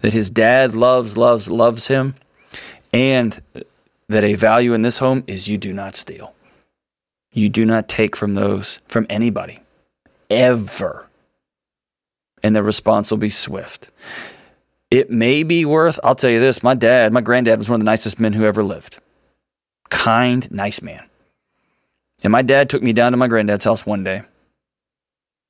That 0.00 0.12
his 0.12 0.28
dad 0.28 0.74
loves, 0.74 1.16
loves, 1.16 1.48
loves 1.48 1.86
him. 1.88 2.16
And 2.92 3.40
that 4.08 4.24
a 4.24 4.34
value 4.34 4.74
in 4.74 4.82
this 4.82 4.98
home 4.98 5.24
is 5.26 5.48
you 5.48 5.56
do 5.56 5.72
not 5.72 5.96
steal. 5.96 6.34
You 7.32 7.48
do 7.48 7.64
not 7.64 7.88
take 7.88 8.14
from 8.14 8.34
those, 8.34 8.80
from 8.88 9.06
anybody, 9.08 9.60
ever. 10.28 11.08
And 12.42 12.54
the 12.54 12.62
response 12.62 13.10
will 13.10 13.18
be 13.18 13.30
swift. 13.30 13.90
it 14.90 15.10
may 15.10 15.42
be 15.42 15.64
worth, 15.64 15.98
I'll 16.04 16.14
tell 16.14 16.30
you 16.30 16.40
this 16.40 16.62
my 16.62 16.74
dad, 16.74 17.12
my 17.12 17.20
granddad 17.22 17.58
was 17.58 17.68
one 17.68 17.76
of 17.76 17.80
the 17.80 17.90
nicest 17.90 18.20
men 18.20 18.32
who 18.34 18.44
ever 18.44 18.62
lived. 18.62 19.00
Kind, 19.90 20.50
nice 20.50 20.82
man. 20.82 21.08
And 22.22 22.32
my 22.32 22.42
dad 22.42 22.68
took 22.68 22.82
me 22.82 22.92
down 22.92 23.12
to 23.12 23.18
my 23.18 23.28
granddad's 23.28 23.64
house 23.64 23.86
one 23.86 24.04
day. 24.04 24.22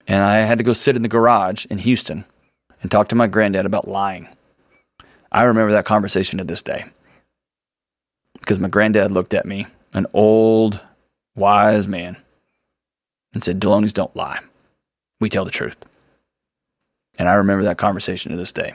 And 0.07 0.23
I 0.23 0.39
had 0.39 0.59
to 0.59 0.65
go 0.65 0.73
sit 0.73 0.97
in 0.97 1.03
the 1.03 1.09
garage 1.09 1.67
in 1.67 1.79
Houston 1.79 2.25
and 2.81 2.91
talk 2.91 3.09
to 3.09 3.15
my 3.15 3.27
granddad 3.27 3.67
about 3.67 3.89
lying. 3.89 4.29
I 5.31 5.45
remember 5.45 5.73
that 5.73 5.85
conversation 5.85 6.39
to 6.39 6.45
this 6.45 6.63
day 6.63 6.85
because 8.39 8.59
my 8.59 8.69
granddad 8.69 9.11
looked 9.11 9.35
at 9.35 9.45
me, 9.45 9.67
an 9.93 10.07
old, 10.15 10.81
wise 11.37 11.87
man, 11.87 12.17
and 13.35 13.43
said, 13.43 13.61
Delony's 13.61 13.93
don't 13.93 14.17
lie. 14.17 14.39
We 15.21 15.29
tell 15.29 15.45
the 15.45 15.51
truth. 15.51 15.77
And 17.19 17.29
I 17.29 17.35
remember 17.35 17.65
that 17.65 17.79
conversation 17.79 18.31
to 18.31 18.39
this 18.39 18.53
day. 18.53 18.73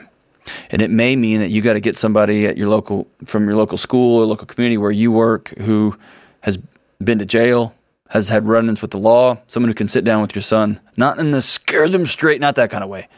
And 0.70 0.82
it 0.82 0.90
may 0.90 1.16
mean 1.16 1.40
that 1.40 1.50
you 1.50 1.62
got 1.62 1.74
to 1.74 1.80
get 1.80 1.96
somebody 1.96 2.46
at 2.46 2.56
your 2.56 2.68
local, 2.68 3.06
from 3.24 3.46
your 3.46 3.56
local 3.56 3.78
school 3.78 4.20
or 4.20 4.26
local 4.26 4.46
community 4.46 4.76
where 4.76 4.90
you 4.90 5.10
work 5.10 5.50
who 5.58 5.96
has 6.42 6.58
been 7.02 7.18
to 7.18 7.26
jail, 7.26 7.74
has 8.10 8.28
had 8.28 8.46
run 8.46 8.68
ins 8.68 8.82
with 8.82 8.90
the 8.90 8.98
law, 8.98 9.38
someone 9.46 9.68
who 9.68 9.74
can 9.74 9.88
sit 9.88 10.04
down 10.04 10.22
with 10.22 10.34
your 10.34 10.42
son, 10.42 10.80
not 10.96 11.18
in 11.18 11.30
the 11.30 11.42
scare 11.42 11.88
them 11.88 12.06
straight, 12.06 12.40
not 12.40 12.54
that 12.56 12.70
kind 12.70 12.84
of 12.84 12.90
way, 12.90 13.08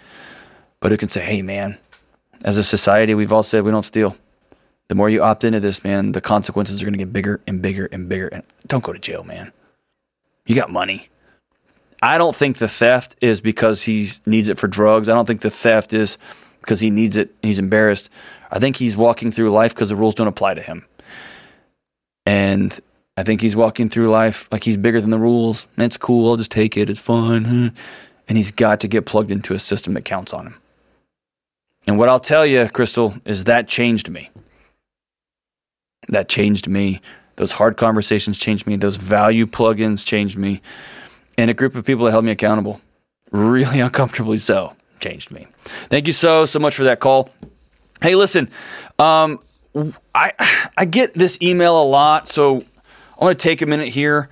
but 0.81 0.91
who 0.91 0.97
can 0.97 1.09
say, 1.09 1.21
hey, 1.21 1.43
man, 1.43 1.79
as 2.45 2.57
a 2.57 2.65
society, 2.65 3.15
we've 3.15 3.33
all 3.33 3.43
said 3.43 3.65
we 3.65 3.71
don't 3.71 3.83
steal. 3.83 4.17
The 4.89 4.95
more 4.95 5.11
you 5.11 5.23
opt 5.23 5.43
into 5.43 5.59
this, 5.59 5.83
man, 5.83 6.13
the 6.13 6.21
consequences 6.21 6.81
are 6.81 6.85
going 6.85 6.93
to 6.93 6.99
get 6.99 7.13
bigger 7.13 7.41
and 7.47 7.61
bigger 7.61 7.87
and 7.87 8.09
bigger. 8.09 8.29
And 8.29 8.45
don't 8.69 8.85
go 8.85 8.93
to 8.93 8.99
jail, 8.99 9.25
man. 9.25 9.53
You 10.47 10.55
got 10.55 10.71
money. 10.71 11.09
I 12.01 12.19
don't 12.19 12.37
think 12.37 12.59
the 12.59 12.69
theft 12.69 13.17
is 13.21 13.41
because 13.41 13.83
he 13.83 14.11
needs 14.27 14.49
it 14.49 14.59
for 14.59 14.69
drugs. 14.69 15.09
I 15.09 15.15
don't 15.15 15.27
think 15.27 15.41
the 15.41 15.51
theft 15.51 15.93
is 15.93 16.19
because 16.61 16.81
he 16.81 16.91
needs 16.91 17.17
it. 17.17 17.35
He's 17.43 17.59
embarrassed. 17.59 18.11
I 18.51 18.59
think 18.59 18.77
he's 18.77 18.97
walking 18.97 19.31
through 19.31 19.51
life 19.51 19.75
because 19.75 19.89
the 19.89 19.97
rules 19.97 20.15
don't 20.15 20.29
apply 20.29 20.55
to 20.55 20.63
him. 20.63 20.85
And 22.25 22.79
I 23.17 23.23
think 23.23 23.41
he's 23.41 23.57
walking 23.57 23.89
through 23.89 24.09
life 24.09 24.49
like 24.53 24.65
he's 24.65 24.77
bigger 24.77 25.01
than 25.01 25.11
the 25.11 25.19
rules. 25.19 25.67
It's 25.79 25.97
cool. 25.97 26.31
I'll 26.31 26.37
just 26.37 26.51
take 26.51 26.77
it. 26.77 26.91
It's 26.91 27.01
fun. 27.01 27.75
And 28.29 28.37
he's 28.37 28.51
got 28.51 28.81
to 28.81 28.89
get 28.89 29.07
plugged 29.07 29.31
into 29.31 29.55
a 29.55 29.59
system 29.61 29.95
that 29.95 30.05
counts 30.05 30.35
on 30.35 30.49
him. 30.49 30.57
And 31.87 31.97
what 31.97 32.09
I'll 32.09 32.19
tell 32.19 32.45
you, 32.45 32.69
Crystal, 32.69 33.15
is 33.25 33.45
that 33.45 33.69
changed 33.69 34.11
me. 34.11 34.31
That 36.09 36.29
changed 36.29 36.69
me. 36.69 37.01
Those 37.37 37.53
hard 37.53 37.77
conversations 37.77 38.39
changed 38.39 38.67
me. 38.67 38.77
Those 38.77 38.97
value 38.97 39.47
plugins 39.47 40.05
changed 40.05 40.37
me. 40.37 40.61
And 41.39 41.51
a 41.51 41.55
group 41.55 41.75
of 41.75 41.85
people 41.85 42.07
that 42.07 42.11
held 42.11 42.25
me 42.25 42.33
accountable, 42.33 42.81
really 43.31 43.79
uncomfortably 43.89 44.39
so, 44.39 44.76
changed 45.01 45.31
me. 45.31 45.47
Thank 45.65 46.07
you 46.07 46.13
so, 46.13 46.47
so 46.47 46.59
much 46.59 46.77
for 46.77 46.85
that 46.85 47.01
call. 47.01 47.31
Hey, 48.01 48.15
listen, 48.15 48.51
um, 48.99 49.39
I, 50.15 50.33
I 50.77 50.85
get 50.85 51.15
this 51.15 51.39
email 51.41 51.81
a 51.81 51.85
lot, 51.85 52.29
so 52.29 52.63
I 53.21 53.25
want 53.25 53.39
to 53.39 53.43
take 53.43 53.63
a 53.63 53.67
minute 53.67 53.89
here. 53.89 54.29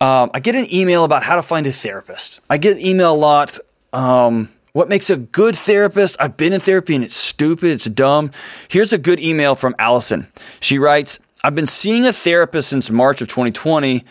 Um, 0.00 0.30
I 0.34 0.40
get 0.40 0.56
an 0.56 0.72
email 0.72 1.04
about 1.04 1.22
how 1.22 1.36
to 1.36 1.42
find 1.42 1.66
a 1.66 1.72
therapist. 1.72 2.40
I 2.50 2.58
get 2.58 2.78
email 2.78 3.12
a 3.12 3.16
lot. 3.16 3.58
Um, 3.92 4.48
what 4.72 4.88
makes 4.88 5.10
a 5.10 5.16
good 5.16 5.56
therapist? 5.56 6.16
I've 6.18 6.36
been 6.36 6.52
in 6.52 6.60
therapy 6.60 6.94
and 6.94 7.04
it's 7.04 7.14
stupid, 7.14 7.70
it's 7.70 7.84
dumb. 7.84 8.30
Here's 8.68 8.92
a 8.92 8.98
good 8.98 9.20
email 9.20 9.54
from 9.54 9.74
Allison. 9.78 10.26
She 10.60 10.78
writes, 10.78 11.18
I've 11.44 11.54
been 11.54 11.66
seeing 11.66 12.06
a 12.06 12.12
therapist 12.12 12.68
since 12.68 12.88
March 12.88 13.20
of 13.20 13.28
2020. 13.28 14.04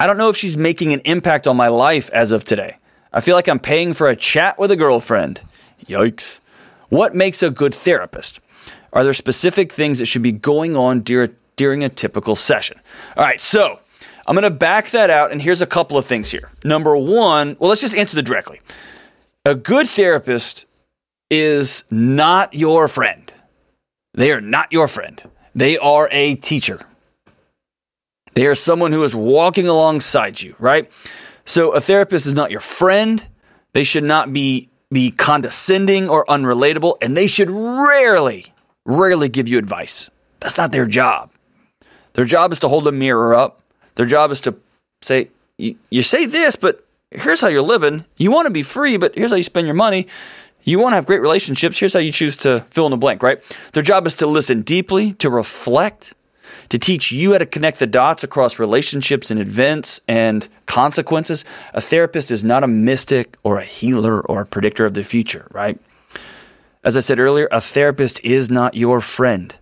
I 0.00 0.06
don't 0.06 0.16
know 0.16 0.28
if 0.28 0.36
she's 0.36 0.56
making 0.56 0.92
an 0.92 1.00
impact 1.04 1.46
on 1.46 1.56
my 1.56 1.68
life 1.68 2.10
as 2.10 2.32
of 2.32 2.44
today. 2.44 2.76
I 3.12 3.20
feel 3.20 3.34
like 3.34 3.48
I'm 3.48 3.58
paying 3.58 3.92
for 3.92 4.08
a 4.08 4.16
chat 4.16 4.58
with 4.58 4.70
a 4.70 4.76
girlfriend. 4.76 5.42
Yikes. 5.86 6.40
What 6.88 7.14
makes 7.14 7.42
a 7.42 7.50
good 7.50 7.74
therapist? 7.74 8.40
Are 8.92 9.04
there 9.04 9.14
specific 9.14 9.72
things 9.72 9.98
that 9.98 10.06
should 10.06 10.22
be 10.22 10.32
going 10.32 10.76
on 10.76 11.00
during 11.00 11.34
during 11.60 11.84
a 11.84 11.90
typical 11.90 12.34
session. 12.34 12.80
All 13.18 13.22
right, 13.22 13.38
so 13.38 13.80
I'm 14.26 14.34
going 14.34 14.44
to 14.44 14.50
back 14.50 14.88
that 14.92 15.10
out, 15.10 15.30
and 15.30 15.42
here's 15.42 15.60
a 15.60 15.66
couple 15.66 15.98
of 15.98 16.06
things 16.06 16.30
here. 16.30 16.50
Number 16.64 16.96
one, 16.96 17.54
well, 17.58 17.68
let's 17.68 17.82
just 17.82 17.94
answer 17.94 18.16
that 18.16 18.22
directly. 18.22 18.62
A 19.44 19.54
good 19.54 19.86
therapist 19.86 20.64
is 21.28 21.84
not 21.90 22.54
your 22.54 22.88
friend. 22.88 23.30
They 24.14 24.32
are 24.32 24.40
not 24.40 24.72
your 24.72 24.88
friend. 24.88 25.22
They 25.54 25.76
are 25.76 26.08
a 26.10 26.36
teacher. 26.36 26.80
They 28.32 28.46
are 28.46 28.54
someone 28.54 28.92
who 28.92 29.04
is 29.04 29.14
walking 29.14 29.68
alongside 29.68 30.40
you, 30.40 30.56
right? 30.58 30.90
So 31.50 31.72
a 31.72 31.80
therapist 31.80 32.26
is 32.26 32.34
not 32.34 32.52
your 32.52 32.60
friend. 32.60 33.26
They 33.72 33.82
should 33.82 34.04
not 34.04 34.32
be 34.32 34.68
be 34.92 35.10
condescending 35.10 36.08
or 36.08 36.24
unrelatable, 36.26 36.96
and 37.02 37.16
they 37.16 37.26
should 37.26 37.50
rarely, 37.50 38.46
rarely 38.84 39.28
give 39.28 39.48
you 39.48 39.58
advice. 39.58 40.10
That's 40.38 40.56
not 40.56 40.70
their 40.70 40.86
job. 40.86 41.32
Their 42.12 42.24
job 42.24 42.52
is 42.52 42.60
to 42.60 42.68
hold 42.68 42.86
a 42.86 42.92
mirror 42.92 43.34
up. 43.34 43.60
Their 43.96 44.06
job 44.06 44.30
is 44.30 44.40
to 44.42 44.54
say, 45.02 45.30
you 45.58 46.02
say 46.02 46.24
this, 46.24 46.54
but 46.54 46.86
here's 47.10 47.40
how 47.40 47.48
you're 47.48 47.62
living. 47.62 48.04
You 48.16 48.30
want 48.30 48.46
to 48.46 48.52
be 48.52 48.62
free, 48.62 48.96
but 48.96 49.16
here's 49.16 49.30
how 49.30 49.36
you 49.36 49.42
spend 49.42 49.66
your 49.66 49.74
money. 49.74 50.06
You 50.62 50.78
want 50.78 50.92
to 50.92 50.96
have 50.96 51.06
great 51.06 51.20
relationships. 51.20 51.80
Here's 51.80 51.94
how 51.94 52.00
you 52.00 52.12
choose 52.12 52.36
to 52.38 52.64
fill 52.70 52.86
in 52.86 52.92
the 52.92 52.96
blank, 52.96 53.24
right? 53.24 53.42
Their 53.72 53.82
job 53.82 54.06
is 54.06 54.14
to 54.16 54.26
listen 54.28 54.62
deeply, 54.62 55.14
to 55.14 55.28
reflect, 55.28 56.14
to 56.70 56.78
teach 56.78 57.12
you 57.12 57.32
how 57.32 57.38
to 57.38 57.46
connect 57.46 57.78
the 57.78 57.86
dots 57.86 58.24
across 58.24 58.58
relationships 58.58 59.30
and 59.30 59.38
events 59.38 60.00
and 60.08 60.48
consequences. 60.66 61.44
A 61.74 61.80
therapist 61.80 62.30
is 62.30 62.42
not 62.42 62.64
a 62.64 62.68
mystic 62.68 63.36
or 63.42 63.58
a 63.58 63.64
healer 63.64 64.20
or 64.20 64.42
a 64.42 64.46
predictor 64.46 64.86
of 64.86 64.94
the 64.94 65.04
future, 65.04 65.46
right? 65.50 65.78
As 66.82 66.96
I 66.96 67.00
said 67.00 67.18
earlier, 67.18 67.48
a 67.52 67.60
therapist 67.60 68.24
is 68.24 68.50
not 68.50 68.74
your 68.74 69.00
friend. 69.00 69.54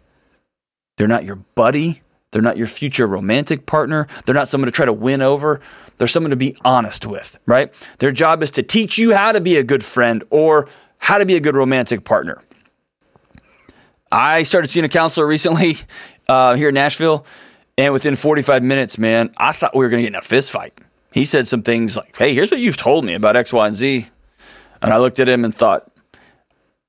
They're 0.96 1.08
not 1.08 1.24
your 1.24 1.36
buddy. 1.36 2.02
They're 2.30 2.42
not 2.42 2.58
your 2.58 2.66
future 2.66 3.06
romantic 3.06 3.64
partner. 3.66 4.06
They're 4.24 4.34
not 4.34 4.48
someone 4.48 4.66
to 4.66 4.72
try 4.72 4.84
to 4.84 4.92
win 4.92 5.22
over. 5.22 5.60
They're 5.96 6.06
someone 6.06 6.30
to 6.30 6.36
be 6.36 6.56
honest 6.64 7.06
with, 7.06 7.38
right? 7.46 7.72
Their 7.98 8.12
job 8.12 8.42
is 8.42 8.50
to 8.52 8.62
teach 8.62 8.98
you 8.98 9.14
how 9.14 9.32
to 9.32 9.40
be 9.40 9.56
a 9.56 9.64
good 9.64 9.82
friend 9.82 10.22
or 10.30 10.68
how 10.98 11.18
to 11.18 11.26
be 11.26 11.36
a 11.36 11.40
good 11.40 11.56
romantic 11.56 12.04
partner. 12.04 12.42
I 14.10 14.42
started 14.42 14.68
seeing 14.68 14.84
a 14.84 14.88
counselor 14.88 15.26
recently 15.26 15.76
uh, 16.28 16.54
here 16.54 16.68
in 16.68 16.74
Nashville, 16.74 17.26
and 17.76 17.92
within 17.92 18.16
45 18.16 18.62
minutes, 18.62 18.98
man, 18.98 19.32
I 19.38 19.52
thought 19.52 19.74
we 19.74 19.84
were 19.84 19.88
going 19.88 20.02
to 20.02 20.10
get 20.10 20.14
in 20.14 20.18
a 20.18 20.22
fist 20.22 20.50
fight. 20.50 20.78
He 21.12 21.24
said 21.24 21.48
some 21.48 21.62
things 21.62 21.96
like, 21.96 22.16
Hey, 22.16 22.34
here's 22.34 22.50
what 22.50 22.60
you've 22.60 22.76
told 22.76 23.04
me 23.04 23.14
about 23.14 23.36
X, 23.36 23.52
Y, 23.52 23.66
and 23.66 23.76
Z. 23.76 24.08
And 24.82 24.92
I 24.92 24.98
looked 24.98 25.18
at 25.18 25.28
him 25.28 25.44
and 25.44 25.54
thought, 25.54 25.90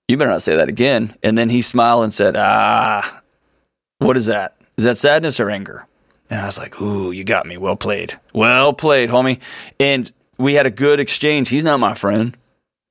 You 0.07 0.17
better 0.17 0.29
not 0.29 0.41
say 0.41 0.55
that 0.55 0.69
again. 0.69 1.13
And 1.23 1.37
then 1.37 1.49
he 1.49 1.61
smiled 1.61 2.03
and 2.03 2.13
said, 2.13 2.35
Ah, 2.37 3.21
what 3.99 4.17
is 4.17 4.25
that? 4.25 4.55
Is 4.77 4.83
that 4.83 4.97
sadness 4.97 5.39
or 5.39 5.49
anger? 5.49 5.87
And 6.29 6.41
I 6.41 6.45
was 6.45 6.57
like, 6.57 6.81
Ooh, 6.81 7.11
you 7.11 7.23
got 7.23 7.45
me. 7.45 7.57
Well 7.57 7.75
played. 7.75 8.19
Well 8.33 8.73
played, 8.73 9.09
homie. 9.09 9.39
And 9.79 10.11
we 10.37 10.53
had 10.53 10.65
a 10.65 10.71
good 10.71 10.99
exchange. 10.99 11.49
He's 11.49 11.63
not 11.63 11.79
my 11.79 11.93
friend, 11.93 12.35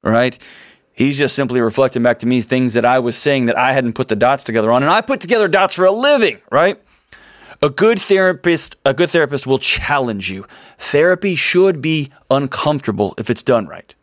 right? 0.03 0.39
He's 0.99 1.17
just 1.17 1.37
simply 1.37 1.61
reflecting 1.61 2.03
back 2.03 2.19
to 2.19 2.27
me 2.27 2.41
things 2.41 2.75
that 2.75 2.85
I 2.85 2.99
was 2.99 3.17
saying 3.17 3.47
that 3.47 3.57
I 3.57 3.73
hadn't 3.73 3.93
put 3.93 4.09
the 4.09 4.17
dots 4.17 4.43
together 4.43 4.73
on. 4.73 4.83
And 4.83 4.91
I 4.91 5.01
put 5.01 5.21
together 5.21 5.47
dots 5.47 5.75
for 5.75 5.85
a 5.85 5.93
living, 5.93 6.39
right? 6.51 6.83
A 7.63 7.71
good 7.71 8.01
therapist, 8.01 8.75
a 8.85 8.93
good 8.93 9.09
therapist 9.09 9.47
will 9.47 9.61
challenge 9.61 10.29
you. 10.29 10.45
Therapy 10.77 11.37
should 11.37 11.81
be 11.81 12.11
uncomfortable 12.31 13.15
if 13.17 13.31
it's 13.31 13.45
done 13.45 13.69
right. 13.69 13.95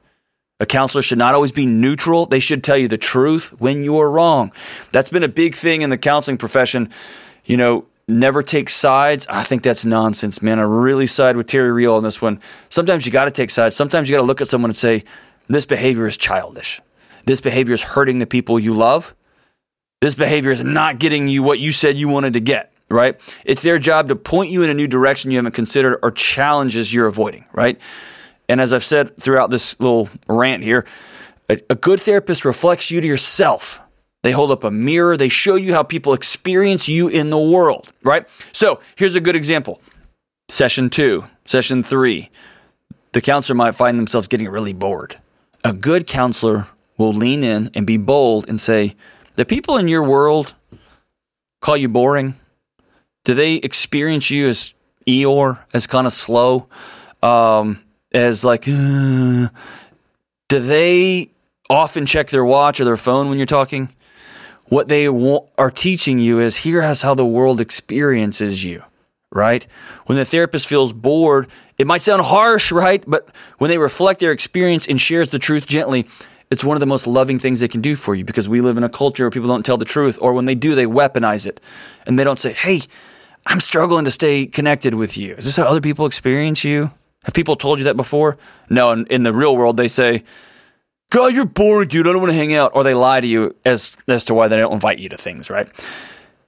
A 0.61 0.65
counselor 0.65 1.01
should 1.01 1.17
not 1.17 1.35
always 1.35 1.51
be 1.51 1.65
neutral. 1.65 2.27
They 2.27 2.39
should 2.39 2.63
tell 2.63 2.77
you 2.77 2.87
the 2.87 2.97
truth 2.97 3.53
when 3.59 3.83
you 3.83 3.99
are 3.99 4.09
wrong. 4.09 4.53
That's 4.93 5.09
been 5.09 5.23
a 5.23 5.27
big 5.27 5.53
thing 5.53 5.81
in 5.81 5.89
the 5.89 5.97
counseling 5.97 6.37
profession 6.37 6.89
you 7.45 7.57
know, 7.57 7.85
never 8.07 8.43
take 8.43 8.69
sides. 8.69 9.27
I 9.27 9.43
think 9.43 9.63
that's 9.63 9.85
nonsense, 9.85 10.41
man. 10.41 10.59
I 10.59 10.63
really 10.63 11.07
side 11.07 11.37
with 11.37 11.47
Terry 11.47 11.71
Real 11.71 11.95
on 11.95 12.03
this 12.03 12.21
one. 12.21 12.39
Sometimes 12.69 13.05
you 13.05 13.11
got 13.11 13.25
to 13.25 13.31
take 13.31 13.49
sides. 13.49 13.75
Sometimes 13.75 14.09
you 14.09 14.15
got 14.15 14.21
to 14.21 14.27
look 14.27 14.41
at 14.41 14.47
someone 14.47 14.69
and 14.69 14.77
say, 14.77 15.03
this 15.47 15.65
behavior 15.65 16.07
is 16.07 16.17
childish. 16.17 16.81
This 17.25 17.41
behavior 17.41 17.73
is 17.73 17.81
hurting 17.81 18.19
the 18.19 18.27
people 18.27 18.59
you 18.59 18.73
love. 18.73 19.15
This 20.01 20.15
behavior 20.15 20.51
is 20.51 20.63
not 20.63 20.99
getting 20.99 21.27
you 21.27 21.43
what 21.43 21.59
you 21.59 21.71
said 21.71 21.97
you 21.97 22.07
wanted 22.07 22.33
to 22.33 22.39
get, 22.39 22.73
right? 22.89 23.19
It's 23.45 23.61
their 23.61 23.79
job 23.79 24.09
to 24.09 24.15
point 24.15 24.51
you 24.51 24.63
in 24.63 24.69
a 24.69 24.73
new 24.73 24.87
direction 24.87 25.31
you 25.31 25.37
haven't 25.37 25.53
considered 25.53 25.99
or 26.03 26.11
challenges 26.11 26.93
you're 26.93 27.07
avoiding, 27.07 27.45
right? 27.53 27.79
And 28.47 28.61
as 28.61 28.73
I've 28.73 28.83
said 28.83 29.17
throughout 29.17 29.49
this 29.49 29.79
little 29.79 30.09
rant 30.27 30.63
here, 30.63 30.85
a, 31.49 31.59
a 31.69 31.75
good 31.75 31.99
therapist 31.99 32.45
reflects 32.45 32.91
you 32.91 33.01
to 33.01 33.07
yourself 33.07 33.81
they 34.25 34.31
hold 34.31 34.49
up 34.49 34.63
a 34.63 34.71
mirror. 34.71 35.15
They 35.15 35.29
show 35.29 35.53
you 35.53 35.71
how 35.71 35.83
people 35.83 36.15
experience 36.15 36.87
you 36.87 37.07
in 37.07 37.29
the 37.29 37.37
world, 37.37 37.93
right? 38.01 38.27
So 38.53 38.79
here's 38.95 39.13
a 39.13 39.21
good 39.21 39.35
example. 39.35 39.79
Session 40.49 40.89
two, 40.89 41.25
session 41.45 41.83
three. 41.83 42.31
The 43.11 43.21
counselor 43.21 43.55
might 43.55 43.75
find 43.75 43.99
themselves 43.99 44.27
getting 44.27 44.49
really 44.49 44.73
bored. 44.73 45.17
A 45.63 45.73
good 45.73 46.07
counselor 46.07 46.65
will 46.97 47.13
lean 47.13 47.43
in 47.43 47.69
and 47.73 47.85
be 47.85 47.97
bold 47.97 48.47
and 48.47 48.59
say, 48.59 48.95
The 49.35 49.45
people 49.45 49.77
in 49.77 49.87
your 49.87 50.03
world 50.03 50.53
call 51.61 51.77
you 51.77 51.89
boring? 51.89 52.35
Do 53.23 53.33
they 53.33 53.55
experience 53.55 54.29
you 54.29 54.47
as 54.47 54.73
Eeyore, 55.07 55.59
as 55.73 55.87
kind 55.87 56.05
of 56.05 56.13
slow, 56.13 56.67
um, 57.23 57.81
as 58.13 58.43
like, 58.43 58.65
uh, 58.67 59.47
do 60.47 60.59
they 60.59 61.31
often 61.69 62.05
check 62.05 62.29
their 62.29 62.45
watch 62.45 62.79
or 62.79 62.85
their 62.85 62.97
phone 62.97 63.29
when 63.29 63.37
you're 63.37 63.47
talking? 63.47 63.89
what 64.67 64.87
they 64.87 65.07
are 65.07 65.71
teaching 65.71 66.19
you 66.19 66.39
is 66.39 66.57
here's 66.57 67.01
how 67.01 67.15
the 67.15 67.25
world 67.25 67.61
experiences 67.61 68.63
you, 68.63 68.83
right? 69.31 69.65
When 70.05 70.17
the 70.17 70.25
therapist 70.25 70.67
feels 70.67 70.91
bored, 70.91 71.47
it 71.77 71.87
might 71.87 72.01
sound 72.01 72.23
harsh, 72.23 72.71
right? 72.71 73.03
But 73.05 73.29
when 73.57 73.69
they 73.69 73.77
reflect 73.77 74.19
their 74.19 74.31
experience 74.31 74.87
and 74.87 74.99
shares 74.99 75.29
the 75.29 75.39
truth 75.39 75.67
gently, 75.67 76.07
it's 76.51 76.63
one 76.63 76.75
of 76.75 76.79
the 76.79 76.85
most 76.85 77.07
loving 77.07 77.39
things 77.39 77.59
they 77.59 77.67
can 77.67 77.81
do 77.81 77.95
for 77.95 78.15
you 78.15 78.23
because 78.23 78.47
we 78.47 78.61
live 78.61 78.77
in 78.77 78.83
a 78.83 78.89
culture 78.89 79.23
where 79.23 79.31
people 79.31 79.49
don't 79.49 79.65
tell 79.65 79.77
the 79.77 79.85
truth, 79.85 80.17
or 80.21 80.33
when 80.33 80.45
they 80.45 80.55
do, 80.55 80.75
they 80.75 80.85
weaponize 80.85 81.45
it. 81.45 81.59
And 82.05 82.19
they 82.19 82.23
don't 82.23 82.39
say, 82.39 82.53
hey, 82.53 82.81
I'm 83.45 83.59
struggling 83.59 84.05
to 84.05 84.11
stay 84.11 84.45
connected 84.45 84.93
with 84.93 85.17
you. 85.17 85.35
Is 85.35 85.45
this 85.45 85.55
how 85.55 85.63
other 85.63 85.81
people 85.81 86.05
experience 86.05 86.63
you? 86.63 86.91
Have 87.23 87.33
people 87.33 87.55
told 87.55 87.79
you 87.79 87.85
that 87.85 87.97
before? 87.97 88.37
No, 88.69 88.91
in, 88.91 89.05
in 89.07 89.23
the 89.23 89.33
real 89.33 89.55
world, 89.57 89.77
they 89.77 89.87
say, 89.87 90.23
God, 91.09 91.33
you're 91.33 91.45
boring, 91.45 91.87
dude. 91.87 92.07
I 92.07 92.11
don't 92.11 92.21
want 92.21 92.31
to 92.31 92.37
hang 92.37 92.53
out. 92.53 92.71
Or 92.75 92.83
they 92.83 92.93
lie 92.93 93.21
to 93.21 93.27
you 93.27 93.55
as, 93.65 93.95
as 94.07 94.25
to 94.25 94.33
why 94.33 94.47
they 94.47 94.57
don't 94.57 94.73
invite 94.73 94.99
you 94.99 95.09
to 95.09 95.17
things, 95.17 95.49
right? 95.49 95.67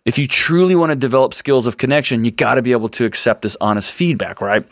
If 0.06 0.18
you 0.18 0.28
truly 0.28 0.76
want 0.76 0.92
to 0.92 0.96
develop 0.96 1.34
skills 1.34 1.68
of 1.68 1.78
connection, 1.78 2.24
you 2.24 2.32
got 2.32 2.56
to 2.56 2.62
be 2.62 2.72
able 2.72 2.90
to 2.90 3.06
accept 3.06 3.42
this 3.42 3.58
honest 3.60 3.92
feedback, 3.92 4.40
right? 4.42 4.66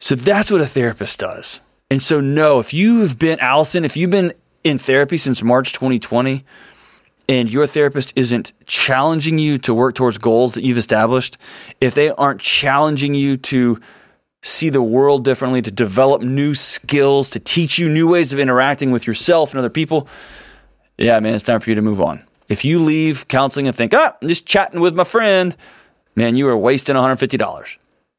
So 0.00 0.14
that's 0.14 0.50
what 0.50 0.60
a 0.60 0.66
therapist 0.66 1.18
does. 1.18 1.60
And 1.90 2.02
so, 2.02 2.20
no, 2.20 2.60
if 2.60 2.74
you've 2.74 3.18
been, 3.18 3.38
Allison, 3.40 3.84
if 3.84 3.96
you've 3.96 4.10
been 4.10 4.32
in 4.62 4.76
therapy 4.76 5.16
since 5.16 5.42
March 5.42 5.72
2020 5.72 6.44
and 7.28 7.50
your 7.50 7.66
therapist 7.66 8.12
isn't 8.14 8.52
challenging 8.66 9.38
you 9.38 9.58
to 9.58 9.74
work 9.74 9.94
towards 9.94 10.18
goals 10.18 10.54
that 10.54 10.64
you've 10.64 10.78
established, 10.78 11.38
if 11.80 11.94
they 11.94 12.10
aren't 12.10 12.40
challenging 12.40 13.14
you 13.14 13.36
to 13.38 13.80
see 14.42 14.68
the 14.68 14.82
world 14.82 15.24
differently, 15.24 15.62
to 15.62 15.70
develop 15.70 16.22
new 16.22 16.54
skills, 16.54 17.30
to 17.30 17.40
teach 17.40 17.78
you 17.78 17.88
new 17.88 18.08
ways 18.08 18.32
of 18.32 18.38
interacting 18.38 18.90
with 18.90 19.06
yourself 19.06 19.52
and 19.52 19.58
other 19.58 19.70
people, 19.70 20.08
yeah, 20.98 21.18
man, 21.20 21.34
it's 21.34 21.44
time 21.44 21.60
for 21.60 21.70
you 21.70 21.76
to 21.76 21.82
move 21.82 22.00
on. 22.00 22.22
If 22.48 22.64
you 22.64 22.80
leave 22.80 23.28
counseling 23.28 23.66
and 23.66 23.74
think, 23.74 23.94
ah, 23.94 24.16
I'm 24.20 24.28
just 24.28 24.46
chatting 24.46 24.80
with 24.80 24.94
my 24.94 25.04
friend, 25.04 25.56
man, 26.14 26.36
you 26.36 26.48
are 26.48 26.56
wasting 26.56 26.96
$150, 26.96 27.76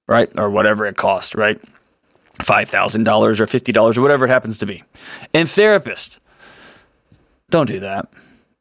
right? 0.07 0.29
Or 0.37 0.49
whatever 0.49 0.85
it 0.85 0.97
costs, 0.97 1.35
right? 1.35 1.59
$5,000 2.39 3.39
or 3.39 3.45
$50 3.45 3.97
or 3.97 4.01
whatever 4.01 4.25
it 4.25 4.29
happens 4.29 4.57
to 4.59 4.65
be. 4.65 4.83
And 5.33 5.49
therapist, 5.49 6.19
don't 7.49 7.67
do 7.67 7.79
that. 7.81 8.11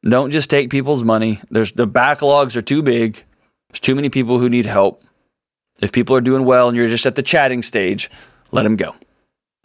Don't 0.02 0.30
just 0.30 0.50
take 0.50 0.70
people's 0.70 1.02
money. 1.02 1.40
There's 1.50 1.72
the 1.72 1.88
backlogs 1.88 2.56
are 2.56 2.62
too 2.62 2.82
big. 2.82 3.24
There's 3.70 3.80
too 3.80 3.94
many 3.94 4.08
people 4.08 4.38
who 4.38 4.48
need 4.48 4.66
help. 4.66 5.02
If 5.80 5.92
people 5.92 6.16
are 6.16 6.20
doing 6.20 6.44
well 6.44 6.68
and 6.68 6.76
you're 6.76 6.88
just 6.88 7.06
at 7.06 7.14
the 7.14 7.22
chatting 7.22 7.62
stage, 7.62 8.10
let 8.50 8.62
them 8.62 8.76
go. 8.76 8.94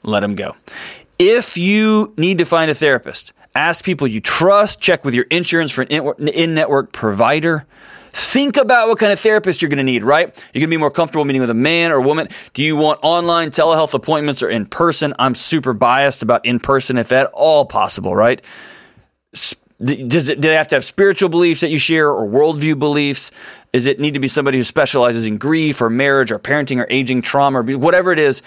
Let 0.04 0.20
them 0.20 0.36
go. 0.36 0.56
If 1.18 1.58
you 1.58 2.14
need 2.18 2.40
to 2.40 2.46
find 2.46 2.70
a 2.70 2.76
therapist, 2.76 3.34
ask 3.56 3.86
people 3.86 4.08
you 4.08 4.20
trust, 4.20 4.82
check 4.82 5.06
with 5.06 5.14
your 5.14 5.26
insurance 5.26 5.72
for 5.72 5.84
an 5.84 6.28
in 6.28 6.54
network 6.54 6.92
provider. 6.92 7.66
Think 8.14 8.58
about 8.58 8.90
what 8.90 9.00
kind 9.00 9.12
of 9.12 9.20
therapist 9.20 9.62
you're 9.62 9.70
going 9.70 9.78
to 9.78 9.84
need, 9.84 10.04
right? 10.04 10.28
You're 10.28 10.62
going 10.62 10.70
to 10.70 10.76
be 10.76 10.78
more 10.78 10.92
comfortable 10.92 11.26
meeting 11.26 11.42
with 11.42 11.50
a 11.50 11.56
man 11.56 11.92
or 11.92 12.00
woman. 12.00 12.28
Do 12.54 12.62
you 12.62 12.76
want 12.76 13.00
online 13.02 13.50
telehealth 13.50 13.96
appointments 13.96 14.44
or 14.44 14.50
in 14.50 14.68
person? 14.68 15.16
I'm 15.18 15.34
super 15.34 15.74
biased 15.74 16.22
about 16.22 16.46
in 16.46 16.60
person 16.60 17.00
if 17.00 17.12
at 17.12 17.32
all 17.34 17.66
possible, 17.66 18.16
right? 18.16 18.40
Does 19.84 20.30
it, 20.30 20.40
do 20.40 20.48
they 20.48 20.54
have 20.54 20.68
to 20.68 20.76
have 20.76 20.86
spiritual 20.86 21.30
beliefs 21.30 21.62
that 21.62 21.70
you 21.70 21.80
share 21.80 22.08
or 22.08 22.28
worldview 22.28 22.78
beliefs? 22.78 23.32
Is 23.74 23.88
it 23.88 24.00
need 24.00 24.14
to 24.14 24.20
be 24.20 24.28
somebody 24.28 24.60
who 24.60 24.64
specializes 24.64 25.26
in 25.26 25.40
grief 25.40 25.82
or 25.82 25.90
marriage 25.90 26.32
or 26.32 26.38
parenting 26.38 26.78
or 26.78 26.86
aging 26.92 27.24
trauma 27.24 27.62
or 27.62 27.78
whatever 27.78 28.12
it 28.12 28.20
is? 28.20 28.44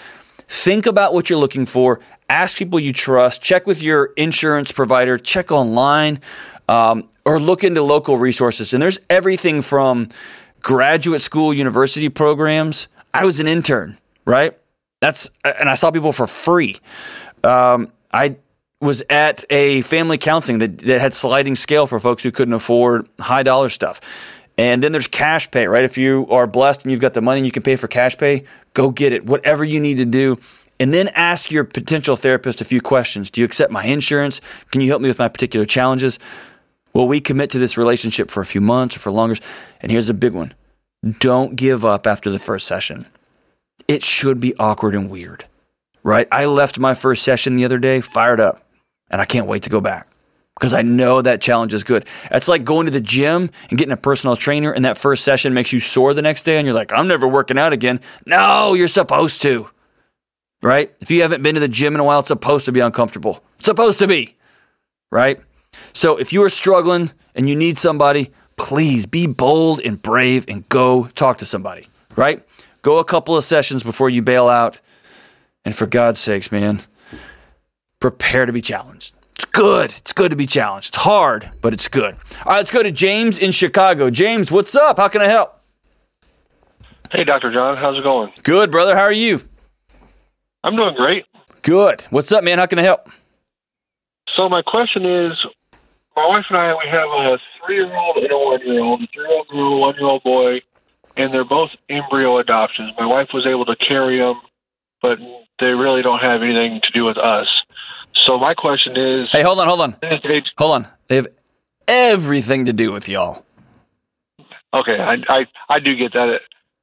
Think 0.47 0.85
about 0.85 1.13
what 1.13 1.29
you're 1.29 1.39
looking 1.39 1.65
for. 1.65 1.99
Ask 2.29 2.57
people 2.57 2.79
you 2.79 2.93
trust. 2.93 3.41
Check 3.41 3.67
with 3.67 3.83
your 3.83 4.13
insurance 4.15 4.71
provider. 4.71 5.17
Check 5.17 5.51
online. 5.51 6.21
Um, 6.69 7.09
or 7.27 7.41
look 7.41 7.65
into 7.65 7.83
local 7.83 8.17
resources. 8.17 8.73
And 8.73 8.81
there's 8.81 8.99
everything 9.09 9.61
from 9.61 10.07
graduate 10.61 11.21
school, 11.21 11.53
university 11.53 12.07
programs. 12.07 12.87
I 13.13 13.25
was 13.25 13.41
an 13.41 13.47
intern, 13.47 13.97
right? 14.23 14.57
That's 15.01 15.29
and 15.43 15.69
I 15.69 15.75
saw 15.75 15.91
people 15.91 16.13
for 16.13 16.25
free. 16.25 16.77
Um, 17.43 17.91
I 18.13 18.37
was 18.79 19.03
at 19.09 19.43
a 19.49 19.81
family 19.81 20.17
counseling 20.17 20.59
that, 20.59 20.77
that 20.79 21.01
had 21.01 21.13
sliding 21.13 21.55
scale 21.55 21.85
for 21.85 21.99
folks 21.99 22.23
who 22.23 22.31
couldn't 22.31 22.53
afford 22.53 23.09
high 23.19 23.43
dollar 23.43 23.67
stuff. 23.67 23.99
And 24.57 24.81
then 24.81 24.93
there's 24.93 25.07
cash 25.07 25.51
pay, 25.51 25.67
right? 25.67 25.83
If 25.83 25.97
you 25.97 26.27
are 26.29 26.47
blessed 26.47 26.83
and 26.83 26.91
you've 26.91 27.01
got 27.01 27.13
the 27.13 27.21
money 27.21 27.39
and 27.39 27.45
you 27.45 27.51
can 27.51 27.61
pay 27.61 27.75
for 27.75 27.89
cash 27.89 28.17
pay, 28.17 28.45
go 28.73 28.89
get 28.89 29.11
it. 29.11 29.25
Whatever 29.25 29.65
you 29.65 29.81
need 29.81 29.97
to 29.97 30.05
do. 30.05 30.39
And 30.79 30.93
then 30.93 31.09
ask 31.09 31.51
your 31.51 31.63
potential 31.63 32.15
therapist 32.15 32.61
a 32.61 32.65
few 32.65 32.81
questions. 32.81 33.29
Do 33.29 33.41
you 33.41 33.45
accept 33.45 33.71
my 33.71 33.83
insurance? 33.83 34.39
Can 34.71 34.79
you 34.79 34.87
help 34.87 35.01
me 35.01 35.09
with 35.09 35.19
my 35.19 35.27
particular 35.27 35.65
challenges? 35.65 36.19
Will 36.97 37.07
we 37.07 37.21
commit 37.21 37.51
to 37.51 37.59
this 37.59 37.77
relationship 37.77 38.31
for 38.31 38.41
a 38.41 38.45
few 38.45 38.59
months 38.59 38.97
or 38.97 38.99
for 38.99 39.11
longer? 39.11 39.35
And 39.81 39.91
here's 39.91 40.09
a 40.09 40.15
big 40.15 40.33
one 40.33 40.55
don't 41.19 41.55
give 41.55 41.85
up 41.85 42.07
after 42.07 42.31
the 42.31 42.39
first 42.39 42.65
session. 42.65 43.05
It 43.87 44.01
should 44.01 44.39
be 44.39 44.55
awkward 44.55 44.95
and 44.95 45.07
weird, 45.07 45.45
right? 46.01 46.27
I 46.31 46.45
left 46.45 46.79
my 46.79 46.95
first 46.95 47.21
session 47.21 47.55
the 47.55 47.65
other 47.65 47.77
day 47.77 48.01
fired 48.01 48.39
up, 48.39 48.63
and 49.11 49.21
I 49.21 49.25
can't 49.25 49.45
wait 49.45 49.61
to 49.61 49.69
go 49.69 49.79
back 49.79 50.07
because 50.55 50.73
I 50.73 50.81
know 50.81 51.21
that 51.21 51.39
challenge 51.39 51.71
is 51.75 51.83
good. 51.83 52.07
It's 52.31 52.47
like 52.47 52.63
going 52.63 52.87
to 52.87 52.91
the 52.91 52.99
gym 52.99 53.51
and 53.69 53.77
getting 53.77 53.93
a 53.93 53.97
personal 53.97 54.35
trainer, 54.35 54.71
and 54.71 54.83
that 54.83 54.97
first 54.97 55.23
session 55.23 55.53
makes 55.53 55.71
you 55.71 55.79
sore 55.79 56.15
the 56.15 56.23
next 56.23 56.45
day, 56.45 56.57
and 56.57 56.65
you're 56.65 56.73
like, 56.73 56.91
I'm 56.91 57.07
never 57.07 57.27
working 57.27 57.59
out 57.59 57.73
again. 57.73 58.01
No, 58.25 58.73
you're 58.73 58.87
supposed 58.87 59.43
to, 59.43 59.69
right? 60.63 60.91
If 60.99 61.11
you 61.11 61.21
haven't 61.21 61.43
been 61.43 61.53
to 61.53 61.61
the 61.61 61.67
gym 61.67 61.93
in 61.93 61.99
a 61.99 62.03
while, 62.03 62.21
it's 62.21 62.29
supposed 62.29 62.65
to 62.65 62.71
be 62.71 62.79
uncomfortable. 62.79 63.43
It's 63.57 63.65
supposed 63.65 63.99
to 63.99 64.07
be, 64.07 64.35
right? 65.11 65.39
So 65.93 66.17
if 66.17 66.31
you 66.31 66.43
are 66.43 66.49
struggling 66.49 67.11
and 67.35 67.49
you 67.49 67.55
need 67.55 67.77
somebody, 67.77 68.31
please 68.55 69.05
be 69.05 69.27
bold 69.27 69.79
and 69.79 70.01
brave 70.01 70.45
and 70.47 70.67
go 70.69 71.07
talk 71.15 71.37
to 71.39 71.45
somebody, 71.45 71.87
right? 72.15 72.43
Go 72.81 72.99
a 72.99 73.05
couple 73.05 73.35
of 73.35 73.43
sessions 73.43 73.83
before 73.83 74.09
you 74.09 74.21
bail 74.21 74.47
out. 74.47 74.81
And 75.65 75.75
for 75.75 75.85
God's 75.85 76.19
sakes, 76.19 76.51
man, 76.51 76.81
prepare 77.99 78.45
to 78.45 78.53
be 78.53 78.61
challenged. 78.61 79.13
It's 79.35 79.45
good. 79.45 79.91
It's 79.91 80.13
good 80.13 80.31
to 80.31 80.37
be 80.37 80.47
challenged. 80.47 80.89
It's 80.89 81.03
hard, 81.03 81.51
but 81.61 81.73
it's 81.73 81.87
good. 81.87 82.15
All 82.45 82.53
right, 82.53 82.57
let's 82.57 82.71
go 82.71 82.81
to 82.81 82.91
James 82.91 83.37
in 83.37 83.51
Chicago. 83.51 84.09
James, 84.09 84.49
what's 84.49 84.75
up? 84.75 84.97
How 84.97 85.07
can 85.09 85.21
I 85.21 85.27
help? 85.27 85.61
Hey, 87.11 87.23
Dr. 87.23 87.53
John. 87.53 87.77
How's 87.77 87.99
it 87.99 88.03
going? 88.03 88.31
Good, 88.43 88.71
brother. 88.71 88.95
How 88.95 89.03
are 89.03 89.11
you? 89.11 89.41
I'm 90.63 90.75
doing 90.75 90.95
great. 90.95 91.25
Good. 91.61 92.01
What's 92.09 92.31
up, 92.31 92.43
man? 92.43 92.57
How 92.57 92.65
can 92.65 92.79
I 92.79 92.83
help? 92.83 93.09
So 94.35 94.49
my 94.49 94.61
question 94.61 95.05
is, 95.05 95.33
my 96.17 96.27
wife 96.27 96.45
and 96.49 96.57
I, 96.57 96.73
we 96.73 96.89
have 96.89 97.07
a 97.09 97.37
three-year-old 97.63 98.17
and 98.17 98.31
a 98.31 98.37
one-year-old, 98.37 99.03
a 99.03 99.07
three-year-old 99.13 99.47
girl, 99.49 99.79
one-year-old 99.79 100.23
boy, 100.23 100.61
and 101.15 101.31
they're 101.31 101.45
both 101.45 101.69
embryo 101.89 102.39
adoptions. 102.39 102.91
My 102.97 103.05
wife 103.05 103.29
was 103.33 103.45
able 103.45 103.65
to 103.65 103.75
carry 103.75 104.17
them, 104.17 104.41
but 104.99 105.19
they 105.59 105.73
really 105.73 106.01
don't 106.01 106.19
have 106.19 106.41
anything 106.41 106.81
to 106.81 106.91
do 106.91 107.05
with 107.05 107.17
us. 107.17 107.47
So 108.25 108.39
my 108.39 108.55
question 108.55 108.97
is, 108.97 109.25
hey, 109.31 109.43
hold 109.43 109.59
on, 109.59 109.67
hold 109.67 109.81
on, 109.81 109.95
hold 110.57 110.71
on. 110.71 110.87
They 111.07 111.17
have 111.17 111.27
everything 111.87 112.65
to 112.65 112.73
do 112.73 112.91
with 112.91 113.07
y'all. 113.07 113.45
Okay, 114.73 114.99
I 114.99 115.17
I, 115.29 115.45
I 115.69 115.79
do 115.79 115.95
get 115.95 116.13
that. 116.13 116.41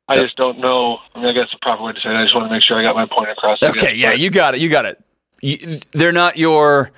I 0.08 0.16
just 0.16 0.36
don't 0.36 0.58
know. 0.58 0.98
I 1.14 1.18
mean, 1.18 1.28
I 1.28 1.32
guess 1.32 1.50
the 1.50 1.58
proper 1.60 1.82
way 1.82 1.92
to 1.92 2.00
say 2.00 2.08
it. 2.08 2.14
I 2.14 2.22
just 2.22 2.34
want 2.34 2.46
to 2.46 2.52
make 2.52 2.62
sure 2.62 2.78
I 2.78 2.82
got 2.82 2.94
my 2.94 3.06
point 3.06 3.30
across. 3.30 3.62
Okay, 3.62 3.94
yeah, 3.94 4.12
you 4.12 4.30
got 4.30 4.54
it. 4.54 4.60
You 4.60 4.68
got 4.68 4.86
it. 4.86 5.02
You, 5.40 5.80
they're 5.92 6.12
not 6.12 6.36
your. 6.36 6.92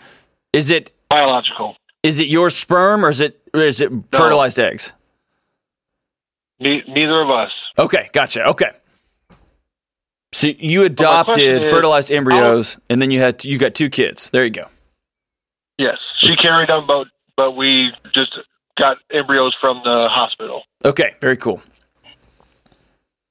Is 0.52 0.70
it 0.70 0.92
biological? 1.08 1.76
Is 2.06 2.20
it 2.20 2.28
your 2.28 2.50
sperm 2.50 3.04
or 3.04 3.08
is 3.08 3.20
it 3.20 3.40
or 3.52 3.60
is 3.60 3.80
it 3.80 3.90
no. 3.90 4.04
fertilized 4.12 4.58
eggs? 4.60 4.92
Ne- 6.60 6.84
neither 6.86 7.20
of 7.20 7.30
us. 7.30 7.50
Okay, 7.76 8.08
gotcha. 8.12 8.46
Okay. 8.46 8.70
So 10.32 10.46
you 10.46 10.84
adopted 10.84 11.64
fertilized 11.64 12.12
embryos, 12.12 12.78
and 12.88 13.02
then 13.02 13.10
you 13.10 13.18
had 13.18 13.44
you 13.44 13.58
got 13.58 13.74
two 13.74 13.90
kids. 13.90 14.30
There 14.30 14.44
you 14.44 14.50
go. 14.50 14.66
Yes, 15.78 15.96
she 16.20 16.36
carried 16.36 16.68
them, 16.68 16.86
but 16.86 17.08
but 17.36 17.52
we 17.52 17.90
just 18.14 18.38
got 18.78 18.98
embryos 19.10 19.56
from 19.60 19.80
the 19.82 20.08
hospital. 20.10 20.62
Okay, 20.84 21.14
very 21.20 21.36
cool. 21.36 21.60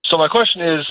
So 0.06 0.18
my 0.18 0.28
question 0.28 0.62
is, 0.62 0.86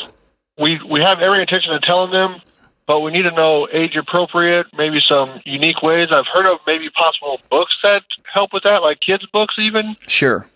we 0.58 0.80
we 0.90 1.02
have 1.02 1.20
every 1.20 1.40
intention 1.40 1.74
of 1.74 1.82
telling 1.82 2.12
them 2.12 2.40
but 2.86 3.00
we 3.00 3.10
need 3.10 3.22
to 3.22 3.30
know 3.30 3.66
age 3.72 3.96
appropriate, 3.96 4.66
maybe 4.76 5.00
some 5.08 5.40
unique 5.44 5.82
ways. 5.82 6.08
I've 6.10 6.26
heard 6.32 6.46
of 6.46 6.58
maybe 6.66 6.90
possible 6.90 7.40
books 7.50 7.74
that 7.82 8.02
help 8.32 8.52
with 8.52 8.64
that, 8.64 8.82
like 8.82 8.98
kids' 9.00 9.26
books 9.32 9.54
even. 9.58 9.96
Sure. 10.06 10.46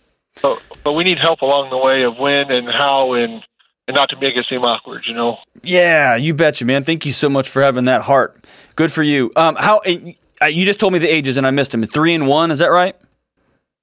But 0.43 0.63
but 0.85 0.93
we 0.93 1.05
need 1.05 1.19
help 1.19 1.41
along 1.41 1.71
the 1.71 1.79
way 1.79 2.03
of 2.03 2.17
when 2.19 2.51
and 2.51 2.69
how 2.69 3.15
and 3.15 3.43
and 3.89 3.95
not 3.95 4.11
to 4.11 4.17
make 4.21 4.37
it 4.37 4.45
seem 4.49 4.63
awkward, 4.63 5.05
you 5.07 5.15
know. 5.15 5.39
Yeah, 5.63 6.17
you 6.17 6.35
betcha, 6.35 6.65
man. 6.65 6.85
Thank 6.85 7.07
you 7.07 7.13
so 7.13 7.29
much 7.29 7.49
for 7.49 7.63
having 7.63 7.87
that 7.87 8.03
heart. 8.03 8.39
Good 8.77 8.93
for 8.93 9.03
you. 9.03 9.33
Um, 9.35 9.57
how 9.57 9.81
uh, 10.41 10.47
you 10.47 10.67
just 10.67 10.79
told 10.79 10.93
me 10.93 10.99
the 10.99 11.09
ages 11.09 11.37
and 11.37 11.47
I 11.47 11.51
missed 11.51 11.73
them. 11.73 11.83
Three 11.85 12.15
and 12.15 12.27
one, 12.27 12.51
is 12.51 12.59
that 12.59 12.69
right? 12.69 12.95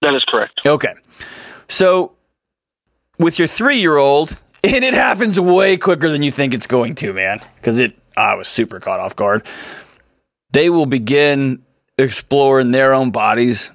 That 0.02 0.14
is 0.14 0.24
correct. 0.28 0.66
Okay. 0.66 0.94
So 1.68 2.14
with 3.18 3.40
your 3.40 3.48
three-year-old, 3.48 4.40
and 4.64 4.86
it 4.86 4.94
happens 4.94 5.40
way 5.40 5.78
quicker 5.78 6.10
than 6.10 6.22
you 6.22 6.32
think 6.32 6.54
it's 6.54 6.68
going 6.68 6.96
to, 6.96 7.12
man, 7.14 7.42
because 7.58 7.80
it 7.80 7.98
I 8.18 8.36
was 8.36 8.48
super 8.48 8.80
caught 8.80 9.00
off 9.00 9.16
guard. 9.16 9.46
They 10.52 10.70
will 10.70 10.86
begin 10.86 11.64
exploring 11.98 12.72
their 12.72 12.94
own 12.94 13.12
bodies 13.12 13.72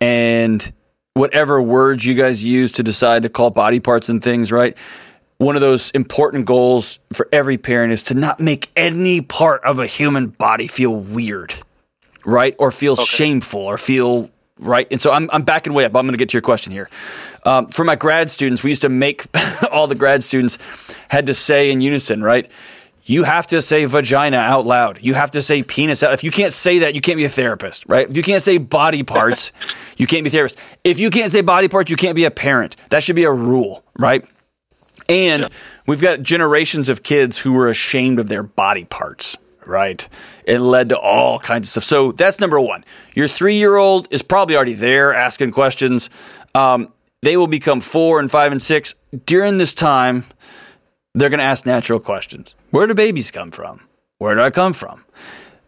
and 0.00 0.72
whatever 1.14 1.60
words 1.60 2.04
you 2.04 2.14
guys 2.14 2.44
use 2.44 2.72
to 2.72 2.82
decide 2.82 3.24
to 3.24 3.28
call 3.28 3.50
body 3.50 3.80
parts 3.80 4.08
and 4.08 4.22
things, 4.22 4.52
right? 4.52 4.76
One 5.38 5.54
of 5.54 5.60
those 5.60 5.90
important 5.90 6.46
goals 6.46 6.98
for 7.12 7.28
every 7.32 7.58
parent 7.58 7.92
is 7.92 8.02
to 8.04 8.14
not 8.14 8.40
make 8.40 8.70
any 8.76 9.20
part 9.20 9.62
of 9.64 9.78
a 9.78 9.86
human 9.86 10.28
body 10.28 10.66
feel 10.66 10.94
weird, 10.94 11.54
right? 12.24 12.54
Or 12.58 12.72
feel 12.72 12.94
okay. 12.94 13.04
shameful 13.04 13.60
or 13.60 13.78
feel 13.78 14.30
right. 14.58 14.86
And 14.90 15.00
so 15.00 15.12
I'm, 15.12 15.30
I'm 15.32 15.42
backing 15.42 15.74
way 15.74 15.84
up. 15.84 15.94
I'm 15.94 16.04
going 16.04 16.12
to 16.12 16.18
get 16.18 16.30
to 16.30 16.34
your 16.34 16.42
question 16.42 16.72
here. 16.72 16.88
Um, 17.44 17.68
for 17.68 17.84
my 17.84 17.94
grad 17.94 18.30
students, 18.30 18.62
we 18.62 18.70
used 18.70 18.82
to 18.82 18.88
make 18.88 19.26
all 19.72 19.86
the 19.86 19.94
grad 19.94 20.24
students 20.24 20.58
had 21.08 21.26
to 21.26 21.34
say 21.34 21.70
in 21.70 21.80
unison, 21.80 22.22
right? 22.22 22.50
You 23.08 23.24
have 23.24 23.46
to 23.48 23.62
say 23.62 23.86
vagina 23.86 24.36
out 24.36 24.66
loud. 24.66 24.98
You 25.00 25.14
have 25.14 25.30
to 25.30 25.40
say 25.40 25.62
penis 25.62 26.02
out. 26.02 26.12
If 26.12 26.22
you 26.22 26.30
can't 26.30 26.52
say 26.52 26.80
that, 26.80 26.94
you 26.94 27.00
can't 27.00 27.16
be 27.16 27.24
a 27.24 27.30
therapist, 27.30 27.84
right? 27.88 28.08
If 28.08 28.14
you 28.18 28.22
can't 28.22 28.42
say 28.42 28.58
body 28.58 29.02
parts, 29.02 29.50
you 29.96 30.06
can't 30.06 30.24
be 30.24 30.28
a 30.28 30.30
therapist. 30.30 30.60
If 30.84 30.98
you 30.98 31.08
can't 31.08 31.32
say 31.32 31.40
body 31.40 31.68
parts, 31.68 31.90
you 31.90 31.96
can't 31.96 32.14
be 32.14 32.26
a 32.26 32.30
parent. 32.30 32.76
That 32.90 33.02
should 33.02 33.16
be 33.16 33.24
a 33.24 33.32
rule, 33.32 33.82
right? 33.98 34.26
And 35.08 35.44
yeah. 35.44 35.48
we've 35.86 36.02
got 36.02 36.22
generations 36.22 36.90
of 36.90 37.02
kids 37.02 37.38
who 37.38 37.54
were 37.54 37.68
ashamed 37.68 38.20
of 38.20 38.28
their 38.28 38.42
body 38.42 38.84
parts, 38.84 39.38
right? 39.64 40.06
It 40.44 40.58
led 40.58 40.90
to 40.90 40.98
all 40.98 41.38
kinds 41.38 41.68
of 41.68 41.70
stuff. 41.70 41.84
So 41.84 42.12
that's 42.12 42.40
number 42.40 42.60
one. 42.60 42.84
Your 43.14 43.26
three 43.26 43.56
year 43.56 43.76
old 43.76 44.06
is 44.10 44.20
probably 44.20 44.54
already 44.54 44.74
there 44.74 45.14
asking 45.14 45.52
questions. 45.52 46.10
Um, 46.54 46.92
they 47.22 47.38
will 47.38 47.46
become 47.46 47.80
four 47.80 48.20
and 48.20 48.30
five 48.30 48.52
and 48.52 48.60
six. 48.60 48.94
During 49.24 49.56
this 49.56 49.72
time, 49.72 50.24
they're 51.20 51.30
going 51.30 51.38
to 51.38 51.44
ask 51.44 51.66
natural 51.66 52.00
questions. 52.00 52.54
Where 52.70 52.86
do 52.86 52.94
babies 52.94 53.30
come 53.30 53.50
from? 53.50 53.80
Where 54.18 54.34
do 54.34 54.40
I 54.40 54.50
come 54.50 54.72
from? 54.72 55.04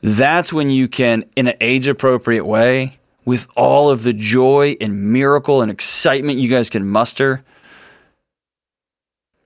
That's 0.03 0.53
when 0.53 0.70
you 0.70 0.88
can, 0.88 1.24
in 1.36 1.46
an 1.46 1.57
age 1.61 1.86
appropriate 1.86 2.44
way, 2.44 2.98
with 3.24 3.46
all 3.57 3.90
of 3.90 4.03
the 4.03 4.12
joy 4.12 4.76
and 4.80 5.12
miracle 5.12 5.62
and 5.62 5.70
excitement 5.70 6.38
you 6.38 6.48
guys 6.48 6.70
can 6.70 6.88
muster, 6.88 7.44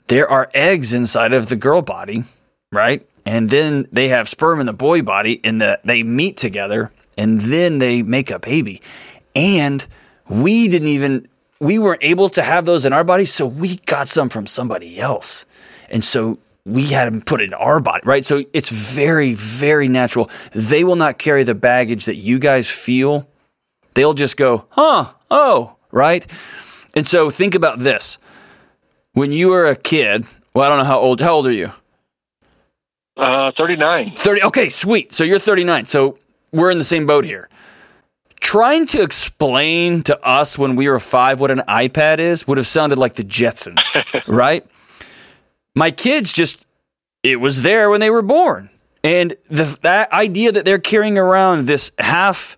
there 0.07 0.31
are 0.31 0.51
eggs 0.55 0.93
inside 0.93 1.33
of 1.33 1.49
the 1.49 1.57
girl 1.57 1.83
body, 1.83 2.25
right? 2.71 3.07
And 3.27 3.51
then 3.51 3.89
they 3.91 4.09
have 4.09 4.29
sperm 4.29 4.61
in 4.61 4.67
the 4.67 4.73
boy 4.73 5.03
body 5.03 5.41
and 5.45 5.61
the, 5.61 5.81
they 5.85 6.03
meet 6.03 6.37
together 6.37 6.93
and 7.17 7.41
then 7.41 7.79
they 7.79 8.03
make 8.03 8.31
a 8.31 8.39
baby. 8.39 8.83
And 9.35 9.87
we 10.29 10.69
didn't 10.69 10.89
even, 10.89 11.29
we 11.59 11.79
weren't 11.79 12.05
able 12.05 12.29
to 12.31 12.43
have 12.43 12.67
those 12.67 12.85
in 12.85 12.93
our 12.93 13.05
body, 13.05 13.25
so 13.25 13.47
we 13.47 13.77
got 13.87 14.09
some 14.09 14.29
from 14.29 14.47
somebody 14.47 15.01
else. 15.01 15.45
And 15.91 16.05
so 16.05 16.39
we 16.65 16.87
had 16.87 17.13
them 17.13 17.21
put 17.21 17.41
it 17.41 17.45
in 17.45 17.55
our 17.55 17.81
body, 17.81 18.03
right? 18.05 18.25
So 18.25 18.45
it's 18.53 18.71
very, 18.71 19.35
very 19.35 19.89
natural. 19.89 20.31
They 20.53 20.85
will 20.85 20.97
not 20.97 21.19
carry 21.19 21.45
the 21.45 21.55
baggage 21.55 22.07
that 22.07 22.17
you 22.17 22.39
guys 22.39 22.69
feel. 22.71 23.29
They'll 23.95 24.15
just 24.15 24.37
go, 24.37 24.67
huh, 24.71 25.13
oh, 25.31 25.77
right? 25.91 26.27
And 26.95 27.07
so 27.07 27.31
think 27.31 27.55
about 27.55 27.81
this. 27.81 28.19
When 29.13 29.31
you 29.31 29.49
were 29.49 29.67
a 29.67 29.77
kid, 29.77 30.27
well, 30.55 30.65
I 30.65 30.69
don't 30.69 30.79
know 30.79 30.85
how 30.85 30.99
old, 30.99 31.21
how 31.21 31.35
old 31.35 31.47
are 31.47 31.53
you? 31.53 31.71
Uh, 33.17 33.53
39. 33.57 34.15
30. 34.17 34.43
Okay, 34.45 34.69
sweet. 34.71 35.13
So 35.13 35.23
you're 35.23 35.39
39. 35.39 35.85
So 35.85 36.19
we're 36.53 36.71
in 36.71 36.79
the 36.79 36.85
same 36.85 37.07
boat 37.07 37.25
here. 37.25 37.49
Trying 38.41 38.87
to 38.89 39.03
explain 39.03 40.03
to 40.03 40.19
us 40.27 40.59
when 40.59 40.77
we 40.77 40.89
were 40.89 41.01
five 41.01 41.41
what 41.41 41.51
an 41.51 41.63
iPad 41.69 42.19
is 42.19 42.47
would 42.47 42.59
have 42.59 42.67
sounded 42.67 42.99
like 42.99 43.15
the 43.15 43.25
Jetsons, 43.25 43.85
right? 44.27 44.67
My 45.75 45.91
kids 45.91 46.33
just 46.33 46.65
it 47.23 47.41
was 47.41 47.63
there 47.63 47.91
when 47.91 48.01
they 48.01 48.11
were 48.11 48.23
born. 48.23 48.71
And 49.03 49.35
the, 49.51 49.79
that 49.83 50.13
idea 50.13 50.53
that 50.53 50.65
they're 50.65 50.79
carrying 50.79 51.19
around 51.19 51.67
this 51.67 51.93
half 51.99 52.57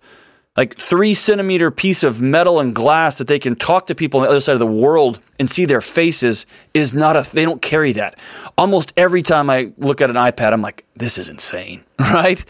like 0.55 0.75
three 0.75 1.13
centimeter 1.13 1.69
piece 1.69 2.03
of 2.03 2.19
metal 2.19 2.59
and 2.59 2.73
glass 2.73 3.19
that 3.19 3.27
they 3.27 3.37
can 3.37 3.55
talk 3.55 3.85
to 3.87 3.95
people 3.95 4.19
on 4.19 4.25
the 4.25 4.29
other 4.29 4.39
side 4.39 4.53
of 4.53 4.59
the 4.59 4.65
world 4.65 5.19
and 5.39 5.49
see 5.49 5.65
their 5.65 5.81
faces 5.81 6.45
is 6.73 6.93
not 6.93 7.15
a 7.15 7.29
they 7.33 7.45
don't 7.45 7.61
carry 7.61 7.93
that. 7.93 8.19
Almost 8.57 8.91
every 8.97 9.21
time 9.21 9.49
i 9.49 9.71
look 9.77 10.01
at 10.01 10.09
an 10.09 10.15
ipad 10.15 10.53
i'm 10.53 10.61
like 10.61 10.83
this 10.95 11.17
is 11.17 11.29
insane 11.29 11.83
right? 11.99 12.43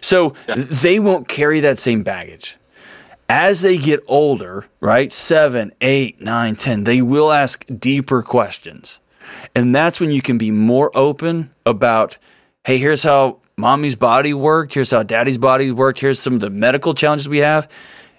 So 0.00 0.34
yeah. 0.48 0.54
they 0.56 0.98
won't 0.98 1.28
carry 1.28 1.60
that 1.60 1.78
same 1.78 2.02
baggage. 2.02 2.56
As 3.28 3.62
they 3.62 3.78
get 3.78 4.00
older 4.08 4.66
right 4.80 5.12
seven 5.12 5.72
eight 5.80 6.20
nine 6.20 6.56
ten 6.56 6.84
they 6.84 7.00
will 7.00 7.30
ask 7.30 7.64
deeper 7.78 8.22
questions 8.22 8.98
and 9.54 9.74
that's 9.74 10.00
when 10.00 10.10
you 10.10 10.22
can 10.22 10.38
be 10.38 10.50
more 10.50 10.90
open 10.94 11.50
about, 11.64 12.18
hey, 12.64 12.78
here's 12.78 13.02
how 13.02 13.40
mommy's 13.56 13.94
body 13.94 14.34
worked. 14.34 14.74
Here's 14.74 14.90
how 14.90 15.02
daddy's 15.02 15.38
body 15.38 15.70
worked. 15.70 16.00
Here's 16.00 16.18
some 16.18 16.34
of 16.34 16.40
the 16.40 16.50
medical 16.50 16.94
challenges 16.94 17.28
we 17.28 17.38
have. 17.38 17.68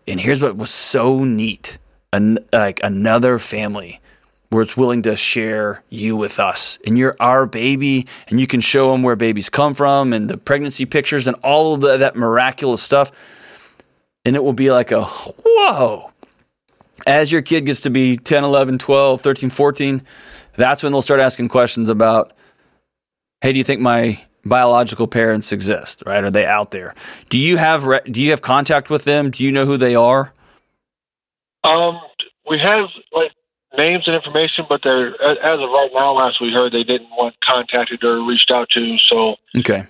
And 0.08 0.20
here's 0.20 0.42
what 0.42 0.56
was 0.56 0.70
so 0.70 1.24
neat 1.24 1.78
An- 2.14 2.40
like 2.54 2.80
another 2.84 3.38
family 3.38 4.02
where 4.50 4.64
it's 4.64 4.78
willing 4.78 5.02
to 5.02 5.18
share 5.18 5.84
you 5.90 6.16
with 6.16 6.40
us. 6.40 6.80
And 6.86 6.98
you're 6.98 7.18
our 7.20 7.46
baby, 7.46 8.08
and 8.30 8.40
you 8.40 8.48
can 8.48 8.62
show 8.62 8.92
them 8.92 9.04
where 9.04 9.18
babies 9.18 9.50
come 9.50 9.74
from 9.74 10.14
and 10.14 10.30
the 10.30 10.38
pregnancy 10.38 10.86
pictures 10.86 11.28
and 11.28 11.36
all 11.44 11.74
of 11.74 11.82
the, 11.82 11.98
that 11.98 12.16
miraculous 12.16 12.82
stuff. 12.82 13.12
And 14.26 14.36
it 14.36 14.44
will 14.44 14.54
be 14.54 14.72
like 14.72 14.92
a 14.92 15.04
whoa. 15.04 16.12
As 17.06 17.32
your 17.32 17.42
kid 17.42 17.66
gets 17.66 17.82
to 17.82 17.90
be 17.90 18.18
10, 18.18 18.44
11, 18.44 18.78
12, 18.80 19.22
13, 19.22 19.50
14, 19.50 20.02
that's 20.58 20.84
when 20.84 20.92
they'll 20.92 21.02
start 21.02 21.20
asking 21.20 21.48
questions 21.48 21.88
about, 21.88 22.34
hey, 23.42 23.54
do 23.54 23.58
you 23.58 23.64
think 23.64 23.80
my 23.80 24.22
biological 24.44 25.08
parents 25.08 25.52
exist? 25.52 26.04
Right? 26.06 26.24
Are 26.24 26.32
they 26.32 26.46
out 26.46 26.72
there? 26.72 26.94
Do 27.30 27.38
you 27.38 27.58
have 27.58 27.86
re- 27.86 28.02
do 28.12 28.22
you 28.22 28.32
have 28.32 28.42
contact 28.42 28.90
with 28.90 29.06
them? 29.06 29.32
Do 29.32 29.44
you 29.44 29.52
know 29.52 29.66
who 29.66 29.78
they 29.78 29.96
are? 29.96 30.34
Um, 31.64 32.00
we 32.50 32.60
have 32.60 32.90
like 33.12 33.32
names 33.78 34.04
and 34.08 34.16
information, 34.16 34.66
but 34.68 34.82
they're 34.84 35.10
as 35.22 35.60
of 35.60 35.70
right 35.70 35.90
now. 35.94 36.14
Last 36.14 36.42
we 36.42 36.52
heard, 36.52 36.74
they 36.74 36.84
didn't 36.84 37.10
want 37.12 37.36
contacted 37.48 38.04
or 38.04 38.26
reached 38.26 38.52
out 38.52 38.70
to. 38.72 38.98
So 39.10 39.36
okay. 39.58 39.86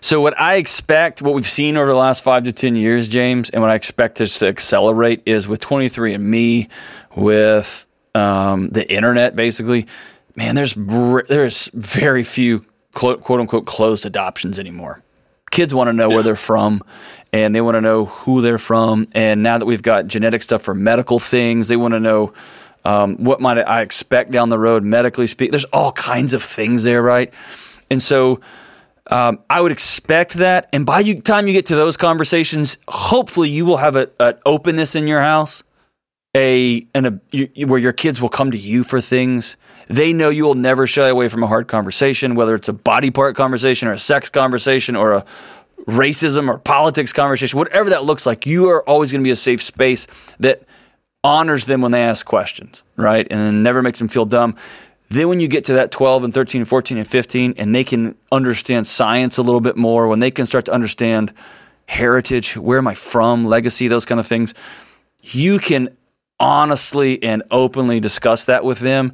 So 0.00 0.20
what 0.20 0.38
I 0.38 0.56
expect, 0.56 1.22
what 1.22 1.34
we've 1.34 1.48
seen 1.48 1.76
over 1.76 1.88
the 1.88 1.96
last 1.96 2.22
five 2.22 2.44
to 2.44 2.52
ten 2.52 2.76
years, 2.76 3.08
James, 3.08 3.50
and 3.50 3.62
what 3.62 3.70
I 3.70 3.74
expect 3.74 4.20
us 4.20 4.38
to 4.38 4.46
accelerate 4.46 5.22
is 5.26 5.48
with 5.48 5.60
23andMe, 5.60 6.68
with 7.16 7.85
um, 8.16 8.68
the 8.70 8.90
internet, 8.90 9.36
basically, 9.36 9.86
man, 10.34 10.54
there's 10.54 10.74
there's 10.74 11.66
very 11.74 12.22
few 12.22 12.64
quote, 12.94 13.22
quote 13.22 13.40
unquote 13.40 13.66
closed 13.66 14.06
adoptions 14.06 14.58
anymore. 14.58 15.02
Kids 15.50 15.74
want 15.74 15.88
to 15.88 15.92
know 15.92 16.08
yeah. 16.08 16.14
where 16.14 16.22
they're 16.24 16.34
from, 16.34 16.82
and 17.32 17.54
they 17.54 17.60
want 17.60 17.74
to 17.74 17.80
know 17.80 18.06
who 18.06 18.40
they're 18.40 18.58
from. 18.58 19.06
And 19.14 19.42
now 19.42 19.58
that 19.58 19.66
we've 19.66 19.82
got 19.82 20.06
genetic 20.06 20.42
stuff 20.42 20.62
for 20.62 20.74
medical 20.74 21.18
things, 21.18 21.68
they 21.68 21.76
want 21.76 21.92
to 21.92 22.00
know 22.00 22.32
um, 22.84 23.16
what 23.22 23.40
might 23.40 23.58
I 23.58 23.82
expect 23.82 24.30
down 24.30 24.48
the 24.48 24.58
road 24.58 24.82
medically 24.82 25.26
speak. 25.26 25.50
There's 25.50 25.64
all 25.66 25.92
kinds 25.92 26.32
of 26.32 26.42
things 26.42 26.84
there, 26.84 27.02
right? 27.02 27.32
And 27.90 28.02
so. 28.02 28.40
Um, 29.08 29.38
I 29.48 29.60
would 29.60 29.70
expect 29.70 30.32
that, 30.34 30.68
and 30.72 30.84
by 30.84 31.04
the 31.04 31.20
time 31.20 31.46
you 31.46 31.52
get 31.52 31.66
to 31.66 31.76
those 31.76 31.96
conversations, 31.96 32.76
hopefully 32.88 33.48
you 33.48 33.64
will 33.64 33.76
have 33.76 33.94
an 33.94 34.34
openness 34.44 34.96
in 34.96 35.06
your 35.06 35.20
house 35.20 35.62
a 36.36 36.86
and 36.94 37.06
a 37.06 37.20
you, 37.30 37.66
where 37.66 37.80
your 37.80 37.94
kids 37.94 38.20
will 38.20 38.28
come 38.28 38.50
to 38.50 38.58
you 38.58 38.84
for 38.84 39.00
things. 39.00 39.56
They 39.88 40.12
know 40.12 40.28
you 40.28 40.44
will 40.44 40.54
never 40.54 40.86
shy 40.86 41.08
away 41.08 41.28
from 41.28 41.42
a 41.42 41.46
hard 41.46 41.66
conversation, 41.66 42.34
whether 42.34 42.54
it's 42.54 42.68
a 42.68 42.72
body 42.72 43.10
part 43.10 43.36
conversation 43.36 43.88
or 43.88 43.92
a 43.92 43.98
sex 43.98 44.28
conversation 44.28 44.96
or 44.96 45.12
a 45.12 45.24
racism 45.86 46.48
or 46.48 46.58
politics 46.58 47.12
conversation, 47.12 47.58
whatever 47.58 47.90
that 47.90 48.04
looks 48.04 48.26
like. 48.26 48.46
You 48.46 48.68
are 48.68 48.86
always 48.88 49.10
going 49.10 49.22
to 49.22 49.24
be 49.24 49.30
a 49.30 49.36
safe 49.36 49.62
space 49.62 50.06
that 50.38 50.62
honors 51.24 51.64
them 51.64 51.80
when 51.80 51.92
they 51.92 52.02
ask 52.02 52.26
questions, 52.26 52.82
right? 52.96 53.26
And 53.30 53.62
never 53.62 53.82
makes 53.82 53.98
them 53.98 54.08
feel 54.08 54.26
dumb. 54.26 54.56
Then 55.08 55.28
when 55.28 55.40
you 55.40 55.48
get 55.48 55.64
to 55.66 55.74
that 55.74 55.92
12 55.92 56.24
and 56.24 56.34
13 56.34 56.62
and 56.62 56.68
14 56.68 56.98
and 56.98 57.06
15 57.06 57.54
and 57.56 57.74
they 57.74 57.84
can 57.84 58.16
understand 58.30 58.86
science 58.86 59.38
a 59.38 59.42
little 59.42 59.60
bit 59.60 59.76
more, 59.76 60.08
when 60.08 60.18
they 60.18 60.32
can 60.32 60.46
start 60.46 60.64
to 60.66 60.72
understand 60.72 61.32
heritage, 61.88 62.56
where 62.56 62.78
am 62.78 62.88
I 62.88 62.94
from, 62.94 63.44
legacy, 63.44 63.88
those 63.88 64.04
kind 64.04 64.20
of 64.20 64.26
things, 64.26 64.52
you 65.22 65.58
can 65.58 65.96
honestly 66.38 67.22
and 67.22 67.42
openly 67.50 68.00
discuss 68.00 68.44
that 68.44 68.64
with 68.64 68.78
them. 68.78 69.12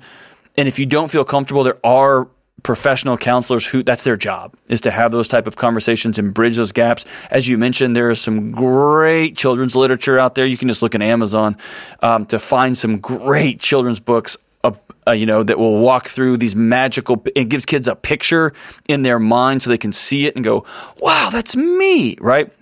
And 0.56 0.68
if 0.68 0.78
you 0.78 0.86
don't 0.86 1.10
feel 1.10 1.24
comfortable, 1.24 1.64
there 1.64 1.78
are 1.84 2.28
professional 2.62 3.16
counselors 3.16 3.66
who 3.66 3.82
that's 3.82 4.04
their 4.04 4.16
job 4.16 4.54
is 4.68 4.80
to 4.82 4.90
have 4.90 5.10
those 5.10 5.26
type 5.26 5.46
of 5.46 5.56
conversations 5.56 6.18
and 6.18 6.32
bridge 6.32 6.56
those 6.56 6.72
gaps. 6.72 7.04
As 7.30 7.48
you 7.48 7.58
mentioned 7.58 7.96
there 7.96 8.10
is 8.10 8.20
some 8.20 8.52
great 8.52 9.36
children's 9.36 9.74
literature 9.74 10.18
out 10.18 10.34
there. 10.34 10.46
You 10.46 10.56
can 10.56 10.68
just 10.68 10.82
look 10.82 10.94
at 10.94 11.02
amazon 11.02 11.56
um, 12.00 12.26
to 12.26 12.38
find 12.38 12.76
some 12.76 12.98
great 12.98 13.58
children's 13.58 13.98
books 13.98 14.36
uh, 14.62 14.72
uh, 15.08 15.10
you 15.12 15.26
know 15.26 15.42
that 15.42 15.58
will 15.58 15.80
walk 15.80 16.06
through 16.06 16.36
these 16.36 16.54
magical 16.54 17.20
it 17.34 17.48
gives 17.48 17.66
kids 17.66 17.88
a 17.88 17.96
picture 17.96 18.52
in 18.88 19.02
their 19.02 19.18
mind 19.18 19.60
so 19.60 19.68
they 19.68 19.78
can 19.78 19.90
see 19.90 20.26
it 20.26 20.36
and 20.36 20.44
go 20.44 20.64
wow 21.00 21.30
that's 21.32 21.56
me 21.56 22.16
right? 22.20 22.52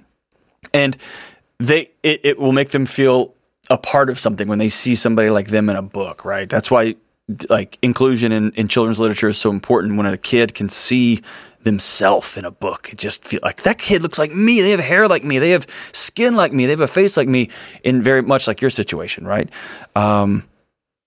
And 0.72 0.96
they 1.58 1.90
it, 2.02 2.20
it 2.24 2.38
will 2.38 2.52
make 2.52 2.70
them 2.70 2.86
feel 2.86 3.34
a 3.70 3.78
part 3.78 4.10
of 4.10 4.18
something 4.18 4.48
when 4.48 4.58
they 4.58 4.68
see 4.68 4.94
somebody 4.94 5.30
like 5.30 5.48
them 5.48 5.70
in 5.70 5.76
a 5.76 5.82
book, 5.82 6.24
right? 6.24 6.48
That's 6.48 6.70
why 6.70 6.96
like 7.48 7.78
inclusion 7.82 8.32
in, 8.32 8.50
in 8.52 8.68
children's 8.68 8.98
literature 8.98 9.28
is 9.28 9.38
so 9.38 9.50
important 9.50 9.96
when 9.96 10.06
a 10.06 10.18
kid 10.18 10.54
can 10.54 10.68
see 10.68 11.22
themselves 11.62 12.36
in 12.36 12.44
a 12.44 12.50
book. 12.50 12.90
It 12.92 12.98
just 12.98 13.24
feel 13.24 13.40
like 13.42 13.62
that 13.62 13.78
kid 13.78 14.02
looks 14.02 14.18
like 14.18 14.32
me. 14.32 14.60
They 14.60 14.70
have 14.70 14.80
hair 14.80 15.06
like 15.06 15.24
me. 15.24 15.38
They 15.38 15.50
have 15.50 15.66
skin 15.92 16.34
like 16.34 16.52
me. 16.52 16.66
They 16.66 16.72
have 16.72 16.80
a 16.80 16.88
face 16.88 17.16
like 17.16 17.28
me. 17.28 17.50
In 17.84 18.02
very 18.02 18.22
much 18.22 18.48
like 18.48 18.60
your 18.60 18.70
situation, 18.70 19.26
right? 19.26 19.48
Um, 19.94 20.48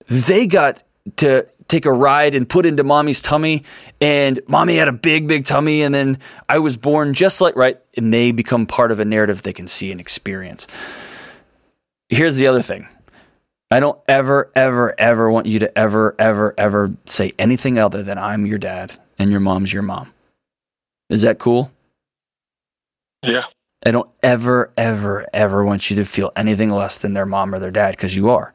they 0.06 0.46
got 0.46 0.82
to 1.16 1.46
take 1.68 1.86
a 1.86 1.92
ride 1.92 2.34
and 2.34 2.48
put 2.48 2.66
into 2.66 2.84
mommy's 2.84 3.22
tummy, 3.22 3.64
and 4.00 4.40
mommy 4.46 4.76
had 4.76 4.88
a 4.88 4.92
big, 4.92 5.26
big 5.26 5.44
tummy, 5.46 5.82
and 5.82 5.94
then 5.94 6.18
I 6.48 6.58
was 6.58 6.76
born 6.76 7.14
just 7.14 7.40
like 7.40 7.56
right, 7.56 7.80
and 7.96 8.12
they 8.12 8.32
become 8.32 8.66
part 8.66 8.92
of 8.92 9.00
a 9.00 9.04
narrative 9.04 9.42
they 9.42 9.52
can 9.52 9.66
see 9.66 9.90
and 9.90 10.00
experience. 10.00 10.66
Here's 12.14 12.36
the 12.36 12.46
other 12.46 12.62
thing. 12.62 12.86
I 13.72 13.80
don't 13.80 13.98
ever, 14.06 14.52
ever, 14.54 14.94
ever 14.98 15.32
want 15.32 15.46
you 15.46 15.58
to 15.58 15.76
ever, 15.76 16.14
ever, 16.16 16.54
ever 16.56 16.94
say 17.06 17.32
anything 17.40 17.76
other 17.76 18.04
than 18.04 18.18
I'm 18.18 18.46
your 18.46 18.58
dad 18.58 18.92
and 19.18 19.32
your 19.32 19.40
mom's 19.40 19.72
your 19.72 19.82
mom. 19.82 20.12
Is 21.10 21.22
that 21.22 21.40
cool? 21.40 21.72
Yeah. 23.24 23.42
I 23.84 23.90
don't 23.90 24.08
ever, 24.22 24.72
ever, 24.76 25.26
ever 25.32 25.64
want 25.64 25.90
you 25.90 25.96
to 25.96 26.04
feel 26.04 26.30
anything 26.36 26.70
less 26.70 27.02
than 27.02 27.14
their 27.14 27.26
mom 27.26 27.52
or 27.52 27.58
their 27.58 27.72
dad 27.72 27.96
because 27.96 28.14
you 28.14 28.30
are. 28.30 28.54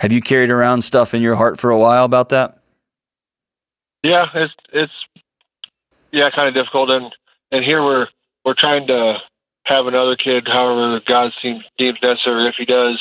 Have 0.00 0.10
you 0.10 0.20
carried 0.20 0.50
around 0.50 0.82
stuff 0.82 1.14
in 1.14 1.22
your 1.22 1.36
heart 1.36 1.60
for 1.60 1.70
a 1.70 1.78
while 1.78 2.04
about 2.04 2.30
that? 2.30 2.58
Yeah, 4.02 4.26
it's 4.34 4.54
it's 4.72 4.92
yeah, 6.10 6.28
kind 6.30 6.48
of 6.48 6.54
difficult, 6.54 6.90
and 6.90 7.14
and 7.52 7.64
here 7.64 7.82
we're 7.82 8.06
we're 8.44 8.54
trying 8.54 8.86
to 8.88 9.18
have 9.68 9.86
another 9.86 10.16
kid, 10.16 10.48
however 10.50 11.00
God 11.06 11.32
seems 11.42 11.62
deems 11.76 11.98
necessary, 12.02 12.46
if 12.46 12.54
He 12.56 12.64
does. 12.64 13.00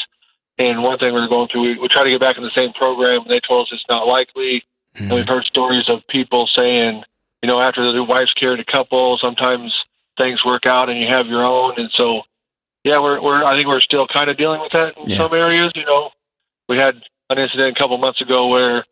And 0.60 0.84
one 0.84 0.98
thing 0.98 1.14
we're 1.14 1.28
going 1.28 1.48
through, 1.50 1.62
we, 1.62 1.78
we 1.80 1.88
try 1.88 2.04
to 2.04 2.10
get 2.10 2.20
back 2.20 2.38
in 2.38 2.44
the 2.44 2.52
same 2.56 2.74
program. 2.74 3.22
And 3.22 3.30
they 3.30 3.40
told 3.48 3.68
us 3.68 3.74
it's 3.74 3.84
not 3.88 4.08
likely, 4.08 4.64
mm-hmm. 4.96 5.04
and 5.04 5.14
we've 5.14 5.28
heard 5.28 5.46
stories 5.46 5.88
of 5.88 6.06
people 6.08 6.50
saying, 6.56 7.04
you 7.42 7.48
know, 7.48 7.62
after 7.62 7.92
the 7.92 8.04
wife's 8.04 8.34
carried 8.34 8.60
a 8.60 8.66
couple, 8.66 9.18
sometimes 9.22 9.74
things 10.18 10.44
work 10.44 10.66
out 10.66 10.90
and 10.90 11.00
you 11.00 11.08
have 11.08 11.28
your 11.28 11.44
own, 11.44 11.76
and 11.78 11.90
so 11.96 12.24
yeah, 12.84 13.00
we're 13.00 13.22
we're 13.22 13.44
I 13.44 13.56
think 13.56 13.68
we're 13.68 13.82
still 13.82 14.08
kind 14.08 14.30
of 14.30 14.38
dealing 14.38 14.62
with 14.62 14.72
that 14.72 14.98
in 14.98 15.10
yeah. 15.10 15.18
some 15.18 15.34
areas, 15.34 15.72
you 15.76 15.86
know, 15.86 16.10
we 16.70 16.78
had 16.78 16.96
an 17.30 17.38
incident 17.38 17.78
a 17.78 17.80
couple 17.80 17.98
months 17.98 18.22
ago 18.22 18.48
where 18.48 18.86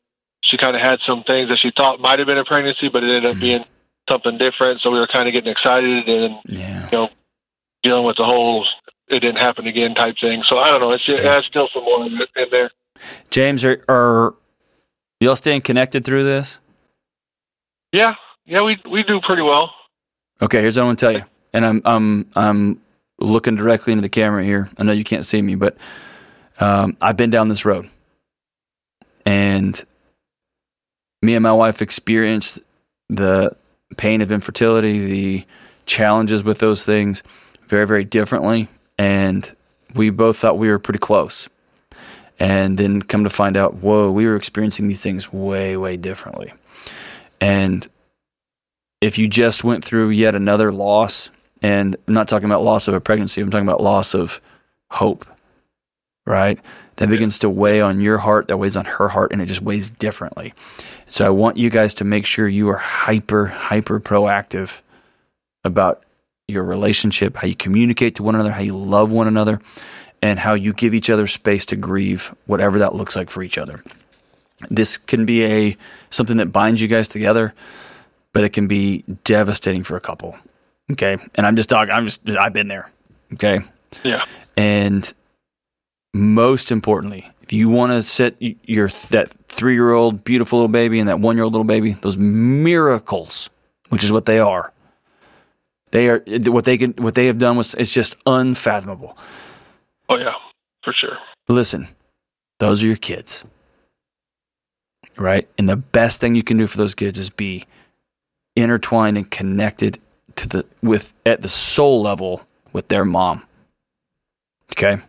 she 0.44 0.58
kind 0.58 0.76
of 0.76 0.82
had 0.82 1.00
some 1.08 1.24
things 1.24 1.50
that 1.50 1.58
she 1.62 1.72
thought 1.76 2.00
might 2.00 2.20
have 2.20 2.28
been 2.28 2.38
a 2.38 2.46
pregnancy, 2.46 2.90
but 2.90 3.04
it 3.04 3.08
ended 3.08 3.26
up 3.26 3.32
mm-hmm. 3.32 3.42
being 3.42 3.66
something 4.10 4.38
different. 4.38 4.82
So 4.82 4.92
we 4.92 5.00
were 5.00 5.08
kind 5.08 5.28
of 5.28 5.34
getting 5.34 5.52
excited 5.52 6.08
and 6.08 6.36
yeah. 6.46 6.86
you 6.86 6.98
know 6.98 7.10
dealing 7.86 8.04
with 8.04 8.18
the 8.18 8.26
whole 8.26 8.66
it 9.08 9.20
didn't 9.20 9.38
happen 9.38 9.68
again 9.68 9.94
type 9.94 10.16
thing. 10.20 10.44
So 10.50 10.58
I 10.58 10.70
don't 10.70 10.82
know. 10.82 10.92
It's 10.92 11.04
it 11.08 11.24
has 11.24 11.46
still 11.46 11.70
some 11.74 11.84
more 11.84 12.06
in 12.06 12.20
there. 12.52 12.72
James, 13.30 13.64
are, 13.64 13.84
are 13.88 14.34
y'all 15.20 15.36
staying 15.36 15.62
connected 15.62 16.04
through 16.04 16.24
this? 16.24 16.60
Yeah, 17.92 18.16
yeah, 18.46 18.64
we 18.64 18.78
we 18.90 19.04
do 19.04 19.22
pretty 19.22 19.44
well. 19.44 19.72
Okay, 20.42 20.62
here's 20.62 20.76
what 20.76 20.84
I 20.84 20.86
want 20.88 21.00
to 21.00 21.06
tell 21.06 21.14
you, 21.14 21.24
and 21.54 21.66
I'm 21.66 21.82
I'm 21.86 22.30
I'm 22.36 22.82
looking 23.20 23.56
directly 23.56 23.94
into 23.94 24.02
the 24.02 24.10
camera 24.10 24.44
here. 24.44 24.70
I 24.78 24.84
know 24.84 24.92
you 24.92 25.04
can't 25.04 25.26
see 25.26 25.42
me, 25.42 25.56
but 25.56 25.78
um, 26.60 26.98
I've 27.00 27.16
been 27.16 27.30
down 27.30 27.48
this 27.48 27.64
road, 27.64 27.90
and 29.26 29.82
me 31.22 31.36
and 31.36 31.44
my 31.44 31.54
wife 31.54 31.82
experienced 31.82 32.60
the 33.10 33.56
pain 33.98 34.22
of 34.22 34.32
infertility, 34.32 35.06
the 35.06 35.46
challenges 35.86 36.44
with 36.44 36.58
those 36.58 36.86
things, 36.86 37.24
very 37.68 37.86
very 37.86 38.04
differently, 38.04 38.68
and 38.98 39.56
we 39.94 40.10
both 40.10 40.38
thought 40.38 40.58
we 40.58 40.70
were 40.70 40.80
pretty 40.80 41.00
close. 41.00 41.50
And 42.38 42.78
then 42.78 43.02
come 43.02 43.24
to 43.24 43.30
find 43.30 43.56
out, 43.56 43.76
whoa, 43.76 44.12
we 44.12 44.26
were 44.26 44.36
experiencing 44.36 44.90
these 44.90 45.00
things 45.00 45.32
way, 45.32 45.78
way 45.78 45.96
differently. 45.96 46.54
And 47.40 47.88
if 49.00 49.18
you 49.18 49.30
just 49.30 49.64
went 49.64 49.86
through 49.86 50.10
yet 50.10 50.36
another 50.36 50.70
loss, 50.72 51.30
and 51.62 51.96
I'm 52.08 52.14
not 52.14 52.28
talking 52.28 52.50
about 52.50 52.62
loss 52.62 52.90
of 52.90 52.94
a 52.94 53.00
pregnancy, 53.00 53.40
I'm 53.40 53.50
talking 53.50 53.68
about 53.68 53.80
loss 53.80 54.14
of 54.14 54.42
hope 54.92 55.26
right? 56.26 56.60
That 56.98 57.10
begins 57.10 57.40
to 57.40 57.50
weigh 57.50 57.82
on 57.82 58.00
your 58.00 58.20
heart, 58.20 58.48
that 58.48 58.58
weighs 58.58 58.78
on 58.78 58.86
her 58.86 59.10
heart, 59.10 59.32
and 59.32 59.42
it 59.42 59.48
just 59.48 59.62
weighs 59.62 59.90
differently. 59.90 60.54
So 61.08 61.26
I 61.26 61.30
want 61.30 61.58
you 61.58 61.70
guys 61.70 61.94
to 61.96 62.04
make 62.04 62.26
sure 62.26 62.48
you 62.48 62.70
are 62.70 62.78
hyper, 62.78 63.48
hyper 63.48 64.00
proactive 64.00 64.82
about 65.64 66.04
your 66.48 66.64
relationship, 66.64 67.38
how 67.38 67.48
you 67.48 67.56
communicate 67.56 68.16
to 68.16 68.24
one 68.24 68.36
another, 68.36 68.52
how 68.52 68.62
you 68.62 68.78
love 68.78 69.12
one 69.12 69.28
another, 69.28 69.60
and 70.22 70.40
how 70.40 70.54
you 70.54 70.74
give 70.74 70.94
each 70.94 71.10
other 71.10 71.28
space 71.28 71.66
to 71.68 71.76
grieve, 71.76 72.34
whatever 72.46 72.80
that 72.80 72.94
looks 72.94 73.16
like 73.16 73.30
for 73.30 73.42
each 73.42 73.58
other. 73.58 73.84
This 74.70 74.98
can 74.98 75.26
be 75.26 75.44
a 75.46 75.78
something 76.10 76.38
that 76.38 76.48
binds 76.48 76.82
you 76.82 76.88
guys 76.88 77.08
together, 77.08 77.54
but 78.34 78.44
it 78.44 78.54
can 78.54 78.68
be 78.68 79.04
devastating 79.24 79.84
for 79.84 79.98
a 79.98 80.02
couple. 80.02 80.38
Okay. 80.92 81.18
And 81.36 81.48
I'm 81.48 81.56
just 81.56 81.70
talking, 81.70 81.92
I'm 81.92 82.06
just, 82.06 82.28
I've 82.30 82.54
been 82.54 82.68
there. 82.68 82.92
Okay. 83.34 83.60
Yeah. 84.04 84.26
And 84.56 85.12
most 86.14 86.72
importantly, 86.72 87.30
if 87.42 87.54
you 87.54 87.70
want 87.70 87.92
to 87.92 88.04
set 88.04 88.36
your 88.40 88.90
that 89.10 89.30
three 89.50 89.74
year 89.74 89.92
old 89.92 90.24
beautiful 90.24 90.60
little 90.60 90.72
baby 90.72 91.00
and 91.00 91.10
that 91.10 91.20
one 91.20 91.36
year 91.36 91.44
old 91.44 91.54
little 91.54 91.66
baby, 91.66 91.94
those 91.94 92.18
miracles, 92.18 93.50
which 93.90 94.04
is 94.04 94.12
what 94.12 94.26
they 94.26 94.40
are, 94.40 94.72
they 95.96 96.10
are 96.10 96.22
what 96.48 96.66
they 96.66 96.78
can 96.78 96.92
what 96.98 97.16
they 97.16 97.28
have 97.28 97.38
done 97.38 97.56
was 97.56 97.74
it's 97.76 97.92
just 97.92 98.18
unfathomable. 98.26 99.18
Oh 100.10 100.18
yeah, 100.18 100.34
for 100.84 100.92
sure. 100.92 101.18
Listen, 101.48 101.88
those 102.60 102.84
are 102.84 102.88
your 102.88 102.98
kids, 102.98 103.46
right? 105.16 105.48
And 105.58 105.70
the 105.70 105.78
best 105.78 106.20
thing 106.20 106.36
you 106.36 106.44
can 106.44 106.58
do 106.58 106.68
for 106.68 106.78
those 106.78 106.96
kids 106.96 107.18
is 107.18 107.30
be 107.30 107.66
intertwined 108.58 109.16
and 109.18 109.32
connected 109.32 110.00
to 110.36 110.50
the 110.50 110.66
with 110.84 111.14
at 111.26 111.42
the 111.42 111.48
soul 111.48 112.02
level 112.02 112.42
with 112.74 112.90
their 112.90 113.06
mom. 113.06 113.44
Okay. 114.74 115.02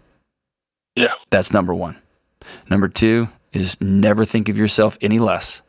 Yeah. 0.94 1.14
That's 1.30 1.52
number 1.52 1.74
one. 1.74 1.96
Number 2.70 2.86
two 2.86 3.28
is 3.52 3.80
never 3.80 4.24
think 4.24 4.48
of 4.48 4.56
yourself 4.56 4.96
any 5.00 5.18
less. 5.18 5.62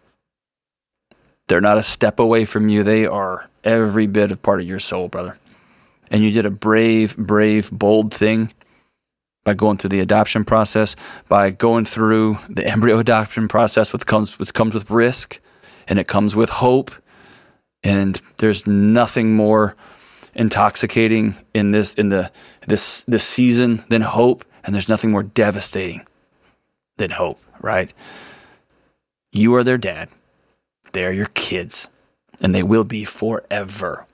They're 1.47 1.61
not 1.61 1.77
a 1.77 1.83
step 1.83 2.19
away 2.19 2.45
from 2.45 2.69
you. 2.69 2.83
They 2.83 3.05
are 3.05 3.49
every 3.63 4.07
bit 4.07 4.31
of 4.31 4.41
part 4.41 4.59
of 4.61 4.67
your 4.67 4.79
soul, 4.79 5.07
brother. 5.07 5.37
And 6.09 6.23
you 6.23 6.31
did 6.31 6.45
a 6.45 6.51
brave, 6.51 7.15
brave, 7.17 7.71
bold 7.71 8.13
thing 8.13 8.53
by 9.43 9.53
going 9.53 9.77
through 9.77 9.91
the 9.91 9.99
adoption 9.99 10.43
process, 10.43 10.95
by 11.29 11.51
going 11.51 11.85
through 11.85 12.37
the 12.49 12.65
embryo 12.65 12.99
adoption 12.99 13.47
process, 13.47 13.93
which 13.93 14.05
comes, 14.05 14.37
which 14.39 14.53
comes 14.53 14.73
with 14.73 14.89
risk 14.89 15.39
and 15.87 15.99
it 15.99 16.07
comes 16.07 16.35
with 16.35 16.49
hope. 16.49 16.91
And 17.83 18.21
there's 18.37 18.67
nothing 18.67 19.35
more 19.35 19.75
intoxicating 20.35 21.35
in 21.53 21.71
this 21.71 21.95
in 21.95 22.09
the 22.09 22.31
this 22.67 23.03
this 23.03 23.23
season 23.23 23.83
than 23.89 24.01
hope 24.01 24.45
and 24.63 24.75
there's 24.75 24.89
nothing 24.89 25.09
more 25.09 25.23
devastating 25.23 26.05
than 26.97 27.09
hope, 27.11 27.39
right? 27.61 27.93
You 29.31 29.55
are 29.55 29.63
their 29.63 29.77
dad. 29.77 30.09
They 30.97 31.05
are 31.05 31.13
your 31.13 31.29
kids, 31.35 31.89
and 32.41 32.55
they 32.55 32.63
will 32.63 32.83
be 32.83 33.05
forever. 33.05 34.07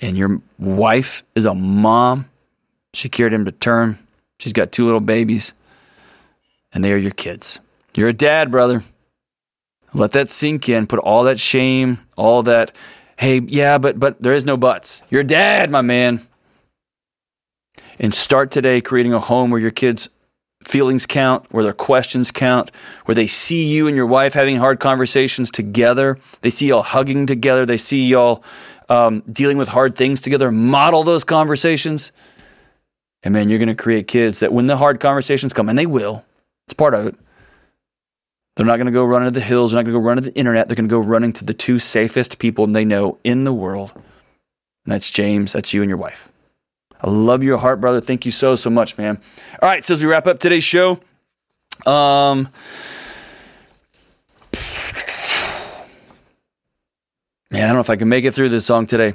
And 0.00 0.18
your 0.18 0.42
wife 0.58 1.22
is 1.36 1.44
a 1.44 1.54
mom. 1.54 2.28
She 2.92 3.08
carried 3.08 3.32
him 3.32 3.44
to 3.44 3.52
term. 3.52 4.00
She's 4.40 4.52
got 4.52 4.72
two 4.72 4.84
little 4.84 4.98
babies, 4.98 5.54
and 6.72 6.82
they 6.82 6.92
are 6.92 6.96
your 6.96 7.12
kids. 7.12 7.60
You're 7.94 8.08
a 8.08 8.12
dad, 8.12 8.50
brother. 8.50 8.82
Let 9.94 10.10
that 10.10 10.28
sink 10.28 10.68
in. 10.68 10.88
Put 10.88 10.98
all 10.98 11.22
that 11.22 11.38
shame, 11.38 11.98
all 12.16 12.42
that, 12.42 12.74
hey, 13.16 13.42
yeah, 13.46 13.78
but 13.78 14.00
but 14.00 14.20
there 14.20 14.32
is 14.32 14.44
no 14.44 14.56
buts. 14.56 15.04
You're 15.08 15.20
a 15.20 15.24
dad, 15.24 15.70
my 15.70 15.82
man 15.82 16.26
and 18.00 18.14
start 18.14 18.50
today 18.50 18.80
creating 18.80 19.12
a 19.12 19.20
home 19.20 19.50
where 19.50 19.60
your 19.60 19.70
kids' 19.70 20.08
feelings 20.62 21.06
count, 21.06 21.46
where 21.50 21.64
their 21.64 21.72
questions 21.72 22.30
count, 22.30 22.70
where 23.06 23.14
they 23.14 23.26
see 23.26 23.66
you 23.66 23.86
and 23.86 23.96
your 23.96 24.06
wife 24.06 24.34
having 24.34 24.56
hard 24.56 24.80
conversations 24.80 25.50
together. 25.50 26.18
They 26.42 26.50
see 26.50 26.68
y'all 26.68 26.82
hugging 26.82 27.26
together. 27.26 27.64
They 27.64 27.78
see 27.78 28.06
y'all 28.06 28.44
um, 28.88 29.22
dealing 29.30 29.56
with 29.56 29.68
hard 29.68 29.96
things 29.96 30.20
together. 30.20 30.50
Model 30.50 31.02
those 31.02 31.24
conversations. 31.24 32.12
And 33.22 33.32
man, 33.34 33.48
you're 33.48 33.58
going 33.58 33.68
to 33.68 33.74
create 33.74 34.06
kids 34.08 34.40
that 34.40 34.52
when 34.52 34.66
the 34.66 34.76
hard 34.76 35.00
conversations 35.00 35.52
come, 35.52 35.68
and 35.68 35.78
they 35.78 35.86
will, 35.86 36.24
it's 36.66 36.74
part 36.74 36.94
of 36.94 37.06
it. 37.06 37.14
They're 38.56 38.66
not 38.66 38.76
going 38.76 38.86
to 38.86 38.92
go 38.92 39.04
run 39.04 39.22
into 39.22 39.38
the 39.38 39.44
hills. 39.44 39.72
They're 39.72 39.78
not 39.78 39.84
going 39.84 39.94
to 39.94 40.00
go 40.00 40.06
run 40.06 40.16
to 40.16 40.22
the 40.22 40.34
internet. 40.34 40.68
They're 40.68 40.76
going 40.76 40.88
to 40.88 40.92
go 40.92 41.00
running 41.00 41.32
to 41.34 41.44
the 41.44 41.54
two 41.54 41.78
safest 41.78 42.38
people 42.38 42.66
they 42.66 42.84
know 42.84 43.18
in 43.24 43.44
the 43.44 43.52
world. 43.52 43.92
And 43.94 44.92
that's 44.92 45.10
James. 45.10 45.52
That's 45.52 45.72
you 45.72 45.82
and 45.82 45.88
your 45.88 45.98
wife. 45.98 46.29
I 47.02 47.10
love 47.10 47.42
your 47.42 47.58
heart, 47.58 47.80
brother. 47.80 48.00
Thank 48.00 48.26
you 48.26 48.32
so, 48.32 48.54
so 48.54 48.70
much, 48.70 48.98
man. 48.98 49.20
All 49.62 49.68
right, 49.68 49.84
so 49.84 49.94
as 49.94 50.02
we 50.02 50.08
wrap 50.08 50.26
up 50.26 50.38
today's 50.38 50.64
show, 50.64 51.00
um, 51.86 52.48
Man, 57.52 57.64
I 57.64 57.66
don't 57.66 57.74
know 57.74 57.80
if 57.80 57.90
I 57.90 57.96
can 57.96 58.08
make 58.08 58.24
it 58.24 58.32
through 58.32 58.50
this 58.50 58.64
song 58.64 58.86
today. 58.86 59.12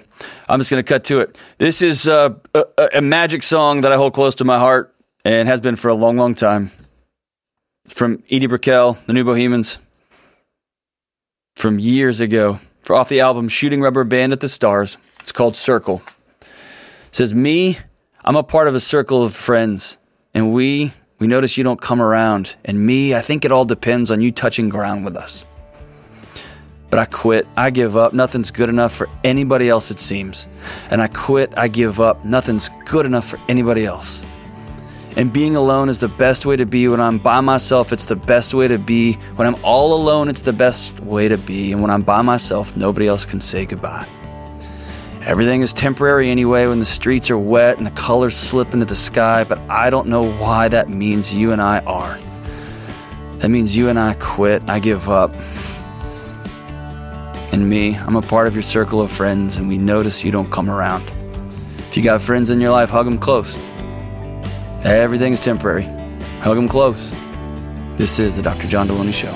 I'm 0.49 0.59
just 0.59 0.69
going 0.69 0.83
to 0.83 0.87
cut 0.87 1.05
to 1.05 1.21
it. 1.21 1.39
This 1.57 1.81
is 1.81 2.05
uh, 2.05 2.35
a, 2.53 2.65
a, 2.95 3.01
magic 3.01 3.43
song 3.43 3.81
that 3.81 3.93
I 3.93 3.95
hold 3.95 4.13
close 4.13 4.35
to 4.35 4.43
my 4.43 4.59
heart 4.59 4.93
and 5.23 5.47
has 5.47 5.61
been 5.61 5.77
for 5.77 5.87
a 5.87 5.93
long, 5.93 6.17
long 6.17 6.35
time. 6.35 6.71
From 7.87 8.23
Edie 8.29 8.47
Brickell, 8.47 8.97
the 9.05 9.13
New 9.13 9.23
Bohemians, 9.23 9.79
from 11.55 11.79
years 11.79 12.19
ago, 12.19 12.59
for 12.81 12.93
off 12.95 13.07
the 13.07 13.21
album 13.21 13.47
Shooting 13.47 13.81
Rubber 13.81 14.03
Band 14.03 14.33
at 14.33 14.41
the 14.41 14.49
Stars. 14.49 14.97
It's 15.21 15.31
called 15.31 15.55
Circle. 15.55 16.01
Says, 17.15 17.33
Me, 17.33 17.77
I'm 18.25 18.35
a 18.35 18.43
part 18.43 18.67
of 18.67 18.75
a 18.75 18.79
circle 18.81 19.23
of 19.23 19.33
friends, 19.33 19.97
and 20.33 20.51
we, 20.51 20.91
we 21.17 21.27
notice 21.27 21.57
you 21.57 21.63
don't 21.63 21.79
come 21.79 22.01
around. 22.01 22.57
And 22.65 22.85
me, 22.85 23.15
I 23.15 23.21
think 23.21 23.45
it 23.45 23.53
all 23.53 23.63
depends 23.63 24.11
on 24.11 24.19
you 24.19 24.33
touching 24.33 24.67
ground 24.67 25.05
with 25.05 25.15
us. 25.15 25.45
But 26.89 26.99
I 26.99 27.05
quit. 27.05 27.47
I 27.55 27.69
give 27.69 27.95
up. 27.95 28.11
Nothing's 28.11 28.51
good 28.51 28.67
enough 28.67 28.93
for 28.93 29.07
anybody 29.23 29.69
else, 29.69 29.91
it 29.91 29.99
seems. 29.99 30.49
And 30.89 31.01
I 31.01 31.07
quit. 31.07 31.57
I 31.57 31.69
give 31.69 32.01
up. 32.01 32.25
Nothing's 32.25 32.69
good 32.83 33.05
enough 33.05 33.29
for 33.29 33.39
anybody 33.47 33.85
else. 33.85 34.25
And 35.15 35.31
being 35.31 35.55
alone 35.55 35.87
is 35.87 35.99
the 35.99 36.09
best 36.09 36.45
way 36.45 36.57
to 36.57 36.65
be. 36.65 36.89
When 36.89 36.99
I'm 36.99 37.17
by 37.17 37.39
myself, 37.39 37.93
it's 37.93 38.03
the 38.03 38.17
best 38.17 38.53
way 38.53 38.67
to 38.67 38.77
be. 38.77 39.13
When 39.37 39.47
I'm 39.47 39.55
all 39.63 39.93
alone, 39.93 40.27
it's 40.27 40.41
the 40.41 40.51
best 40.51 40.99
way 40.99 41.29
to 41.29 41.37
be. 41.37 41.71
And 41.71 41.81
when 41.81 41.91
I'm 41.91 42.01
by 42.01 42.21
myself, 42.23 42.75
nobody 42.75 43.07
else 43.07 43.23
can 43.23 43.39
say 43.39 43.65
goodbye. 43.65 44.05
Everything 45.25 45.61
is 45.61 45.73
temporary 45.73 46.29
anyway 46.29 46.67
when 46.67 46.77
the 46.77 46.85
streets 46.85 47.31
are 47.31 47.37
wet 47.37 47.77
and 47.77 47.85
the 47.87 47.91
colors 47.91 48.37
slip 48.37 48.75
into 48.75 48.85
the 48.85 48.95
sky, 48.95 49.43
but 49.43 49.57
I 49.69 49.89
don't 49.89 50.07
know 50.07 50.31
why 50.33 50.67
that 50.67 50.87
means 50.87 51.33
you 51.33 51.51
and 51.51 51.59
I 51.59 51.79
are. 51.79 52.19
That 53.39 53.49
means 53.49 53.75
you 53.75 53.89
and 53.89 53.97
I 53.97 54.13
quit. 54.19 54.61
I 54.69 54.77
give 54.77 55.09
up. 55.09 55.33
And 57.51 57.67
me, 57.67 57.95
I'm 57.95 58.15
a 58.15 58.21
part 58.21 58.45
of 58.45 58.53
your 58.53 58.61
circle 58.61 59.01
of 59.01 59.11
friends, 59.11 59.57
and 59.57 59.67
we 59.67 59.79
notice 59.79 60.23
you 60.23 60.31
don't 60.31 60.51
come 60.51 60.69
around. 60.69 61.11
If 61.89 61.97
you 61.97 62.03
got 62.03 62.21
friends 62.21 62.51
in 62.51 62.61
your 62.61 62.69
life, 62.69 62.91
hug 62.91 63.05
them 63.05 63.17
close. 63.17 63.57
Everything 64.83 65.33
is 65.33 65.39
temporary. 65.39 65.85
Hug 66.41 66.55
them 66.55 66.69
close. 66.69 67.09
This 67.95 68.19
is 68.19 68.35
the 68.35 68.43
Dr. 68.43 68.67
John 68.67 68.87
Delony 68.87 69.13
Show. 69.13 69.35